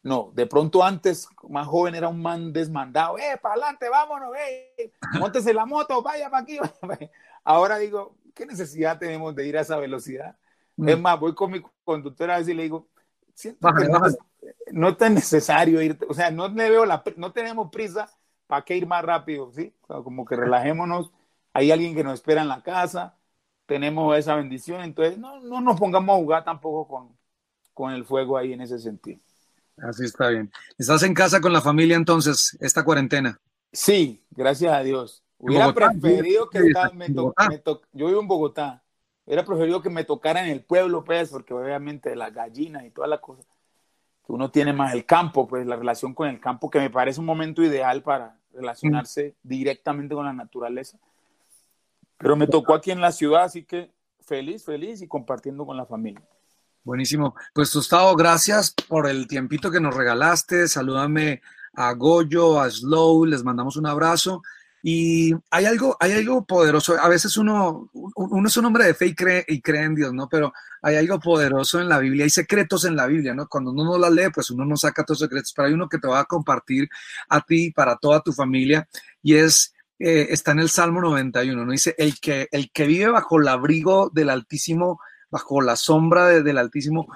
no, 0.03 0.31
de 0.35 0.45
pronto 0.45 0.83
antes, 0.83 1.27
más 1.49 1.67
joven, 1.67 1.95
era 1.95 2.07
un 2.07 2.21
man 2.21 2.53
desmandado, 2.53 3.17
eh, 3.17 3.37
para 3.41 3.55
adelante, 3.55 3.89
vámonos, 3.89 4.29
eh, 4.37 4.91
montese 5.19 5.53
la 5.53 5.65
moto, 5.65 6.01
vaya 6.01 6.29
para 6.29 6.43
aquí, 6.43 6.59
Ahora 7.43 7.77
digo, 7.77 8.15
¿qué 8.33 8.45
necesidad 8.45 8.99
tenemos 8.99 9.35
de 9.35 9.47
ir 9.47 9.57
a 9.57 9.61
esa 9.61 9.77
velocidad? 9.77 10.35
Mm. 10.75 10.89
Es 10.89 10.99
más, 10.99 11.19
voy 11.19 11.33
con 11.33 11.51
mi 11.51 11.61
conductora 11.83 12.35
a 12.35 12.37
veces 12.37 12.53
y 12.53 12.57
le 12.57 12.63
digo, 12.63 12.87
siento 13.33 13.67
que 13.73 13.87
no, 14.71 14.89
es 14.89 14.97
tan 14.97 15.13
necesario 15.13 15.81
ir, 15.81 15.97
o 16.07 16.13
sea, 16.13 16.31
no 16.31 16.47
le 16.49 16.69
veo 16.69 16.85
la, 16.85 17.03
no 17.17 17.31
tenemos 17.31 17.69
prisa, 17.71 18.09
¿para 18.47 18.63
qué 18.63 18.77
ir 18.77 18.87
más 18.87 19.03
rápido? 19.03 19.51
¿sí? 19.51 19.73
como 19.87 20.25
que 20.25 20.35
relajémonos, 20.35 21.11
hay 21.55 21.71
alguien 21.71 21.95
que 21.95 22.03
nos 22.03 22.15
espera 22.15 22.41
en 22.41 22.49
la 22.49 22.61
casa, 22.61 23.15
tenemos 23.65 24.17
esa 24.17 24.35
bendición, 24.35 24.81
entonces 24.81 25.17
no, 25.17 25.39
no 25.39 25.61
nos 25.61 25.79
pongamos 25.79 26.13
a 26.13 26.19
jugar 26.19 26.43
tampoco 26.43 26.85
con, 26.85 27.17
con 27.73 27.93
el 27.93 28.03
fuego 28.03 28.37
ahí 28.37 28.51
en 28.51 28.59
ese 28.59 28.77
sentido. 28.77 29.21
Así 29.77 30.03
está 30.03 30.27
bien. 30.27 30.51
¿Estás 30.77 31.03
en 31.03 31.13
casa 31.13 31.39
con 31.39 31.53
la 31.53 31.61
familia 31.61 31.95
entonces, 31.95 32.57
esta 32.59 32.83
cuarentena? 32.83 33.39
Sí, 33.71 34.21
gracias 34.31 34.73
a 34.73 34.83
Dios. 34.83 35.23
Hubiera 35.37 35.73
preferido 35.73 36.49
que 36.49 36.59
me, 36.93 37.07
yo 37.13 38.07
vivo 38.07 38.19
en 38.19 38.27
Bogotá, 38.27 38.83
Hubiera 39.25 39.45
preferido 39.45 39.81
que 39.81 39.89
me 39.89 40.03
tocara 40.03 40.43
en 40.43 40.51
el 40.51 40.61
pueblo, 40.61 41.05
pues, 41.05 41.29
porque 41.29 41.53
obviamente 41.53 42.17
las 42.17 42.33
gallinas 42.33 42.83
y 42.83 42.91
todas 42.91 43.09
las 43.09 43.21
cosas, 43.21 43.45
que 44.25 44.33
uno 44.33 44.51
tiene 44.51 44.73
más 44.73 44.93
el 44.93 45.05
campo, 45.05 45.47
pues, 45.47 45.65
la 45.65 45.77
relación 45.77 46.13
con 46.13 46.27
el 46.27 46.41
campo, 46.41 46.69
que 46.69 46.79
me 46.79 46.89
parece 46.89 47.21
un 47.21 47.25
momento 47.25 47.63
ideal 47.63 48.03
para 48.03 48.37
relacionarse 48.53 49.35
directamente 49.41 50.13
con 50.15 50.25
la 50.25 50.33
naturaleza. 50.33 50.99
Pero 52.17 52.35
me 52.35 52.47
tocó 52.47 52.73
aquí 52.73 52.91
en 52.91 53.01
la 53.01 53.11
ciudad, 53.11 53.43
así 53.43 53.63
que 53.63 53.91
feliz, 54.21 54.63
feliz 54.63 55.01
y 55.01 55.07
compartiendo 55.07 55.65
con 55.65 55.77
la 55.77 55.85
familia. 55.85 56.23
Buenísimo. 56.83 57.35
Pues 57.53 57.73
Gustavo, 57.73 58.15
gracias 58.15 58.71
por 58.71 59.07
el 59.07 59.27
tiempito 59.27 59.71
que 59.71 59.79
nos 59.79 59.95
regalaste. 59.95 60.67
Salúdame 60.67 61.41
a 61.73 61.93
Goyo, 61.93 62.59
a 62.59 62.69
Slow, 62.69 63.25
les 63.25 63.43
mandamos 63.43 63.75
un 63.75 63.87
abrazo 63.87 64.41
y 64.87 65.33
hay 65.49 65.65
algo, 65.65 65.97
hay 65.99 66.11
algo 66.11 66.45
poderoso. 66.45 66.95
A 67.01 67.09
veces 67.09 67.37
uno, 67.37 67.89
uno 67.91 68.47
es 68.47 68.55
un 68.55 68.65
hombre 68.65 68.85
de 68.85 68.93
fe 68.93 69.07
y 69.07 69.15
cree, 69.15 69.43
y 69.47 69.59
cree 69.59 69.81
en 69.81 69.95
Dios, 69.95 70.13
¿no? 70.13 70.29
Pero 70.29 70.53
hay 70.83 70.95
algo 70.97 71.19
poderoso 71.19 71.81
en 71.81 71.89
la 71.89 71.97
Biblia. 71.97 72.23
Hay 72.23 72.29
secretos 72.29 72.85
en 72.85 72.95
la 72.95 73.07
Biblia, 73.07 73.33
¿no? 73.33 73.47
Cuando 73.47 73.71
uno 73.71 73.83
no 73.83 73.97
la 73.97 74.11
lee, 74.11 74.29
pues 74.31 74.51
uno 74.51 74.63
no 74.63 74.77
saca 74.77 75.03
todos 75.03 75.21
los 75.21 75.27
secretos. 75.27 75.53
Pero 75.55 75.69
hay 75.69 75.73
uno 75.73 75.89
que 75.89 75.97
te 75.97 76.07
va 76.07 76.19
a 76.19 76.25
compartir 76.25 76.87
a 77.29 77.41
ti, 77.41 77.71
para 77.71 77.97
toda 77.97 78.21
tu 78.21 78.31
familia. 78.31 78.87
Y 79.23 79.33
es, 79.33 79.73
eh, 79.99 80.27
está 80.29 80.51
en 80.51 80.59
el 80.59 80.69
Salmo 80.69 81.01
91, 81.01 81.65
¿no? 81.65 81.71
Dice, 81.71 81.95
el 81.97 82.19
que, 82.19 82.47
el 82.51 82.71
que 82.71 82.85
vive 82.85 83.09
bajo 83.09 83.39
el 83.39 83.47
abrigo 83.47 84.09
del 84.13 84.29
Altísimo, 84.29 84.99
bajo 85.29 85.61
la 85.61 85.75
sombra 85.75 86.27
del 86.27 86.57
Altísimo, 86.57 87.07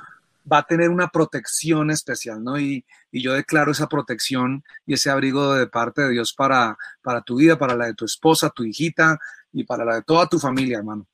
va 0.52 0.60
a 0.60 0.64
tener 0.66 0.90
una 0.90 1.10
protección 1.10 1.92
especial, 1.92 2.44
¿no? 2.44 2.60
Y, 2.60 2.86
yo 3.12 3.34
declaro 3.34 3.72
esa 3.72 3.88
protección 3.88 4.64
y 4.86 4.94
ese 4.94 5.10
abrigo 5.10 5.56
de 5.56 5.66
parte 5.66 6.04
de 6.04 6.12
Dios 6.12 6.32
para, 6.32 6.78
para 7.02 7.22
tu 7.22 7.38
vida, 7.38 7.58
para 7.58 7.76
la 7.76 7.88
de 7.88 7.96
tu 7.96 8.06
esposa, 8.06 8.52
tu 8.52 8.64
hijita 8.64 9.18
y 9.52 9.64
para 9.64 9.84
la 9.84 9.96
de 9.96 10.04
toda 10.04 10.28
tu 10.28 10.38
familia, 10.38 10.78
hermano. 10.78 11.08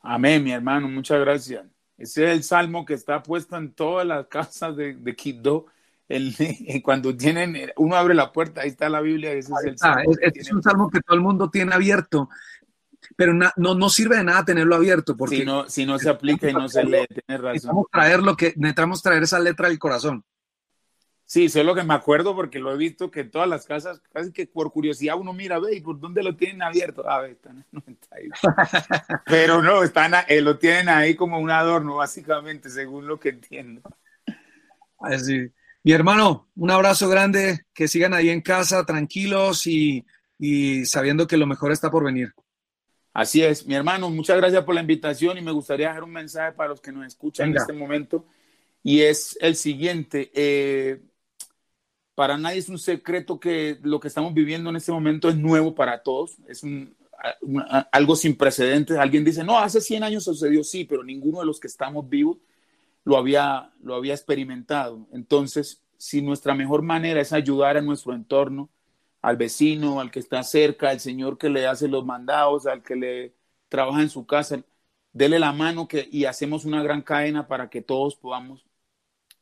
Amén, 0.00 0.42
mi 0.42 0.50
hermano, 0.50 0.88
muchas 0.88 1.20
gracias. 1.20 1.64
Ese 1.96 2.24
es 2.24 2.30
el 2.32 2.42
salmo 2.42 2.84
que 2.84 2.94
está 2.94 3.22
puesto 3.22 3.56
en 3.56 3.72
todas 3.72 4.04
las 4.06 4.26
casas 4.26 4.76
de, 4.76 4.94
de. 4.94 5.14
El, 6.08 6.34
cuando 6.84 7.16
tienen, 7.16 7.70
uno 7.76 7.96
abre 7.96 8.14
la 8.14 8.32
puerta, 8.32 8.62
ahí 8.62 8.68
está 8.68 8.88
la 8.88 9.00
Biblia. 9.00 9.32
Ese 9.32 9.52
es, 9.52 9.64
el 9.64 9.78
salmo 9.78 10.12
es, 10.20 10.52
un 10.52 10.62
salmo 10.62 10.90
que 10.90 11.00
todo 11.00 11.16
el 11.16 11.22
mundo 11.22 11.50
tiene 11.50 11.74
abierto 11.74 12.28
pero 13.14 13.32
no, 13.32 13.50
no 13.56 13.88
sirve 13.88 14.16
de 14.16 14.24
nada 14.24 14.44
tenerlo 14.44 14.74
abierto 14.74 15.16
porque 15.16 15.38
si 15.38 15.44
no, 15.44 15.68
si 15.68 15.86
no 15.86 15.98
se 15.98 16.08
aplica 16.08 16.50
y 16.50 16.52
no 16.52 16.68
se 16.68 16.82
lee, 16.84 17.06
tienes 17.06 17.40
razón. 17.40 17.52
Necesitamos 17.52 17.86
traer 17.92 18.22
lo 18.22 18.36
que 18.36 18.54
necesitamos 18.56 19.02
traer 19.02 19.22
esa 19.22 19.38
letra 19.38 19.68
del 19.68 19.78
corazón. 19.78 20.24
Sí, 21.28 21.48
lo 21.64 21.74
que 21.74 21.82
me 21.82 21.94
acuerdo 21.94 22.36
porque 22.36 22.60
lo 22.60 22.72
he 22.72 22.76
visto 22.76 23.10
que 23.10 23.20
en 23.20 23.32
todas 23.32 23.48
las 23.48 23.66
casas, 23.66 24.00
casi 24.12 24.30
que 24.32 24.46
por 24.46 24.70
curiosidad 24.70 25.16
uno 25.18 25.32
mira, 25.32 25.58
ve, 25.58 25.74
¿y 25.74 25.80
por 25.80 25.98
dónde 25.98 26.22
lo 26.22 26.36
tienen 26.36 26.62
abierto? 26.62 27.02
Ah, 27.08 27.20
ve, 27.20 27.32
están 27.32 27.56
en 27.56 27.64
92. 27.72 28.38
Pero 29.26 29.60
no, 29.60 29.82
están, 29.82 30.12
eh, 30.28 30.40
lo 30.40 30.56
tienen 30.56 30.88
ahí 30.88 31.16
como 31.16 31.40
un 31.40 31.50
adorno, 31.50 31.96
básicamente, 31.96 32.70
según 32.70 33.08
lo 33.08 33.18
que 33.18 33.30
entiendo. 33.30 33.82
Así. 35.00 35.50
Mi 35.86 35.92
hermano, 35.92 36.48
un 36.56 36.68
abrazo 36.72 37.08
grande, 37.08 37.60
que 37.72 37.86
sigan 37.86 38.12
ahí 38.12 38.28
en 38.28 38.40
casa 38.40 38.84
tranquilos 38.84 39.68
y, 39.68 40.04
sabiendo 40.84 41.28
que 41.28 41.36
lo 41.36 41.46
mejor 41.46 41.70
está 41.70 41.92
por 41.92 42.02
venir. 42.02 42.34
Así 43.12 43.40
es, 43.44 43.64
mi 43.68 43.76
hermano, 43.76 44.10
muchas 44.10 44.36
gracias 44.36 44.64
por 44.64 44.74
la 44.74 44.80
invitación 44.80 45.38
y 45.38 45.42
me 45.42 45.52
gustaría 45.52 45.86
dejar 45.86 46.02
un 46.02 46.10
mensaje 46.10 46.56
para 46.56 46.70
los 46.70 46.80
que 46.80 46.90
nos 46.90 47.06
escuchan 47.06 47.50
en 47.50 47.58
este 47.58 47.72
momento 47.72 48.26
y 48.82 49.02
es 49.02 49.38
el 49.40 49.54
siguiente. 49.54 50.32
Eh, 50.34 51.02
para 52.16 52.36
nadie 52.36 52.58
es 52.58 52.68
un 52.68 52.80
secreto 52.80 53.38
que 53.38 53.78
lo 53.80 54.00
que 54.00 54.08
estamos 54.08 54.34
viviendo 54.34 54.70
en 54.70 54.74
este 54.74 54.90
momento 54.90 55.28
es 55.28 55.36
nuevo 55.36 55.72
para 55.72 56.02
todos, 56.02 56.36
es 56.48 56.62
algo 57.92 58.16
sin 58.16 58.36
precedentes. 58.36 58.98
Alguien 58.98 59.24
dice, 59.24 59.44
no, 59.44 59.56
hace 59.56 59.80
100 59.80 60.02
años 60.02 60.24
sucedió, 60.24 60.64
sí, 60.64 60.84
pero 60.84 61.04
ninguno 61.04 61.38
de 61.38 61.46
los 61.46 61.60
que 61.60 61.68
estamos 61.68 62.08
vivos 62.08 62.38
lo 63.06 63.16
había, 63.18 63.72
lo 63.82 63.94
había 63.94 64.14
experimentado. 64.14 65.08
Entonces, 65.12 65.82
si 65.96 66.22
nuestra 66.22 66.54
mejor 66.56 66.82
manera 66.82 67.20
es 67.20 67.32
ayudar 67.32 67.76
a 67.76 67.82
nuestro 67.82 68.14
entorno, 68.14 68.70
al 69.22 69.36
vecino, 69.36 70.00
al 70.00 70.10
que 70.10 70.20
está 70.20 70.42
cerca, 70.42 70.90
al 70.90 71.00
señor 71.00 71.38
que 71.38 71.48
le 71.50 71.66
hace 71.68 71.88
los 71.88 72.04
mandados, 72.04 72.66
al 72.66 72.82
que 72.82 72.96
le 72.96 73.34
trabaja 73.68 74.02
en 74.02 74.10
su 74.10 74.26
casa, 74.26 74.62
dele 75.12 75.38
la 75.38 75.52
mano 75.52 75.88
que, 75.88 76.08
y 76.10 76.24
hacemos 76.26 76.64
una 76.64 76.82
gran 76.82 77.02
cadena 77.02 77.48
para 77.48 77.70
que 77.70 77.82
todos 77.82 78.16
podamos, 78.16 78.66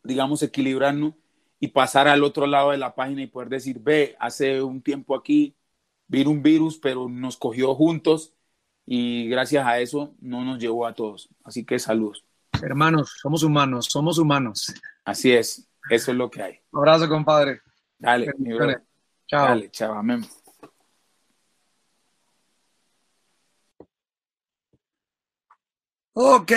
digamos, 0.04 0.42
equilibrarnos 0.42 1.14
y 1.60 1.68
pasar 1.68 2.08
al 2.08 2.24
otro 2.24 2.46
lado 2.46 2.72
de 2.72 2.78
la 2.78 2.94
página 2.94 3.22
y 3.22 3.26
poder 3.28 3.48
decir, 3.48 3.78
ve, 3.80 4.16
hace 4.20 4.62
un 4.62 4.82
tiempo 4.82 5.16
aquí 5.16 5.56
vino 6.08 6.30
un 6.30 6.42
virus, 6.42 6.78
pero 6.78 7.08
nos 7.08 7.36
cogió 7.38 7.74
juntos 7.74 8.34
y 8.86 9.28
gracias 9.28 9.66
a 9.66 9.80
eso 9.80 10.14
no 10.20 10.44
nos 10.44 10.58
llevó 10.58 10.86
a 10.86 10.94
todos. 10.94 11.30
Así 11.44 11.64
que 11.64 11.78
saludos. 11.78 12.24
Hermanos, 12.64 13.18
somos 13.20 13.42
humanos, 13.42 13.88
somos 13.90 14.18
humanos. 14.18 14.72
Así 15.04 15.32
es, 15.32 15.68
eso 15.90 16.10
es 16.10 16.16
lo 16.16 16.30
que 16.30 16.42
hay. 16.42 16.60
Un 16.72 16.78
abrazo, 16.78 17.08
compadre. 17.08 17.60
Dale, 17.98 18.32
mi 18.38 18.56
Chao. 19.26 19.48
Dale, 19.48 19.70
chao, 19.70 19.92
amén. 19.94 20.24
Ok, 26.14 26.52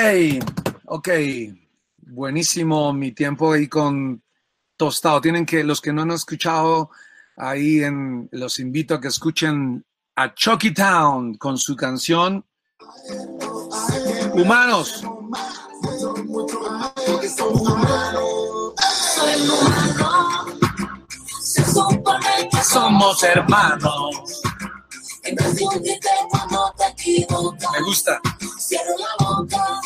ok. 0.86 1.10
Buenísimo 1.98 2.94
mi 2.94 3.12
tiempo 3.12 3.52
ahí 3.52 3.68
con 3.68 4.24
Tostado. 4.78 5.20
Tienen 5.20 5.46
que, 5.46 5.64
los 5.64 5.82
que 5.82 5.92
no 5.92 6.04
han 6.04 6.12
escuchado, 6.12 6.90
ahí 7.36 7.84
en, 7.84 8.30
los 8.32 8.60
invito 8.60 8.96
a 8.96 9.02
que 9.02 9.10
escuchen 9.10 9.84
a 10.16 10.34
Chucky 10.34 10.74
Town 10.74 11.36
con 11.36 11.58
su 11.58 11.76
canción 11.76 12.46
Humanos. 14.34 15.04
Somos 22.64 23.24
hermanos. 23.24 24.42
Me 27.72 27.82
gusta. 27.82 28.20
Cierro 28.60 28.96
la 28.98 29.26
boca 29.26 29.82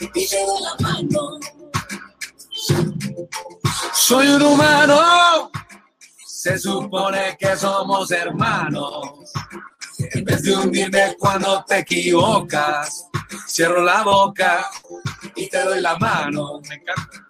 y 0.00 0.26
te 0.26 0.46
doy 0.46 0.62
la 0.62 0.74
mano. 0.80 1.40
Soy 3.92 4.28
un 4.28 4.42
humano. 4.42 5.50
Se 6.26 6.58
supone 6.58 7.36
que 7.38 7.56
somos 7.56 8.10
hermanos. 8.10 9.32
En 10.12 10.24
vez 10.24 10.42
de 10.42 10.54
hundirme 10.56 11.16
cuando 11.18 11.64
te 11.64 11.78
equivocas, 11.78 13.08
cierro 13.48 13.82
la 13.82 14.02
boca 14.02 14.66
y 15.34 15.48
te 15.48 15.62
doy 15.62 15.80
la 15.80 15.96
mano. 15.98 16.60
Me 16.68 16.74
encanta. 16.76 17.26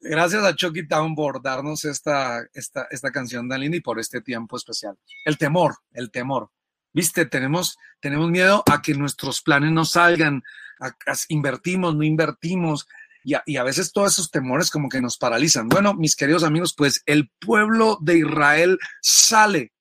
Gracias 0.00 0.44
a 0.44 0.54
Chucky 0.54 0.86
Town 0.86 1.14
por 1.14 1.40
darnos 1.40 1.84
esta, 1.86 2.44
esta, 2.52 2.86
esta 2.90 3.10
canción 3.10 3.48
tan 3.48 3.60
linda 3.60 3.78
y 3.78 3.80
por 3.80 3.98
este 3.98 4.20
tiempo 4.20 4.56
especial. 4.56 4.98
El 5.24 5.38
temor, 5.38 5.76
el 5.92 6.10
temor. 6.10 6.50
Viste, 6.92 7.24
tenemos, 7.26 7.78
tenemos 8.00 8.30
miedo 8.30 8.62
a 8.70 8.82
que 8.82 8.94
nuestros 8.94 9.40
planes 9.40 9.72
no 9.72 9.84
salgan, 9.84 10.42
a, 10.78 10.94
invertimos, 11.28 11.96
no 11.96 12.02
invertimos, 12.02 12.86
y 13.24 13.34
a, 13.34 13.42
y 13.46 13.56
a, 13.56 13.62
veces 13.62 13.92
todos 13.92 14.12
esos 14.12 14.30
temores 14.30 14.70
como 14.70 14.90
que 14.90 15.00
nos 15.00 15.16
paralizan. 15.16 15.68
Bueno, 15.68 15.94
mis 15.94 16.14
queridos 16.16 16.44
amigos, 16.44 16.74
pues 16.76 17.02
el 17.06 17.30
pueblo 17.40 17.98
de 18.02 18.18
Israel 18.18 18.78
sale 19.00 19.73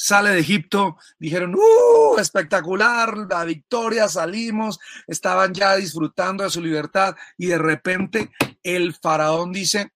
sale 0.00 0.30
de 0.30 0.38
Egipto, 0.38 0.96
dijeron, 1.18 1.56
¡uh! 1.56 2.18
Espectacular, 2.20 3.26
la 3.28 3.44
victoria, 3.44 4.06
salimos, 4.08 4.78
estaban 5.08 5.52
ya 5.52 5.74
disfrutando 5.74 6.44
de 6.44 6.50
su 6.50 6.62
libertad 6.62 7.16
y 7.36 7.46
de 7.46 7.58
repente 7.58 8.30
el 8.62 8.94
faraón 8.94 9.52
dice, 9.52 9.92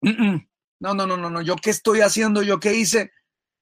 no, 0.00 0.94
no, 0.94 1.06
no, 1.06 1.18
no, 1.18 1.28
no, 1.28 1.42
yo 1.42 1.56
qué 1.56 1.68
estoy 1.68 2.00
haciendo, 2.00 2.42
yo 2.42 2.60
qué 2.60 2.72
hice, 2.74 3.12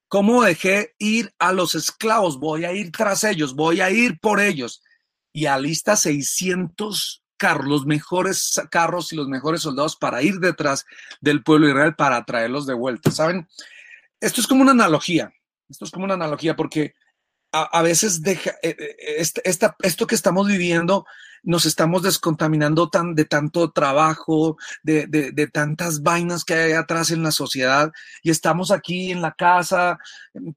¿cómo 0.06 0.44
dejé 0.44 0.94
ir 0.98 1.34
a 1.40 1.52
los 1.52 1.74
esclavos? 1.74 2.38
Voy 2.38 2.64
a 2.64 2.72
ir 2.72 2.92
tras 2.92 3.24
ellos, 3.24 3.56
voy 3.56 3.80
a 3.80 3.90
ir 3.90 4.20
por 4.20 4.38
ellos. 4.38 4.80
Y 5.32 5.46
alista 5.46 5.96
600 5.96 7.24
carros, 7.36 7.66
los 7.66 7.84
mejores 7.84 8.60
carros 8.70 9.12
y 9.12 9.16
los 9.16 9.26
mejores 9.26 9.62
soldados 9.62 9.96
para 9.96 10.22
ir 10.22 10.38
detrás 10.38 10.86
del 11.20 11.42
pueblo 11.42 11.66
de 11.66 11.72
Israel 11.72 11.96
para 11.96 12.24
traerlos 12.24 12.64
de 12.64 12.74
vuelta. 12.74 13.10
¿Saben? 13.10 13.48
Esto 14.20 14.40
es 14.40 14.46
como 14.46 14.62
una 14.62 14.70
analogía. 14.70 15.32
Esto 15.68 15.84
es 15.84 15.90
como 15.90 16.04
una 16.04 16.14
analogía 16.14 16.56
porque 16.56 16.94
a, 17.52 17.82
veces 17.82 18.20
deja, 18.22 18.50
eh, 18.62 18.76
eh, 18.78 18.96
este, 19.18 19.42
esto 19.44 20.06
que 20.06 20.14
estamos 20.14 20.46
viviendo 20.46 21.06
nos 21.42 21.66
estamos 21.66 22.02
descontaminando 22.02 22.88
tan, 22.88 23.14
de 23.14 23.24
tanto 23.24 23.70
trabajo, 23.70 24.56
de, 24.82 25.50
tantas 25.52 26.02
vainas 26.02 26.44
que 26.44 26.54
hay 26.54 26.72
atrás 26.72 27.10
en 27.10 27.22
la 27.22 27.30
sociedad 27.30 27.92
y 28.22 28.30
estamos 28.30 28.70
aquí 28.70 29.12
en 29.12 29.22
la 29.22 29.32
casa 29.32 29.98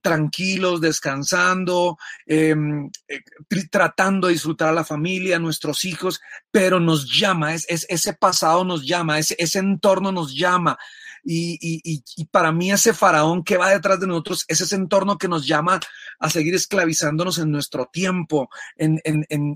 tranquilos, 0.01 0.82
descansando, 0.82 1.97
em, 2.26 2.89
eh, 3.07 3.22
tratando 3.70 4.28
de 4.28 4.34
disfrutar 4.34 4.70
a 4.70 4.74
la 4.74 4.84
familia, 4.84 5.36
a 5.38 5.39
nuestros 5.39 5.86
hijos, 5.86 6.20
pero 6.51 6.80
nos 6.80 7.07
llama, 7.18 7.53
es, 7.53 7.66
ese 7.70 8.14
pasado 8.14 8.64
nos 8.64 8.86
llama, 8.86 9.20
ese 9.20 9.59
entorno 9.59 10.12
nos 10.12 10.36
llama, 10.36 10.78
y, 11.24 12.26
para 12.32 12.51
mí 12.51 12.72
ese 12.72 12.93
faraón 12.93 13.43
que 13.43 13.57
va 13.57 13.69
detrás 13.69 13.99
de 13.99 14.07
nosotros 14.07 14.45
es 14.47 14.61
ese 14.61 14.76
entorno 14.76 15.17
que 15.17 15.28
nos 15.28 15.45
llama 15.45 15.80
a 16.19 16.30
seguir 16.30 16.55
esclavizándonos 16.55 17.38
en 17.38 17.51
nuestro 17.51 17.86
tiempo, 17.86 18.49
en, 18.76 19.01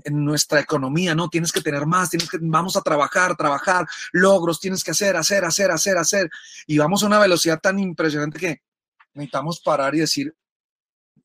nuestra 0.06 0.60
economía, 0.60 1.14
¿no? 1.14 1.28
Tienes 1.28 1.52
que 1.52 1.60
tener 1.60 1.86
más, 1.86 2.10
tienes 2.10 2.30
que, 2.30 2.38
vamos 2.40 2.76
a 2.76 2.82
trabajar, 2.82 3.36
trabajar, 3.36 3.86
logros, 4.12 4.60
tienes 4.60 4.84
que 4.84 4.92
hacer, 4.92 5.16
hacer, 5.16 5.44
hacer, 5.44 5.70
hacer, 5.70 5.98
hacer. 5.98 6.30
Y 6.66 6.78
vamos 6.78 7.02
a 7.02 7.06
una 7.06 7.18
velocidad 7.18 7.60
tan 7.60 7.78
impresionante 7.78 8.38
que 8.38 8.62
necesitamos 9.14 9.60
parar 9.60 9.94
y 9.94 10.00
decir, 10.00 10.34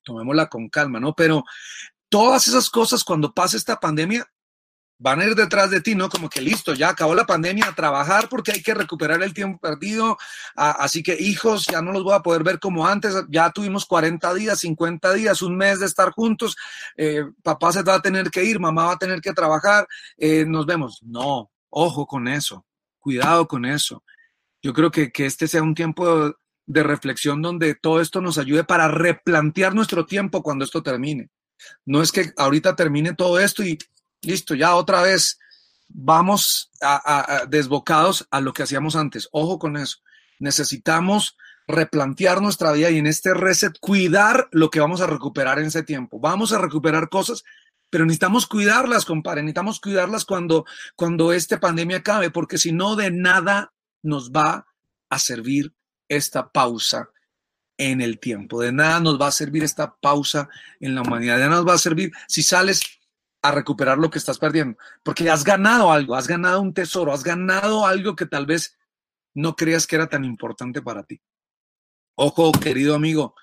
tomémosla 0.04 0.48
con 0.48 0.70
calma, 0.70 1.00
¿no? 1.00 1.14
Pero 1.14 1.44
todas 2.10 2.48
esas 2.48 2.70
cosas 2.70 3.04
cuando 3.04 3.34
pase 3.34 3.58
esta 3.58 3.80
pandemia 3.80 4.28
van 5.02 5.20
a 5.20 5.26
ir 5.26 5.34
detrás 5.34 5.72
de 5.72 5.82
ti, 5.82 5.96
¿no? 5.96 6.10
Como 6.10 6.30
que 6.30 6.42
listo, 6.42 6.76
ya 6.76 6.90
acabó 6.90 7.16
la 7.16 7.26
pandemia, 7.26 7.74
trabajar 7.76 8.30
porque 8.30 8.52
hay 8.52 8.62
que 8.62 8.76
recuperar 8.76 9.24
el 9.24 9.34
tiempo 9.34 9.60
perdido. 9.60 10.18
así 10.56 11.02
que 11.02 11.18
hijos, 11.20 11.66
ya 11.66 11.82
no 11.82 11.92
los 11.92 12.04
voy 12.04 12.14
a 12.14 12.20
poder 12.20 12.44
ver 12.44 12.60
como 12.60 12.86
antes, 12.86 13.16
ya 13.28 13.50
tuvimos 13.50 13.86
40 13.86 14.32
días, 14.36 14.60
50 14.60 15.14
días, 15.14 15.42
un 15.42 15.58
mes 15.58 15.80
de 15.80 15.88
estar 15.88 16.12
juntos, 16.12 16.56
eh, 16.96 17.24
papá 17.42 17.72
se 17.72 17.82
va 17.82 17.96
a 17.96 18.02
tener 18.02 18.30
que 18.30 18.44
ir, 18.44 18.60
mamá 18.60 18.86
va 18.86 18.94
a 18.94 19.00
tener 19.00 19.22
que 19.22 19.34
trabajar, 19.34 19.88
eh, 20.18 20.46
nos 20.46 20.68
vemos. 20.68 21.02
No, 21.02 21.50
ojo 21.72 22.06
con 22.06 22.28
eso, 22.28 22.64
cuidado 23.00 23.48
con 23.48 23.66
eso. 23.66 24.04
Yo 24.62 24.72
creo 24.74 24.92
que, 24.92 25.12
que 25.12 25.26
este 25.26 25.48
sea 25.48 25.64
un 25.64 25.74
tiempo 25.74 26.36
de 26.68 26.84
reflexión 26.84 27.42
donde 27.42 27.74
todo 27.74 28.02
esto 28.02 28.22
nos 28.22 28.38
ayude 28.38 28.64
para 28.64 28.88
replantear 28.88 29.74
nuestro 29.74 30.06
tiempo 30.06 30.44
cuando 30.44 30.64
esto 30.64 30.84
termine. 30.84 31.32
No 31.86 32.04
es 32.04 32.12
que 32.12 32.34
ahorita 32.38 32.76
termine 32.76 33.14
todo 33.16 33.40
esto 33.40 33.64
y 33.64 33.80
listo, 34.22 34.56
ya 34.56 34.76
otra 34.76 35.02
vez 35.02 35.40
vamos 35.88 36.72
a, 36.82 37.46
desbocados 37.50 38.28
a 38.32 38.42
lo 38.42 38.54
que 38.54 38.64
hacíamos 38.64 38.96
antes. 38.96 39.28
Ojo 39.32 39.60
con 39.60 39.78
eso. 39.78 39.98
Necesitamos 40.40 41.38
replantear 41.68 42.42
nuestra 42.42 42.72
vida 42.72 42.90
y 42.90 42.98
en 42.98 43.08
este 43.08 43.34
reset 43.34 43.78
cuidar 43.80 44.48
lo 44.52 44.70
que 44.70 44.80
vamos 44.80 45.02
a 45.02 45.08
recuperar 45.08 45.60
en 45.60 45.66
ese 45.66 45.84
tiempo. 45.84 46.20
Vamos 46.20 46.52
a 46.54 46.58
recuperar 46.58 47.10
cosas, 47.10 47.44
pero 47.90 48.06
necesitamos 48.06 48.48
cuidarlas, 48.48 49.06
compadre. 49.06 49.42
Necesitamos 49.42 49.80
cuidarlas 49.80 50.26
cuando, 50.26 50.66
cuando 50.96 51.34
esta 51.34 51.60
pandemia 51.60 51.98
acabe, 51.98 52.32
porque 52.32 52.58
si 52.58 52.72
no, 52.72 52.96
de 52.96 53.12
nada 53.12 53.74
nos 54.02 54.32
va 54.32 54.66
a 55.10 55.20
servir 55.20 55.74
esta 56.08 56.52
pausa 56.52 57.10
en 57.78 58.02
el 58.02 58.20
tiempo. 58.20 58.62
De 58.62 58.72
nada 58.72 59.00
nos 59.00 59.20
va 59.20 59.28
a 59.28 59.32
servir 59.32 59.64
esta 59.64 59.96
pausa 59.96 60.50
en 60.80 60.96
la 60.96 61.02
humanidad. 61.02 61.38
De 61.38 61.44
nada 61.44 61.58
nos 61.58 61.68
va 61.68 61.74
a 61.74 61.80
servir 61.80 62.12
si 62.28 62.44
sales 62.44 62.82
a 63.42 63.52
recuperar 63.52 63.98
lo 63.98 64.10
que 64.10 64.20
estás 64.20 64.38
perdiendo, 64.38 64.78
porque 65.04 65.30
has 65.30 65.44
ganado 65.44 65.92
algo, 65.92 66.16
has 66.16 66.28
ganado 66.28 66.62
un 66.62 66.74
tesoro, 66.74 67.12
has 67.12 67.24
ganado 67.24 67.86
algo 67.86 68.16
que 68.16 68.26
tal 68.26 68.46
vez 68.46 68.78
no 69.34 69.56
creías 69.56 69.88
que 69.88 69.96
era 69.96 70.08
tan 70.08 70.26
importante 70.26 70.82
para 70.82 71.04
ti. 71.04 71.22
Ojo, 72.16 72.52
querido 72.52 72.94
amigo, 72.96 73.36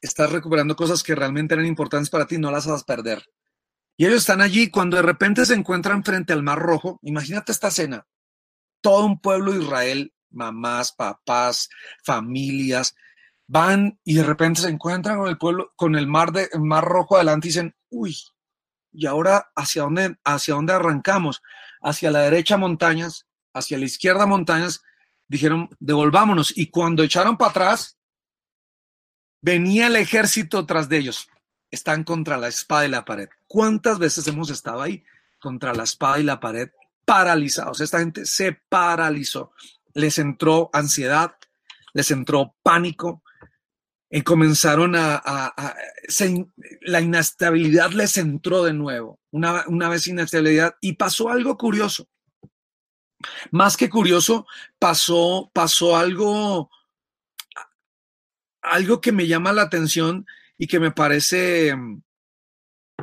estás 0.00 0.30
recuperando 0.30 0.76
cosas 0.76 1.02
que 1.02 1.14
realmente 1.14 1.54
eran 1.54 1.66
importantes 1.66 2.10
para 2.10 2.26
ti, 2.26 2.38
no 2.38 2.50
las 2.50 2.66
vas 2.66 2.82
a 2.82 2.86
perder. 2.86 3.24
Y 3.96 4.06
ellos 4.06 4.20
están 4.20 4.40
allí 4.40 4.70
cuando 4.70 4.96
de 4.96 5.02
repente 5.02 5.44
se 5.44 5.54
encuentran 5.54 6.02
frente 6.04 6.32
al 6.32 6.42
Mar 6.42 6.58
Rojo. 6.58 6.98
Imagínate 7.02 7.52
esta 7.52 7.68
escena. 7.68 8.06
Todo 8.80 9.04
un 9.04 9.20
pueblo 9.20 9.52
de 9.52 9.62
Israel, 9.62 10.14
mamás, 10.30 10.92
papás, 10.92 11.68
familias, 12.02 12.94
van 13.46 13.98
y 14.04 14.14
de 14.14 14.22
repente 14.22 14.62
se 14.62 14.70
encuentran 14.70 15.18
con 15.18 15.28
el 15.28 15.36
pueblo, 15.36 15.72
con 15.76 15.96
el 15.96 16.06
mar, 16.06 16.32
de, 16.32 16.48
mar 16.58 16.84
Rojo 16.84 17.16
adelante 17.16 17.48
y 17.48 17.50
dicen, 17.50 17.76
uy, 17.90 18.16
¿y 18.92 19.06
ahora 19.06 19.50
hacia 19.54 19.82
dónde, 19.82 20.16
hacia 20.24 20.54
dónde 20.54 20.72
arrancamos? 20.72 21.42
Hacia 21.82 22.10
la 22.10 22.20
derecha 22.20 22.56
montañas, 22.56 23.26
hacia 23.54 23.78
la 23.78 23.84
izquierda 23.84 24.26
montañas, 24.26 24.82
dijeron, 25.28 25.70
devolvámonos. 25.78 26.56
Y 26.56 26.70
cuando 26.70 27.02
echaron 27.02 27.36
para 27.36 27.50
atrás, 27.50 27.98
venía 29.40 29.86
el 29.86 29.96
ejército 29.96 30.66
tras 30.66 30.88
de 30.88 30.98
ellos. 30.98 31.28
Están 31.70 32.04
contra 32.04 32.36
la 32.36 32.48
espada 32.48 32.86
y 32.86 32.88
la 32.88 33.04
pared. 33.04 33.28
¿Cuántas 33.46 33.98
veces 33.98 34.26
hemos 34.26 34.50
estado 34.50 34.82
ahí 34.82 35.04
contra 35.38 35.72
la 35.72 35.84
espada 35.84 36.18
y 36.18 36.24
la 36.24 36.40
pared 36.40 36.70
paralizados? 37.04 37.80
Esta 37.80 38.00
gente 38.00 38.26
se 38.26 38.60
paralizó. 38.68 39.52
Les 39.94 40.18
entró 40.18 40.70
ansiedad, 40.72 41.36
les 41.92 42.10
entró 42.10 42.54
pánico, 42.62 43.22
y 44.10 44.22
comenzaron 44.22 44.94
a, 44.96 45.76
la 46.82 47.00
inestabilidad 47.00 47.92
les 47.92 48.16
entró 48.18 48.64
de 48.64 48.72
nuevo, 48.72 49.20
una, 49.30 49.64
una 49.68 49.88
vez 49.88 50.08
inestabilidad, 50.08 50.74
y 50.80 50.94
pasó 50.94 51.30
algo 51.30 51.56
curioso. 51.56 52.08
Más 53.52 53.76
que 53.76 53.88
curioso, 53.88 54.46
pasó, 54.78 55.50
pasó 55.52 55.96
algo, 55.96 56.70
algo 58.62 59.00
que 59.00 59.12
me 59.12 59.28
llama 59.28 59.52
la 59.52 59.62
atención 59.62 60.26
y 60.58 60.66
que 60.66 60.80
me 60.80 60.90
parece 60.90 61.76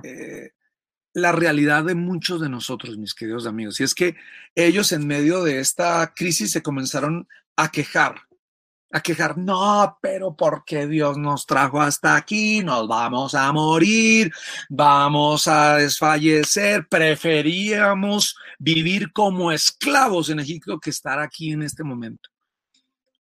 eh, 0.03 0.51
la 1.13 1.31
realidad 1.31 1.85
de 1.85 1.95
muchos 1.95 2.41
de 2.41 2.49
nosotros, 2.49 2.97
mis 2.97 3.13
queridos 3.13 3.47
amigos. 3.47 3.79
Y 3.79 3.83
es 3.83 3.95
que 3.95 4.17
ellos 4.55 4.91
en 4.91 5.07
medio 5.07 5.43
de 5.43 5.59
esta 5.59 6.13
crisis 6.13 6.51
se 6.51 6.61
comenzaron 6.61 7.29
a 7.55 7.71
quejar 7.71 8.26
a 8.91 9.01
quejar, 9.01 9.37
no, 9.37 9.97
pero 10.01 10.35
porque 10.35 10.87
Dios 10.87 11.17
nos 11.17 11.45
trajo 11.45 11.81
hasta 11.81 12.15
aquí, 12.15 12.63
nos 12.63 12.87
vamos 12.87 13.35
a 13.35 13.51
morir, 13.51 14.31
vamos 14.69 15.47
a 15.47 15.75
desfallecer, 15.75 16.87
preferíamos 16.87 18.37
vivir 18.59 19.11
como 19.11 19.51
esclavos 19.51 20.29
en 20.29 20.39
Egipto 20.39 20.79
que 20.79 20.89
estar 20.89 21.19
aquí 21.19 21.51
en 21.51 21.63
este 21.63 21.83
momento. 21.83 22.29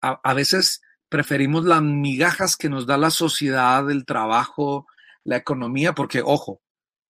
A, 0.00 0.20
a 0.22 0.34
veces 0.34 0.82
preferimos 1.08 1.64
las 1.64 1.82
migajas 1.82 2.56
que 2.56 2.68
nos 2.68 2.86
da 2.86 2.96
la 2.96 3.10
sociedad, 3.10 3.88
el 3.90 4.04
trabajo, 4.04 4.86
la 5.22 5.36
economía, 5.36 5.94
porque, 5.94 6.22
ojo, 6.24 6.60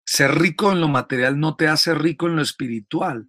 ser 0.04 0.34
rico 0.38 0.72
en 0.72 0.80
lo 0.80 0.88
material 0.88 1.38
no 1.40 1.56
te 1.56 1.68
hace 1.68 1.94
rico 1.94 2.26
en 2.26 2.36
lo 2.36 2.42
espiritual. 2.42 3.28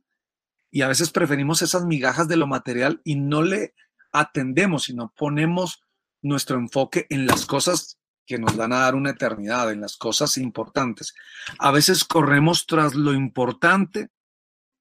Y 0.70 0.82
a 0.82 0.88
veces 0.88 1.12
preferimos 1.12 1.62
esas 1.62 1.86
migajas 1.86 2.28
de 2.28 2.36
lo 2.36 2.48
material 2.48 3.00
y 3.04 3.16
no 3.16 3.44
le 3.44 3.74
atendemos, 4.14 4.84
sino 4.84 5.14
ponemos 5.16 5.84
nuestro 6.22 6.58
enfoque 6.58 7.06
en 7.10 7.26
las 7.26 7.46
cosas 7.46 8.00
que 8.26 8.40
nos 8.40 8.56
van 8.56 8.72
a 8.72 8.80
dar 8.80 8.96
una 8.96 9.10
eternidad, 9.10 9.72
en 9.72 9.82
las 9.82 9.98
cosas 9.98 10.38
importantes. 10.38 11.14
A 11.60 11.72
veces 11.72 12.06
corremos 12.06 12.66
tras 12.66 12.96
lo 12.96 13.14
importante, 13.14 14.10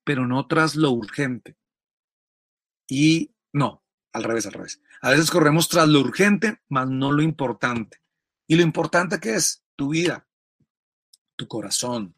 pero 0.04 0.26
no 0.26 0.46
tras 0.46 0.76
lo 0.76 0.92
urgente. 0.92 1.56
Y 2.88 3.34
no, 3.52 3.82
al 4.12 4.24
revés, 4.24 4.46
al 4.46 4.52
revés. 4.52 4.80
A 5.00 5.10
veces 5.10 5.30
corremos 5.30 5.68
tras 5.68 5.88
lo 5.88 6.00
urgente, 6.00 6.60
más 6.68 6.88
no 6.88 7.10
lo 7.10 7.22
importante. 7.22 8.00
Y 8.46 8.56
lo 8.56 8.62
importante 8.62 9.18
que 9.18 9.34
es 9.34 9.64
tu 9.74 9.88
vida, 9.88 10.26
tu 11.34 11.48
corazón, 11.48 12.14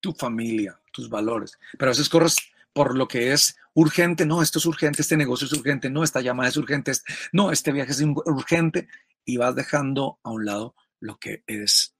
tu 0.00 0.12
familia, 0.12 0.80
tus 0.92 1.08
valores. 1.08 1.58
Pero 1.78 1.90
a 1.90 1.94
veces 1.94 2.08
corres 2.08 2.36
por 2.72 2.96
lo 2.96 3.08
que 3.08 3.32
es 3.32 3.56
urgente, 3.74 4.26
no, 4.26 4.42
esto 4.42 4.58
es 4.58 4.66
urgente, 4.66 5.02
este 5.02 5.16
negocio 5.16 5.46
es 5.46 5.52
urgente, 5.52 5.90
no, 5.90 6.02
esta 6.04 6.20
llamada 6.20 6.48
es 6.48 6.56
urgente, 6.56 6.92
no, 7.32 7.50
este 7.50 7.72
viaje 7.72 7.92
es 7.92 8.00
urgente 8.00 8.88
y 9.24 9.36
vas 9.36 9.54
dejando 9.54 10.18
a 10.22 10.30
un 10.30 10.44
lado 10.44 10.74
lo 11.00 11.18
que 11.18 11.42
es 11.46 11.96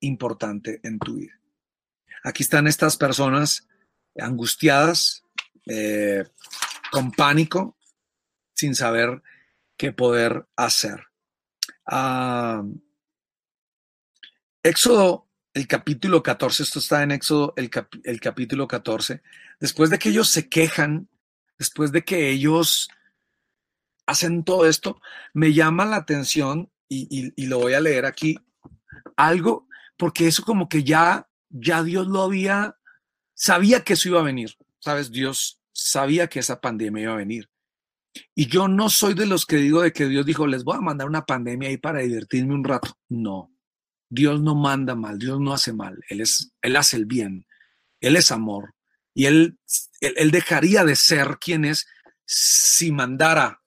importante 0.00 0.80
en 0.82 0.98
tu 0.98 1.16
vida. 1.16 1.32
Aquí 2.22 2.42
están 2.42 2.66
estas 2.66 2.96
personas 2.96 3.66
angustiadas, 4.18 5.22
eh, 5.66 6.24
con 6.90 7.12
pánico, 7.12 7.76
sin 8.54 8.74
saber 8.74 9.22
qué 9.76 9.92
poder 9.92 10.46
hacer. 10.56 11.06
Ah, 11.86 12.62
Éxodo 14.62 15.25
el 15.56 15.66
capítulo 15.66 16.22
14, 16.22 16.64
esto 16.64 16.78
está 16.80 17.02
en 17.02 17.12
Éxodo, 17.12 17.54
el, 17.56 17.70
capítulo 18.20 18.68
14, 18.68 19.22
después 19.58 19.88
de 19.88 19.98
que 19.98 20.10
ellos 20.10 20.28
se 20.28 20.50
quejan, 20.50 21.08
después 21.58 21.92
de 21.92 22.04
que 22.04 22.28
ellos 22.28 22.90
hacen 24.04 24.44
todo 24.44 24.66
esto, 24.68 25.00
me 25.32 25.54
llama 25.54 25.86
la 25.86 25.96
atención 25.96 26.70
y, 26.90 27.32
y, 27.34 27.46
lo 27.46 27.58
voy 27.58 27.72
a 27.72 27.80
leer 27.80 28.04
aquí, 28.04 28.36
algo, 29.16 29.66
porque 29.96 30.26
eso 30.26 30.42
como 30.44 30.68
que 30.68 30.84
ya, 30.84 31.26
ya 31.48 31.82
Dios 31.82 32.06
lo 32.06 32.20
había, 32.20 32.76
sabía 33.32 33.82
que 33.82 33.94
eso 33.94 34.10
iba 34.10 34.20
a 34.20 34.24
venir, 34.24 34.58
¿sabes? 34.78 35.10
Dios 35.10 35.58
sabía 35.72 36.28
que 36.28 36.40
esa 36.40 36.60
pandemia 36.60 37.04
iba 37.04 37.14
a 37.14 37.16
venir. 37.16 37.48
Y 38.34 38.46
yo 38.48 38.68
no 38.68 38.90
soy 38.90 39.14
de 39.14 39.24
los 39.24 39.46
que 39.46 39.56
digo 39.56 39.80
de 39.80 39.94
que 39.94 40.06
Dios 40.06 40.26
dijo, 40.26 40.46
les 40.46 40.64
voy 40.64 40.76
a 40.76 40.82
mandar 40.82 41.06
una 41.06 41.24
pandemia 41.24 41.70
ahí 41.70 41.78
para 41.78 42.00
divertirme 42.00 42.52
un 42.52 42.64
rato. 42.64 42.94
No, 43.08 43.55
Dios 44.08 44.40
no 44.40 44.54
manda 44.54 44.94
mal, 44.94 45.18
Dios 45.18 45.40
no 45.40 45.52
hace 45.52 45.72
mal, 45.72 45.98
Él, 46.08 46.20
es, 46.20 46.52
él 46.62 46.76
hace 46.76 46.96
el 46.96 47.06
bien, 47.06 47.46
Él 48.00 48.16
es 48.16 48.30
amor 48.30 48.74
y 49.14 49.26
Él, 49.26 49.58
él, 50.00 50.30
dejaría 50.30 50.84
de 50.84 50.96
ser 50.96 51.38
quien 51.40 51.64
es 51.64 51.86
si 52.24 52.92
mandara 52.92 53.62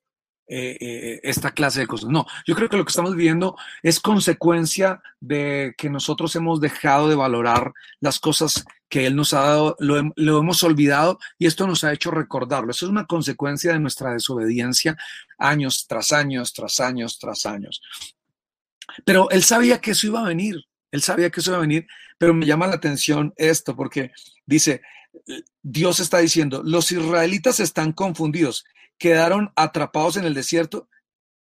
eh, 0.48 0.78
eh, 0.80 1.20
esta 1.24 1.52
clase 1.52 1.82
de 1.82 1.88
cosas. 1.88 2.10
No, 2.10 2.26
yo 2.48 2.56
creo 2.56 2.70
que 2.70 2.78
lo 2.78 2.84
que 2.84 2.90
estamos 2.90 3.16
viviendo 3.16 3.56
es 3.84 4.00
consecuencia 4.00 5.02
de 5.20 5.76
que 5.78 5.90
nosotros 5.90 6.36
hemos 6.36 6.60
dejado 6.60 7.08
de 7.08 7.16
valorar 7.16 7.74
las 8.00 8.20
cosas 8.20 8.66
que 8.90 9.06
Él 9.06 9.16
nos 9.16 9.34
ha 9.34 9.42
dado, 9.42 9.76
lo, 9.80 10.12
lo, 10.16 10.40
hemos 10.40 10.64
olvidado 10.64 11.20
y 11.38 11.46
esto 11.46 11.68
nos 11.68 11.84
ha 11.84 11.94
hecho 11.94 12.10
recordarlo. 12.10 12.72
Eso 12.72 12.88
es 12.88 12.92
una 12.92 13.06
consecuencia 13.06 13.74
de 13.74 13.80
nuestra 13.80 14.12
desobediencia 14.12 14.98
años 15.38 15.86
tras 15.88 16.12
años, 16.12 16.52
tras 16.54 16.80
años, 16.80 17.20
tras 17.20 17.46
años. 17.46 17.82
Pero 19.06 19.30
él 19.30 19.44
sabía 19.44 19.82
que 19.82 19.92
eso 19.92 20.08
iba 20.08 20.22
a 20.22 20.28
venir, 20.28 20.66
él 20.92 21.02
sabía 21.02 21.30
que 21.30 21.40
eso 21.40 21.52
iba 21.52 21.58
a 21.58 21.62
venir, 21.62 21.88
pero 22.18 22.34
me 22.34 22.46
llama 22.46 22.68
la 22.68 22.76
atención 22.76 23.34
esto 23.38 23.76
porque 23.76 24.12
dice, 24.46 24.82
Dios 25.62 26.00
está 26.00 26.20
diciendo, 26.20 26.62
los 26.64 26.92
israelitas 26.92 27.60
están 27.60 27.94
confundidos, 27.94 28.66
quedaron 28.98 29.52
atrapados 29.56 30.18
en 30.18 30.26
el 30.26 30.34
desierto. 30.34 30.90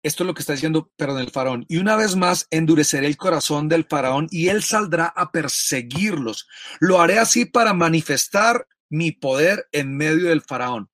Esto 0.04 0.24
es 0.24 0.28
lo 0.28 0.34
que 0.36 0.42
está 0.42 0.54
diciendo, 0.54 0.92
perdón, 0.98 1.22
el 1.22 1.32
faraón. 1.32 1.66
Y 1.68 1.78
una 1.78 1.96
vez 1.96 2.16
más 2.16 2.48
endureceré 2.52 3.08
el 3.08 3.18
corazón 3.18 3.68
del 3.68 3.86
faraón 3.86 4.28
y 4.30 4.50
él 4.50 4.62
saldrá 4.62 5.08
a 5.08 5.32
perseguirlos. 5.32 6.48
Lo 6.80 7.02
haré 7.02 7.18
así 7.18 7.46
para 7.46 7.74
manifestar 7.74 8.68
mi 8.90 9.12
poder 9.12 9.68
en 9.72 9.98
medio 9.98 10.30
del 10.30 10.42
faraón. 10.42 10.90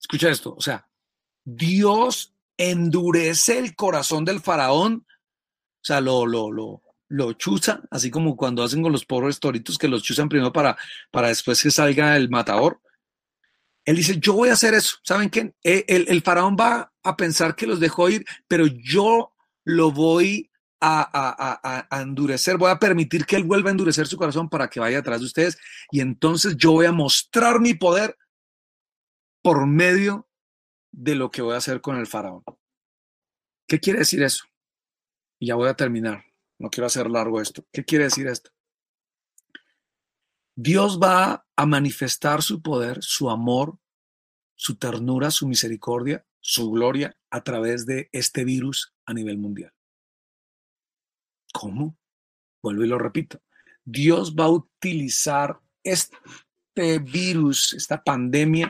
Escucha 0.00 0.30
esto, 0.30 0.54
o 0.56 0.60
sea, 0.60 0.88
Dios 1.44 2.34
endurece 2.56 3.58
el 3.58 3.76
corazón 3.76 4.24
del 4.24 4.40
faraón 4.40 5.06
o 5.82 5.84
sea, 5.84 6.00
lo, 6.00 6.24
lo, 6.26 6.52
lo, 6.52 6.82
lo 7.08 7.32
chuza, 7.32 7.82
así 7.90 8.10
como 8.10 8.36
cuando 8.36 8.62
hacen 8.62 8.82
con 8.82 8.92
los 8.92 9.04
pobres 9.04 9.40
toritos 9.40 9.76
que 9.76 9.88
los 9.88 10.02
chuzan 10.02 10.28
primero 10.28 10.52
para, 10.52 10.76
para 11.10 11.28
después 11.28 11.60
que 11.60 11.70
salga 11.70 12.16
el 12.16 12.30
matador. 12.30 12.80
Él 13.84 13.96
dice, 13.96 14.18
yo 14.20 14.34
voy 14.34 14.50
a 14.50 14.52
hacer 14.52 14.74
eso. 14.74 14.98
¿Saben 15.02 15.28
qué? 15.28 15.54
E, 15.64 15.84
el, 15.88 16.06
el 16.08 16.22
faraón 16.22 16.56
va 16.58 16.92
a 17.02 17.16
pensar 17.16 17.56
que 17.56 17.66
los 17.66 17.80
dejó 17.80 18.08
ir, 18.08 18.24
pero 18.46 18.66
yo 18.66 19.34
lo 19.64 19.90
voy 19.90 20.50
a, 20.80 21.02
a, 21.12 21.88
a, 21.90 22.02
endurecer, 22.02 22.56
voy 22.56 22.70
a 22.70 22.78
permitir 22.78 23.24
que 23.24 23.36
él 23.36 23.44
vuelva 23.44 23.70
a 23.70 23.72
endurecer 23.72 24.08
su 24.08 24.16
corazón 24.16 24.48
para 24.48 24.68
que 24.68 24.80
vaya 24.80 24.98
atrás 24.98 25.20
de 25.20 25.26
ustedes 25.26 25.56
y 25.92 26.00
entonces 26.00 26.56
yo 26.56 26.72
voy 26.72 26.86
a 26.86 26.92
mostrar 26.92 27.60
mi 27.60 27.74
poder 27.74 28.16
por 29.42 29.66
medio 29.66 30.28
de 30.90 31.14
lo 31.14 31.30
que 31.30 31.42
voy 31.42 31.54
a 31.54 31.58
hacer 31.58 31.80
con 31.80 31.96
el 31.96 32.08
faraón. 32.08 32.42
¿Qué 33.68 33.78
quiere 33.78 34.00
decir 34.00 34.22
eso? 34.24 34.44
Y 35.42 35.46
ya 35.46 35.56
voy 35.56 35.68
a 35.68 35.74
terminar. 35.74 36.24
No 36.60 36.70
quiero 36.70 36.86
hacer 36.86 37.10
largo 37.10 37.40
esto. 37.40 37.66
¿Qué 37.72 37.84
quiere 37.84 38.04
decir 38.04 38.28
esto? 38.28 38.52
Dios 40.54 41.00
va 41.02 41.44
a 41.56 41.66
manifestar 41.66 42.42
su 42.42 42.62
poder, 42.62 43.02
su 43.02 43.28
amor, 43.28 43.80
su 44.54 44.76
ternura, 44.76 45.32
su 45.32 45.48
misericordia 45.48 46.24
su 46.42 46.70
gloria 46.70 47.16
a 47.30 47.42
través 47.42 47.86
de 47.86 48.10
este 48.12 48.44
virus 48.44 48.92
a 49.06 49.14
nivel 49.14 49.38
mundial. 49.38 49.72
¿Cómo? 51.52 51.96
Vuelvo 52.62 52.84
y 52.84 52.88
lo 52.88 52.98
repito. 52.98 53.40
Dios 53.84 54.34
va 54.34 54.44
a 54.44 54.50
utilizar 54.50 55.60
este 55.82 56.98
virus, 56.98 57.72
esta 57.74 58.02
pandemia, 58.02 58.68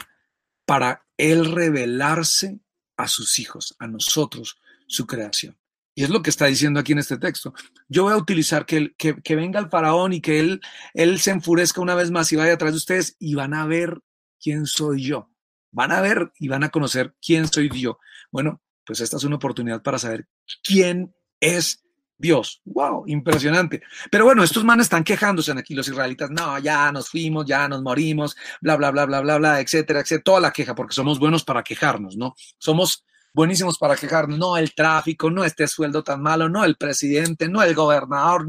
para 0.64 1.04
Él 1.16 1.50
revelarse 1.52 2.60
a 2.96 3.08
sus 3.08 3.38
hijos, 3.38 3.74
a 3.78 3.86
nosotros, 3.86 4.60
su 4.86 5.06
creación. 5.06 5.58
Y 5.94 6.04
es 6.04 6.10
lo 6.10 6.22
que 6.22 6.30
está 6.30 6.46
diciendo 6.46 6.80
aquí 6.80 6.92
en 6.92 6.98
este 6.98 7.18
texto. 7.18 7.52
Yo 7.88 8.04
voy 8.04 8.14
a 8.14 8.16
utilizar 8.16 8.64
que, 8.64 8.92
que, 8.96 9.36
venga 9.36 9.60
el 9.60 9.68
faraón 9.68 10.14
y 10.14 10.20
que 10.20 10.40
él, 10.40 10.60
él 10.94 11.20
se 11.20 11.32
enfurezca 11.32 11.80
una 11.80 11.94
vez 11.94 12.10
más 12.10 12.32
y 12.32 12.36
vaya 12.36 12.54
atrás 12.54 12.72
de 12.72 12.78
ustedes 12.78 13.16
y 13.18 13.34
van 13.34 13.52
a 13.52 13.66
ver 13.66 13.98
quién 14.40 14.66
soy 14.66 15.02
yo. 15.02 15.30
Van 15.70 15.92
a 15.92 16.00
ver 16.00 16.32
y 16.38 16.48
van 16.48 16.64
a 16.64 16.70
conocer 16.70 17.14
quién 17.20 17.46
soy 17.46 17.68
yo. 17.68 17.98
Bueno, 18.30 18.62
pues 18.84 19.00
esta 19.00 19.16
es 19.16 19.24
una 19.24 19.36
oportunidad 19.36 19.82
para 19.82 19.98
saber 19.98 20.26
quién 20.62 21.14
es 21.40 21.82
Dios. 22.16 22.62
¡Wow! 22.64 23.04
Impresionante. 23.08 23.82
Pero 24.10 24.24
bueno, 24.24 24.42
estos 24.42 24.64
manes 24.64 24.86
están 24.86 25.04
quejándose 25.04 25.52
aquí, 25.52 25.74
los 25.74 25.88
israelitas. 25.88 26.30
No, 26.30 26.58
ya 26.58 26.90
nos 26.92 27.10
fuimos, 27.10 27.44
ya 27.46 27.68
nos 27.68 27.82
morimos, 27.82 28.36
bla, 28.60 28.76
bla, 28.76 28.90
bla, 28.90 29.06
bla, 29.06 29.20
bla, 29.20 29.38
bla, 29.38 29.60
etcétera, 29.60 30.00
etcétera. 30.00 30.22
Toda 30.24 30.40
la 30.40 30.52
queja, 30.52 30.74
porque 30.74 30.94
somos 30.94 31.18
buenos 31.18 31.44
para 31.44 31.62
quejarnos, 31.62 32.16
¿no? 32.16 32.34
Somos 32.58 33.04
buenísimos 33.32 33.78
para 33.78 33.96
quejarnos, 33.96 34.38
no 34.38 34.56
el 34.56 34.74
tráfico, 34.74 35.30
no 35.30 35.44
este 35.44 35.66
sueldo 35.66 36.02
tan 36.02 36.22
malo, 36.22 36.48
no 36.48 36.64
el 36.64 36.76
presidente, 36.76 37.48
no 37.48 37.62
el 37.62 37.74
gobernador, 37.74 38.46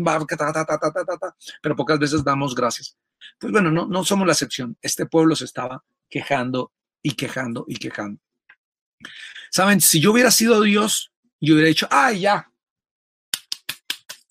pero 1.61 1.75
pocas 1.75 1.99
veces 1.99 2.23
damos 2.23 2.55
gracias. 2.55 2.97
Pues 3.39 3.51
bueno, 3.51 3.71
no, 3.71 3.86
no 3.86 4.03
somos 4.03 4.27
la 4.27 4.34
excepción. 4.34 4.77
Este 4.81 5.05
pueblo 5.05 5.36
se 5.36 5.45
estaba 5.45 5.84
quejando 6.09 6.71
y 7.01 7.13
quejando 7.13 7.65
y 7.67 7.77
quejando. 7.77 8.21
Saben, 9.49 9.81
si 9.81 9.99
yo 9.99 10.11
hubiera 10.11 10.31
sido 10.31 10.61
Dios, 10.61 11.11
yo 11.39 11.53
hubiera 11.53 11.69
dicho, 11.69 11.88
ay, 11.89 12.21
ya, 12.21 12.51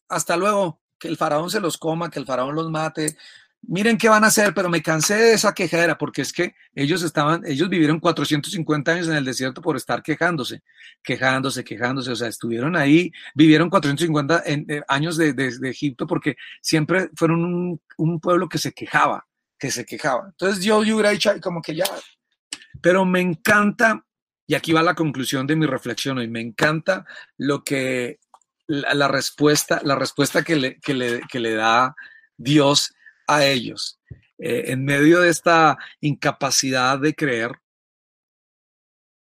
hasta 0.09 0.36
luego, 0.36 0.80
que 0.98 1.09
el 1.09 1.16
faraón 1.16 1.50
se 1.50 1.61
los 1.61 1.78
coma, 1.78 2.11
que 2.11 2.18
el 2.18 2.26
faraón 2.26 2.55
los 2.55 2.70
mate, 2.70 3.16
miren 3.62 3.96
qué 3.96 4.08
van 4.08 4.24
a 4.24 4.28
hacer, 4.28 4.54
pero 4.54 4.68
me 4.68 4.82
cansé 4.82 5.14
de 5.16 5.32
esa 5.32 5.54
quejadera, 5.54 5.96
porque 5.96 6.22
es 6.22 6.32
que 6.32 6.54
ellos 6.74 7.02
estaban, 7.02 7.42
ellos 7.46 7.68
vivieron 7.68 8.00
450 8.00 8.92
años 8.92 9.08
en 9.08 9.14
el 9.14 9.24
desierto 9.24 9.62
por 9.62 9.76
estar 9.76 10.02
quejándose, 10.02 10.62
quejándose, 11.02 11.64
quejándose, 11.64 12.10
o 12.10 12.16
sea, 12.16 12.28
estuvieron 12.28 12.76
ahí, 12.76 13.12
vivieron 13.34 13.70
450 13.70 14.42
eh, 14.46 14.82
años 14.88 15.16
de, 15.16 15.32
Egipto 15.62 16.06
porque 16.06 16.36
siempre 16.60 17.10
fueron 17.14 17.78
un, 17.96 18.20
pueblo 18.20 18.48
que 18.48 18.58
se 18.58 18.72
quejaba, 18.72 19.26
que 19.58 19.70
se 19.70 19.84
quejaba. 19.84 20.26
Entonces 20.28 20.64
yo, 20.64 20.82
yo 20.82 20.94
hubiera 20.96 21.10
dicho, 21.10 21.32
como 21.40 21.62
que 21.62 21.74
ya, 21.74 21.84
pero 22.80 23.04
me 23.04 23.20
encanta, 23.20 24.04
y 24.46 24.54
aquí 24.54 24.72
va 24.72 24.82
la 24.82 24.94
conclusión 24.94 25.46
de 25.46 25.56
mi 25.56 25.66
reflexión 25.66 26.18
hoy, 26.18 26.28
me 26.28 26.40
encanta 26.40 27.04
lo 27.36 27.62
que, 27.64 28.18
la, 28.66 29.08
respuesta, 29.08 29.80
la 29.84 29.94
respuesta 29.94 30.42
que 30.42 30.56
le, 30.56 30.80
que 30.80 30.94
le, 30.94 31.54
da 31.54 31.94
Dios 32.36 32.94
a 33.26 33.44
ellos. 33.44 34.00
Eh, 34.38 34.72
en 34.72 34.84
medio 34.84 35.20
de 35.20 35.30
esta 35.30 35.78
incapacidad 36.00 36.98
de 36.98 37.14
creer, 37.14 37.60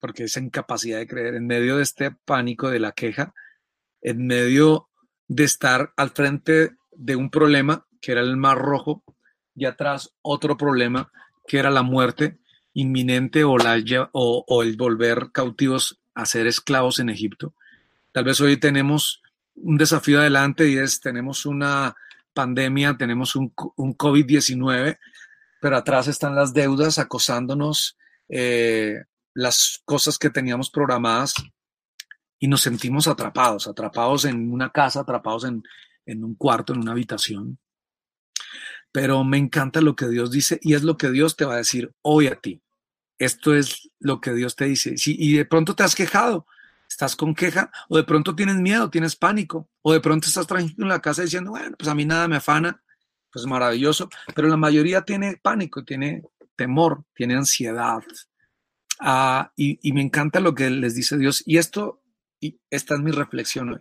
porque 0.00 0.24
esa 0.24 0.40
incapacidad 0.40 0.98
de 0.98 1.06
creer, 1.06 1.34
en 1.34 1.46
medio 1.46 1.76
de 1.76 1.82
este 1.82 2.10
pánico 2.10 2.70
de 2.70 2.80
la 2.80 2.92
queja, 2.92 3.34
en 4.00 4.26
medio 4.26 4.88
de 5.28 5.44
estar 5.44 5.92
al 5.96 6.10
frente 6.10 6.76
de 6.92 7.16
un 7.16 7.30
problema 7.30 7.86
que 8.00 8.12
era 8.12 8.22
el 8.22 8.36
mar 8.36 8.58
rojo 8.58 9.04
y 9.54 9.66
atrás 9.66 10.14
otro 10.22 10.56
problema 10.56 11.12
que 11.46 11.58
era 11.58 11.70
la 11.70 11.82
muerte 11.82 12.38
inminente 12.72 13.44
o, 13.44 13.58
la, 13.58 13.78
o, 14.12 14.44
o 14.46 14.62
el 14.62 14.76
volver 14.76 15.30
cautivos 15.32 16.00
a 16.14 16.24
ser 16.24 16.46
esclavos 16.46 16.98
en 16.98 17.10
Egipto. 17.10 17.54
Tal 18.12 18.24
vez 18.24 18.40
hoy 18.40 18.56
tenemos 18.56 19.22
un 19.54 19.76
desafío 19.76 20.20
adelante 20.20 20.68
y 20.68 20.78
es, 20.78 21.00
tenemos 21.00 21.46
una 21.46 21.94
pandemia, 22.32 22.96
tenemos 22.96 23.36
un, 23.36 23.52
un 23.76 23.96
COVID-19, 23.96 24.98
pero 25.60 25.76
atrás 25.76 26.08
están 26.08 26.34
las 26.34 26.52
deudas 26.52 26.98
acosándonos, 26.98 27.96
eh, 28.28 29.04
las 29.34 29.82
cosas 29.84 30.18
que 30.18 30.30
teníamos 30.30 30.70
programadas 30.70 31.34
y 32.38 32.48
nos 32.48 32.62
sentimos 32.62 33.06
atrapados, 33.06 33.66
atrapados 33.66 34.24
en 34.24 34.50
una 34.50 34.70
casa, 34.70 35.00
atrapados 35.00 35.44
en, 35.44 35.62
en 36.06 36.24
un 36.24 36.34
cuarto, 36.34 36.72
en 36.72 36.80
una 36.80 36.92
habitación. 36.92 37.58
Pero 38.92 39.22
me 39.22 39.36
encanta 39.36 39.80
lo 39.80 39.94
que 39.94 40.08
Dios 40.08 40.30
dice 40.30 40.58
y 40.62 40.74
es 40.74 40.82
lo 40.82 40.96
que 40.96 41.10
Dios 41.10 41.36
te 41.36 41.44
va 41.44 41.54
a 41.54 41.58
decir 41.58 41.92
hoy 42.02 42.26
a 42.26 42.36
ti. 42.36 42.62
Esto 43.18 43.54
es 43.54 43.90
lo 43.98 44.20
que 44.20 44.32
Dios 44.32 44.56
te 44.56 44.64
dice. 44.64 44.94
Y 45.04 45.34
de 45.34 45.44
pronto 45.44 45.76
te 45.76 45.82
has 45.82 45.94
quejado, 45.94 46.46
estás 46.90 47.14
con 47.14 47.34
queja, 47.34 47.70
o 47.88 47.96
de 47.96 48.04
pronto 48.04 48.34
tienes 48.34 48.56
miedo, 48.56 48.90
tienes 48.90 49.14
pánico, 49.14 49.70
o 49.82 49.92
de 49.92 50.00
pronto 50.00 50.26
estás 50.26 50.46
tranquilo 50.46 50.82
en 50.82 50.88
la 50.88 51.00
casa 51.00 51.22
diciendo, 51.22 51.52
bueno, 51.52 51.76
pues 51.78 51.88
a 51.88 51.94
mí 51.94 52.04
nada 52.04 52.26
me 52.26 52.36
afana, 52.36 52.82
pues 53.32 53.46
maravilloso, 53.46 54.10
pero 54.34 54.48
la 54.48 54.56
mayoría 54.56 55.02
tiene 55.02 55.38
pánico, 55.40 55.84
tiene 55.84 56.22
temor, 56.56 57.04
tiene 57.14 57.36
ansiedad. 57.36 58.02
Ah, 58.98 59.52
y, 59.56 59.92
me 59.92 60.02
encanta 60.02 60.40
lo 60.40 60.54
que 60.54 60.68
les 60.68 60.94
dice 60.94 61.16
Dios, 61.16 61.42
y 61.46 61.58
esto, 61.58 62.02
y 62.40 62.60
esta 62.68 62.94
es 62.94 63.00
mi 63.00 63.12
reflexión 63.12 63.70
hoy. 63.70 63.80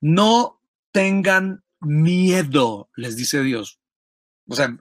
No 0.00 0.62
tengan 0.92 1.62
miedo, 1.80 2.90
les 2.96 3.16
dice 3.16 3.42
Dios. 3.42 3.80
O 4.48 4.56
sea, 4.56 4.76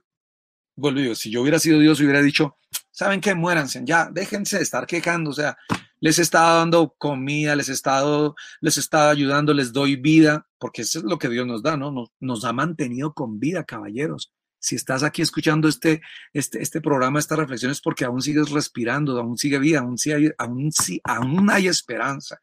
vuelvo 0.75 1.13
si 1.13 1.29
yo 1.29 1.41
hubiera 1.41 1.59
sido 1.59 1.79
Dios, 1.79 1.99
hubiera 1.99 2.21
dicho, 2.21 2.55
¿saben 2.89 3.19
qué? 3.19 3.35
Muéranse, 3.35 3.81
ya, 3.83 4.09
déjense 4.09 4.57
de 4.57 4.63
estar 4.63 4.87
quejando, 4.87 5.31
o 5.31 5.33
sea, 5.33 5.57
les 5.99 6.19
he 6.19 6.21
estado 6.21 6.59
dando 6.59 6.95
comida, 6.97 7.55
les 7.55 7.69
he 7.69 7.73
estado, 7.73 8.35
les 8.61 8.77
he 8.77 8.79
estado 8.79 9.09
ayudando, 9.09 9.53
les 9.53 9.73
doy 9.73 9.95
vida, 9.95 10.47
porque 10.57 10.83
eso 10.83 10.99
es 10.99 11.05
lo 11.05 11.17
que 11.17 11.29
Dios 11.29 11.45
nos 11.45 11.61
da, 11.61 11.77
¿no? 11.77 12.11
Nos, 12.19 12.45
ha 12.45 12.53
mantenido 12.53 13.13
con 13.13 13.39
vida, 13.39 13.63
caballeros. 13.63 14.31
Si 14.59 14.75
estás 14.75 15.03
aquí 15.03 15.21
escuchando 15.21 15.67
este, 15.67 16.01
este, 16.33 16.61
este 16.61 16.81
programa, 16.81 17.19
esta 17.19 17.35
reflexión, 17.35 17.71
es 17.71 17.81
porque 17.81 18.05
aún 18.05 18.21
sigues 18.21 18.49
respirando, 18.49 19.17
aún 19.19 19.37
sigue 19.37 19.59
vida, 19.59 19.79
aún, 19.79 19.95
hay, 20.05 20.31
aún, 20.37 20.69
aún 21.03 21.49
hay 21.49 21.67
esperanza. 21.67 22.39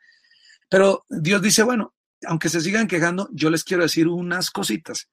Pero 0.68 1.04
Dios 1.08 1.42
dice, 1.42 1.62
bueno, 1.62 1.94
aunque 2.26 2.48
se 2.48 2.60
sigan 2.60 2.88
quejando, 2.88 3.28
yo 3.32 3.50
les 3.50 3.64
quiero 3.64 3.82
decir 3.82 4.08
unas 4.08 4.50
cositas. 4.50 5.08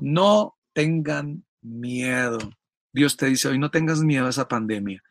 No 0.00 0.56
tengan 0.72 1.44
miedo. 1.62 2.38
Dios 2.92 3.16
te 3.16 3.26
dice 3.26 3.48
hoy, 3.48 3.58
no 3.58 3.70
tengas 3.70 4.00
miedo 4.00 4.26
a 4.26 4.30
esa 4.30 4.48
pandemia. 4.48 5.02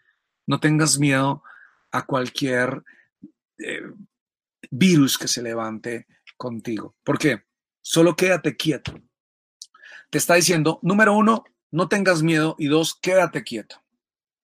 No 0.46 0.60
tengas 0.60 1.00
miedo 1.00 1.44
cualquier 2.06 2.84
eh, 3.58 3.82
virus 4.72 5.18
que 5.18 5.28
se 5.28 5.42
levante 5.42 6.08
contigo. 6.38 6.96
¿Por 7.04 7.18
qué? 7.18 7.44
Solo 7.82 8.16
quédate 8.16 8.56
quieto. 8.56 9.00
Te 10.10 10.18
está 10.18 10.36
diciendo, 10.36 10.80
número 10.82 11.14
uno, 11.14 11.44
no 11.72 11.88
tengas 11.88 12.24
miedo 12.24 12.56
y 12.58 12.68
dos, 12.68 12.96
quédate 12.96 13.44
quieto. 13.44 13.84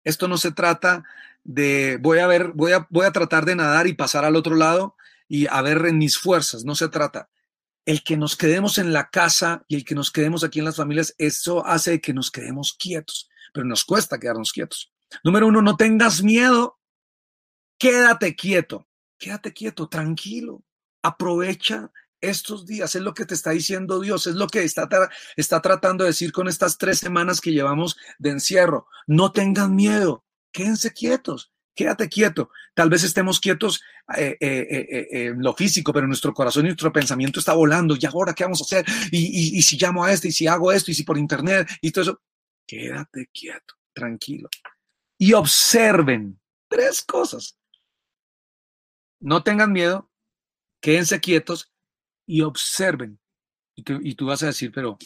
Esto 0.03 0.27
no 0.27 0.37
se 0.37 0.51
trata 0.51 1.03
de 1.43 1.97
voy 2.01 2.19
a 2.19 2.27
ver, 2.27 2.51
voy 2.53 2.73
a, 2.73 2.87
voy 2.89 3.05
a 3.05 3.11
tratar 3.11 3.45
de 3.45 3.55
nadar 3.55 3.87
y 3.87 3.93
pasar 3.93 4.25
al 4.25 4.35
otro 4.35 4.55
lado 4.55 4.95
y 5.27 5.47
a 5.47 5.61
ver 5.61 5.85
en 5.85 5.97
mis 5.97 6.17
fuerzas, 6.17 6.65
no 6.65 6.75
se 6.75 6.89
trata. 6.89 7.29
El 7.85 8.03
que 8.03 8.17
nos 8.17 8.35
quedemos 8.35 8.77
en 8.77 8.93
la 8.93 9.09
casa 9.09 9.63
y 9.67 9.75
el 9.75 9.85
que 9.85 9.95
nos 9.95 10.11
quedemos 10.11 10.43
aquí 10.43 10.59
en 10.59 10.65
las 10.65 10.75
familias, 10.75 11.13
eso 11.17 11.65
hace 11.65 12.01
que 12.01 12.13
nos 12.13 12.31
quedemos 12.31 12.73
quietos, 12.73 13.29
pero 13.53 13.65
nos 13.65 13.85
cuesta 13.85 14.19
quedarnos 14.19 14.51
quietos. 14.51 14.91
Número 15.23 15.47
uno, 15.47 15.61
no 15.61 15.77
tengas 15.77 16.23
miedo 16.23 16.79
quédate 17.77 18.35
quieto, 18.35 18.87
quédate 19.17 19.53
quieto, 19.53 19.87
tranquilo, 19.87 20.63
aprovecha 21.01 21.91
estos 22.21 22.65
días, 22.65 22.95
es 22.95 23.01
lo 23.01 23.13
que 23.13 23.25
te 23.25 23.33
está 23.33 23.51
diciendo 23.51 23.99
Dios, 23.99 24.27
es 24.27 24.35
lo 24.35 24.47
que 24.47 24.63
está, 24.63 24.87
está 25.35 25.61
tratando 25.61 26.03
de 26.03 26.09
decir 26.09 26.31
con 26.31 26.47
estas 26.47 26.77
tres 26.77 26.99
semanas 26.99 27.41
que 27.41 27.51
llevamos 27.51 27.97
de 28.17 28.31
encierro. 28.31 28.87
No 29.07 29.31
tengan 29.31 29.75
miedo, 29.75 30.25
quédense 30.51 30.91
quietos, 30.91 31.51
quédate 31.75 32.09
quieto. 32.09 32.49
Tal 32.73 32.89
vez 32.89 33.03
estemos 33.03 33.39
quietos 33.39 33.81
eh, 34.17 34.37
eh, 34.39 34.67
eh, 34.69 35.07
en 35.27 35.41
lo 35.41 35.53
físico, 35.53 35.93
pero 35.93 36.07
nuestro 36.07 36.33
corazón 36.33 36.65
y 36.65 36.69
nuestro 36.69 36.91
pensamiento 36.91 37.39
está 37.39 37.53
volando. 37.53 37.95
¿Y 37.99 38.05
ahora 38.05 38.33
qué 38.33 38.43
vamos 38.43 38.61
a 38.61 38.65
hacer? 38.65 38.85
Y, 39.11 39.61
si 39.61 39.77
llamo 39.77 40.03
a 40.03 40.11
este, 40.11 40.29
y 40.29 40.31
si 40.31 40.47
hago 40.47 40.71
esto, 40.71 40.91
y 40.91 40.95
si 40.95 41.03
por 41.03 41.17
internet, 41.17 41.67
y 41.81 41.91
todo 41.91 42.01
eso. 42.03 42.21
Quédate 42.67 43.29
quieto, 43.31 43.75
tranquilo. 43.93 44.49
Y 45.19 45.33
observen 45.33 46.39
tres 46.67 47.03
cosas 47.03 47.59
no 49.19 49.43
tengan 49.43 49.71
miedo, 49.71 50.09
quédense 50.81 51.19
quietos 51.19 51.71
y 52.25 52.41
observen. 52.41 53.19
Y 53.75 54.15
tú, 54.15 54.25
vas 54.25 54.41
a 54.43 54.47
decir, 54.47 54.71
pero, 54.73 54.97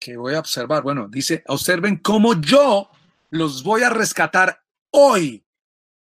¿qué 0.00 0.16
voy 0.16 0.34
a 0.34 0.40
observar? 0.40 0.82
Bueno, 0.82 1.08
dice, 1.08 1.44
observen 1.46 1.96
cómo 1.96 2.40
yo 2.40 2.90
los 3.30 3.62
voy 3.62 3.82
a 3.82 3.90
rescatar 3.90 4.64
hoy 4.90 5.44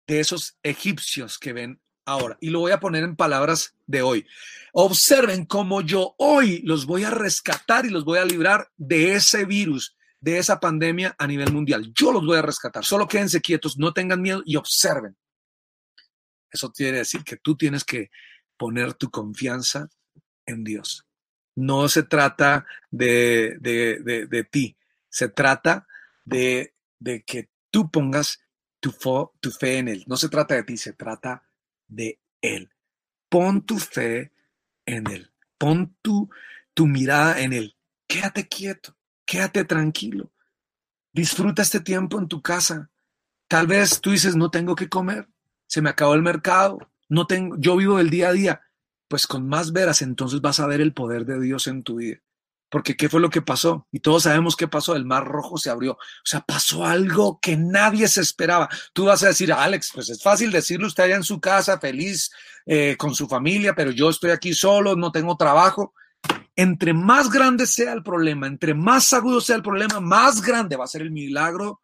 de 0.06 0.20
esos 0.20 0.56
egipcios 0.62 1.38
que 1.38 1.52
ven 1.52 1.80
ahora. 2.06 2.38
Y 2.40 2.48
lo 2.48 2.60
voy 2.60 2.72
a 2.72 2.80
poner 2.80 3.04
en 3.04 3.16
palabras 3.16 3.74
de 3.86 4.00
hoy. 4.00 4.26
Observen 4.72 5.44
cómo 5.44 5.82
yo 5.82 6.14
hoy 6.16 6.62
los 6.64 6.86
voy 6.86 7.04
a 7.04 7.10
rescatar 7.10 7.84
y 7.84 7.90
los 7.90 8.04
voy 8.04 8.18
a 8.18 8.24
librar 8.24 8.70
de 8.76 9.14
ese 9.14 9.44
virus, 9.44 9.96
de 10.20 10.38
esa 10.38 10.58
pandemia 10.58 11.14
a 11.18 11.26
nivel 11.26 11.52
mundial. 11.52 11.92
Yo 11.94 12.10
los 12.10 12.24
voy 12.24 12.38
a 12.38 12.42
rescatar. 12.42 12.84
Solo 12.84 13.06
quédense 13.06 13.42
quietos, 13.42 13.76
no 13.76 13.92
tengan 13.92 14.22
miedo 14.22 14.42
y 14.46 14.56
observen. 14.56 15.16
Eso 16.50 16.72
quiere 16.72 16.98
decir 16.98 17.24
que 17.24 17.36
tú 17.36 17.56
tienes 17.56 17.84
que 17.84 18.10
poner 18.56 18.94
tu 18.94 19.10
confianza 19.10 19.88
en 20.46 20.64
Dios. 20.64 21.06
No 21.54 21.88
se 21.88 22.02
trata 22.02 22.66
de, 22.90 23.56
de, 23.60 24.44
ti, 24.44 24.76
se 25.08 25.28
trata 25.28 25.86
de, 26.24 26.74
que 27.26 27.50
tú 27.70 27.90
pongas 27.90 28.40
tu, 28.80 28.94
tu 29.40 29.50
fe 29.50 29.78
en 29.78 29.88
Él. 29.88 30.04
No 30.06 30.16
se 30.16 30.28
trata 30.28 30.54
de 30.54 30.62
ti, 30.62 30.76
se 30.76 30.92
trata 30.92 31.42
de 31.86 32.20
Él. 32.40 32.70
Pon 33.28 33.64
tu 33.64 33.78
fe 33.78 34.32
en 34.86 35.06
Él. 35.08 35.32
Pon 35.58 35.96
tu, 36.00 36.30
tu 36.74 36.86
mirada 36.86 37.40
en 37.40 37.52
Él. 37.52 37.76
Quédate 38.06 38.48
quieto, 38.48 38.96
quédate 39.26 39.64
tranquilo. 39.64 40.32
Disfruta 41.12 41.62
este 41.62 41.80
tiempo 41.80 42.18
en 42.18 42.28
tu 42.28 42.40
casa. 42.40 42.90
Tal 43.48 43.66
vez 43.66 44.00
tú 44.00 44.12
dices, 44.12 44.36
no 44.36 44.50
tengo 44.50 44.76
que 44.76 44.88
comer, 44.88 45.28
se 45.68 45.80
me 45.82 45.90
acabó 45.90 46.14
el 46.14 46.22
mercado, 46.22 46.78
no 47.08 47.26
tengo, 47.26 47.56
yo 47.58 47.76
vivo 47.76 47.98
del 47.98 48.10
día 48.10 48.28
a 48.28 48.32
día. 48.32 48.62
Pues 49.06 49.26
con 49.26 49.48
más 49.48 49.72
veras 49.72 50.02
entonces 50.02 50.40
vas 50.40 50.60
a 50.60 50.66
ver 50.66 50.80
el 50.80 50.92
poder 50.92 51.24
de 51.24 51.40
Dios 51.40 51.66
en 51.66 51.82
tu 51.82 51.96
vida. 51.96 52.18
Porque 52.70 52.96
¿qué 52.96 53.08
fue 53.08 53.20
lo 53.20 53.30
que 53.30 53.40
pasó? 53.40 53.86
Y 53.90 54.00
todos 54.00 54.24
sabemos 54.24 54.54
qué 54.54 54.68
pasó. 54.68 54.94
El 54.94 55.06
mar 55.06 55.26
rojo 55.26 55.56
se 55.56 55.70
abrió. 55.70 55.92
O 55.92 55.98
sea, 56.24 56.40
pasó 56.40 56.84
algo 56.84 57.38
que 57.40 57.56
nadie 57.56 58.06
se 58.08 58.20
esperaba. 58.20 58.68
Tú 58.92 59.06
vas 59.06 59.22
a 59.22 59.28
decir, 59.28 59.50
Alex, 59.52 59.90
pues 59.94 60.10
es 60.10 60.22
fácil 60.22 60.52
decirlo 60.52 60.86
usted 60.86 61.04
allá 61.04 61.16
en 61.16 61.24
su 61.24 61.40
casa, 61.40 61.78
feliz 61.78 62.30
eh, 62.66 62.96
con 62.98 63.14
su 63.14 63.26
familia, 63.26 63.74
pero 63.74 63.90
yo 63.90 64.10
estoy 64.10 64.30
aquí 64.30 64.52
solo, 64.52 64.96
no 64.96 65.10
tengo 65.10 65.36
trabajo. 65.38 65.94
Entre 66.56 66.92
más 66.92 67.30
grande 67.30 67.66
sea 67.66 67.94
el 67.94 68.02
problema, 68.02 68.46
entre 68.46 68.74
más 68.74 69.12
agudo 69.14 69.40
sea 69.40 69.56
el 69.56 69.62
problema, 69.62 70.00
más 70.00 70.42
grande 70.42 70.76
va 70.76 70.84
a 70.84 70.88
ser 70.88 71.02
el 71.02 71.12
milagro 71.12 71.80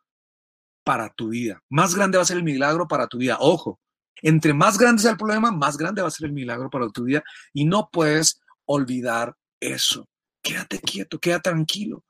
para 0.85 1.09
tu 1.11 1.29
vida. 1.29 1.63
Más 1.69 1.95
grande 1.95 2.19
va 2.19 2.23
a 2.23 2.27
ser 2.27 2.37
el 2.37 2.45
milagro 2.45 2.87
para 2.87 3.09
tu 3.09 3.19
vida. 3.19 3.39
Ojo, 3.41 3.81
entre 4.23 4.55
más 4.55 4.79
grande 4.79 5.03
sea 5.03 5.13
el 5.13 5.17
problema, 5.17 5.51
más 5.51 5.77
grande 5.77 6.03
va 6.03 6.09
a 6.09 6.13
ser 6.13 6.27
el 6.27 6.33
milagro 6.33 6.71
para 6.71 6.89
tu 6.91 7.05
vida. 7.05 7.25
Y 7.53 7.65
no 7.65 7.89
puedes 7.91 8.41
olvidar 8.67 9.35
eso 9.61 10.07
quédate 10.45 10.79
quieto, 10.79 11.19
queda 11.19 11.41
tranquilo. 11.41 12.05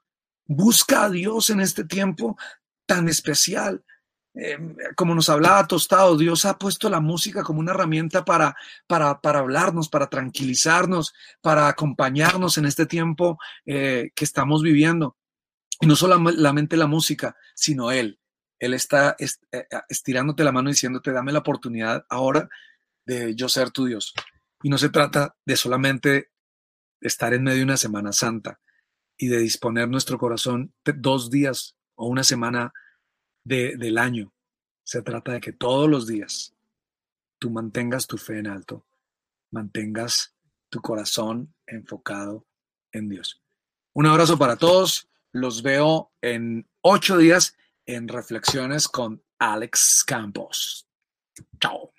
Busca 0.46 1.04
a 1.04 1.10
Dios 1.10 1.48
en 1.48 1.60
este 1.60 1.84
tiempo 1.84 2.36
tan 2.84 3.08
especial. 3.08 3.82
Em, 4.34 4.76
como 4.96 5.14
nos 5.14 5.28
hablaba 5.28 5.66
Tostado, 5.66 6.18
Dios 6.18 6.44
ha 6.44 6.58
puesto 6.58 6.90
la 6.90 7.00
música 7.00 7.44
como 7.44 7.60
una 7.60 7.70
herramienta 7.70 8.24
para, 8.24 8.54
para, 8.88 9.20
para 9.20 9.38
hablarnos, 9.38 9.88
para 9.88 10.08
tranquilizarnos, 10.08 11.14
para 11.40 11.68
acompañarnos 11.68 12.58
en 12.58 12.66
este 12.66 12.84
tiempo 12.84 13.38
eh, 13.64 14.10
que 14.14 14.24
estamos 14.24 14.62
viviendo. 14.62 15.16
Y 15.80 15.86
no 15.86 15.96
solamente 15.96 16.76
la 16.76 16.86
música, 16.88 17.36
sino 17.54 17.92
Él. 17.92 18.18
Él 18.58 18.74
está 18.74 19.16
eh, 19.18 19.28
eh, 19.52 19.66
estirándote 19.88 20.44
la 20.44 20.52
mano 20.52 20.70
diciéndote, 20.70 21.12
dame 21.12 21.32
la 21.32 21.40
oportunidad 21.40 22.06
ahora 22.08 22.48
de 23.06 23.34
yo 23.34 23.48
ser 23.48 23.70
tu 23.70 23.86
Dios. 23.86 24.14
Y 24.62 24.70
no 24.70 24.78
se 24.78 24.88
trata 24.88 25.36
de 25.44 25.56
solamente 25.56 26.30
estar 27.00 27.34
en 27.34 27.42
medio 27.42 27.58
de 27.58 27.64
una 27.64 27.76
Semana 27.76 28.12
Santa 28.12 28.60
y 29.16 29.28
de 29.28 29.38
disponer 29.38 29.88
nuestro 29.88 30.18
corazón 30.18 30.72
dos 30.84 31.30
días 31.30 31.76
o 31.94 32.06
una 32.08 32.24
semana 32.24 32.72
del 33.44 33.98
año. 33.98 34.32
Se 34.84 35.02
trata 35.02 35.32
de 35.32 35.40
que 35.40 35.52
todos 35.52 35.88
los 35.88 36.06
días 36.06 36.54
tú 37.38 37.50
mantengas 37.50 38.06
tu 38.06 38.16
fe 38.16 38.38
en 38.38 38.46
alto, 38.46 38.86
mantengas 39.50 40.34
tu 40.70 40.80
corazón 40.80 41.54
enfocado 41.66 42.46
en 42.92 43.08
Dios. 43.08 43.42
Un 43.92 44.06
abrazo 44.06 44.38
para 44.38 44.56
todos. 44.56 45.08
Los 45.30 45.62
veo 45.62 46.12
en 46.20 46.68
ocho 46.80 47.18
días 47.18 47.56
en 47.86 48.08
Reflexiones 48.08 48.88
con 48.88 49.22
Alex 49.38 50.04
Campos. 50.06 50.86
Chao. 51.60 51.93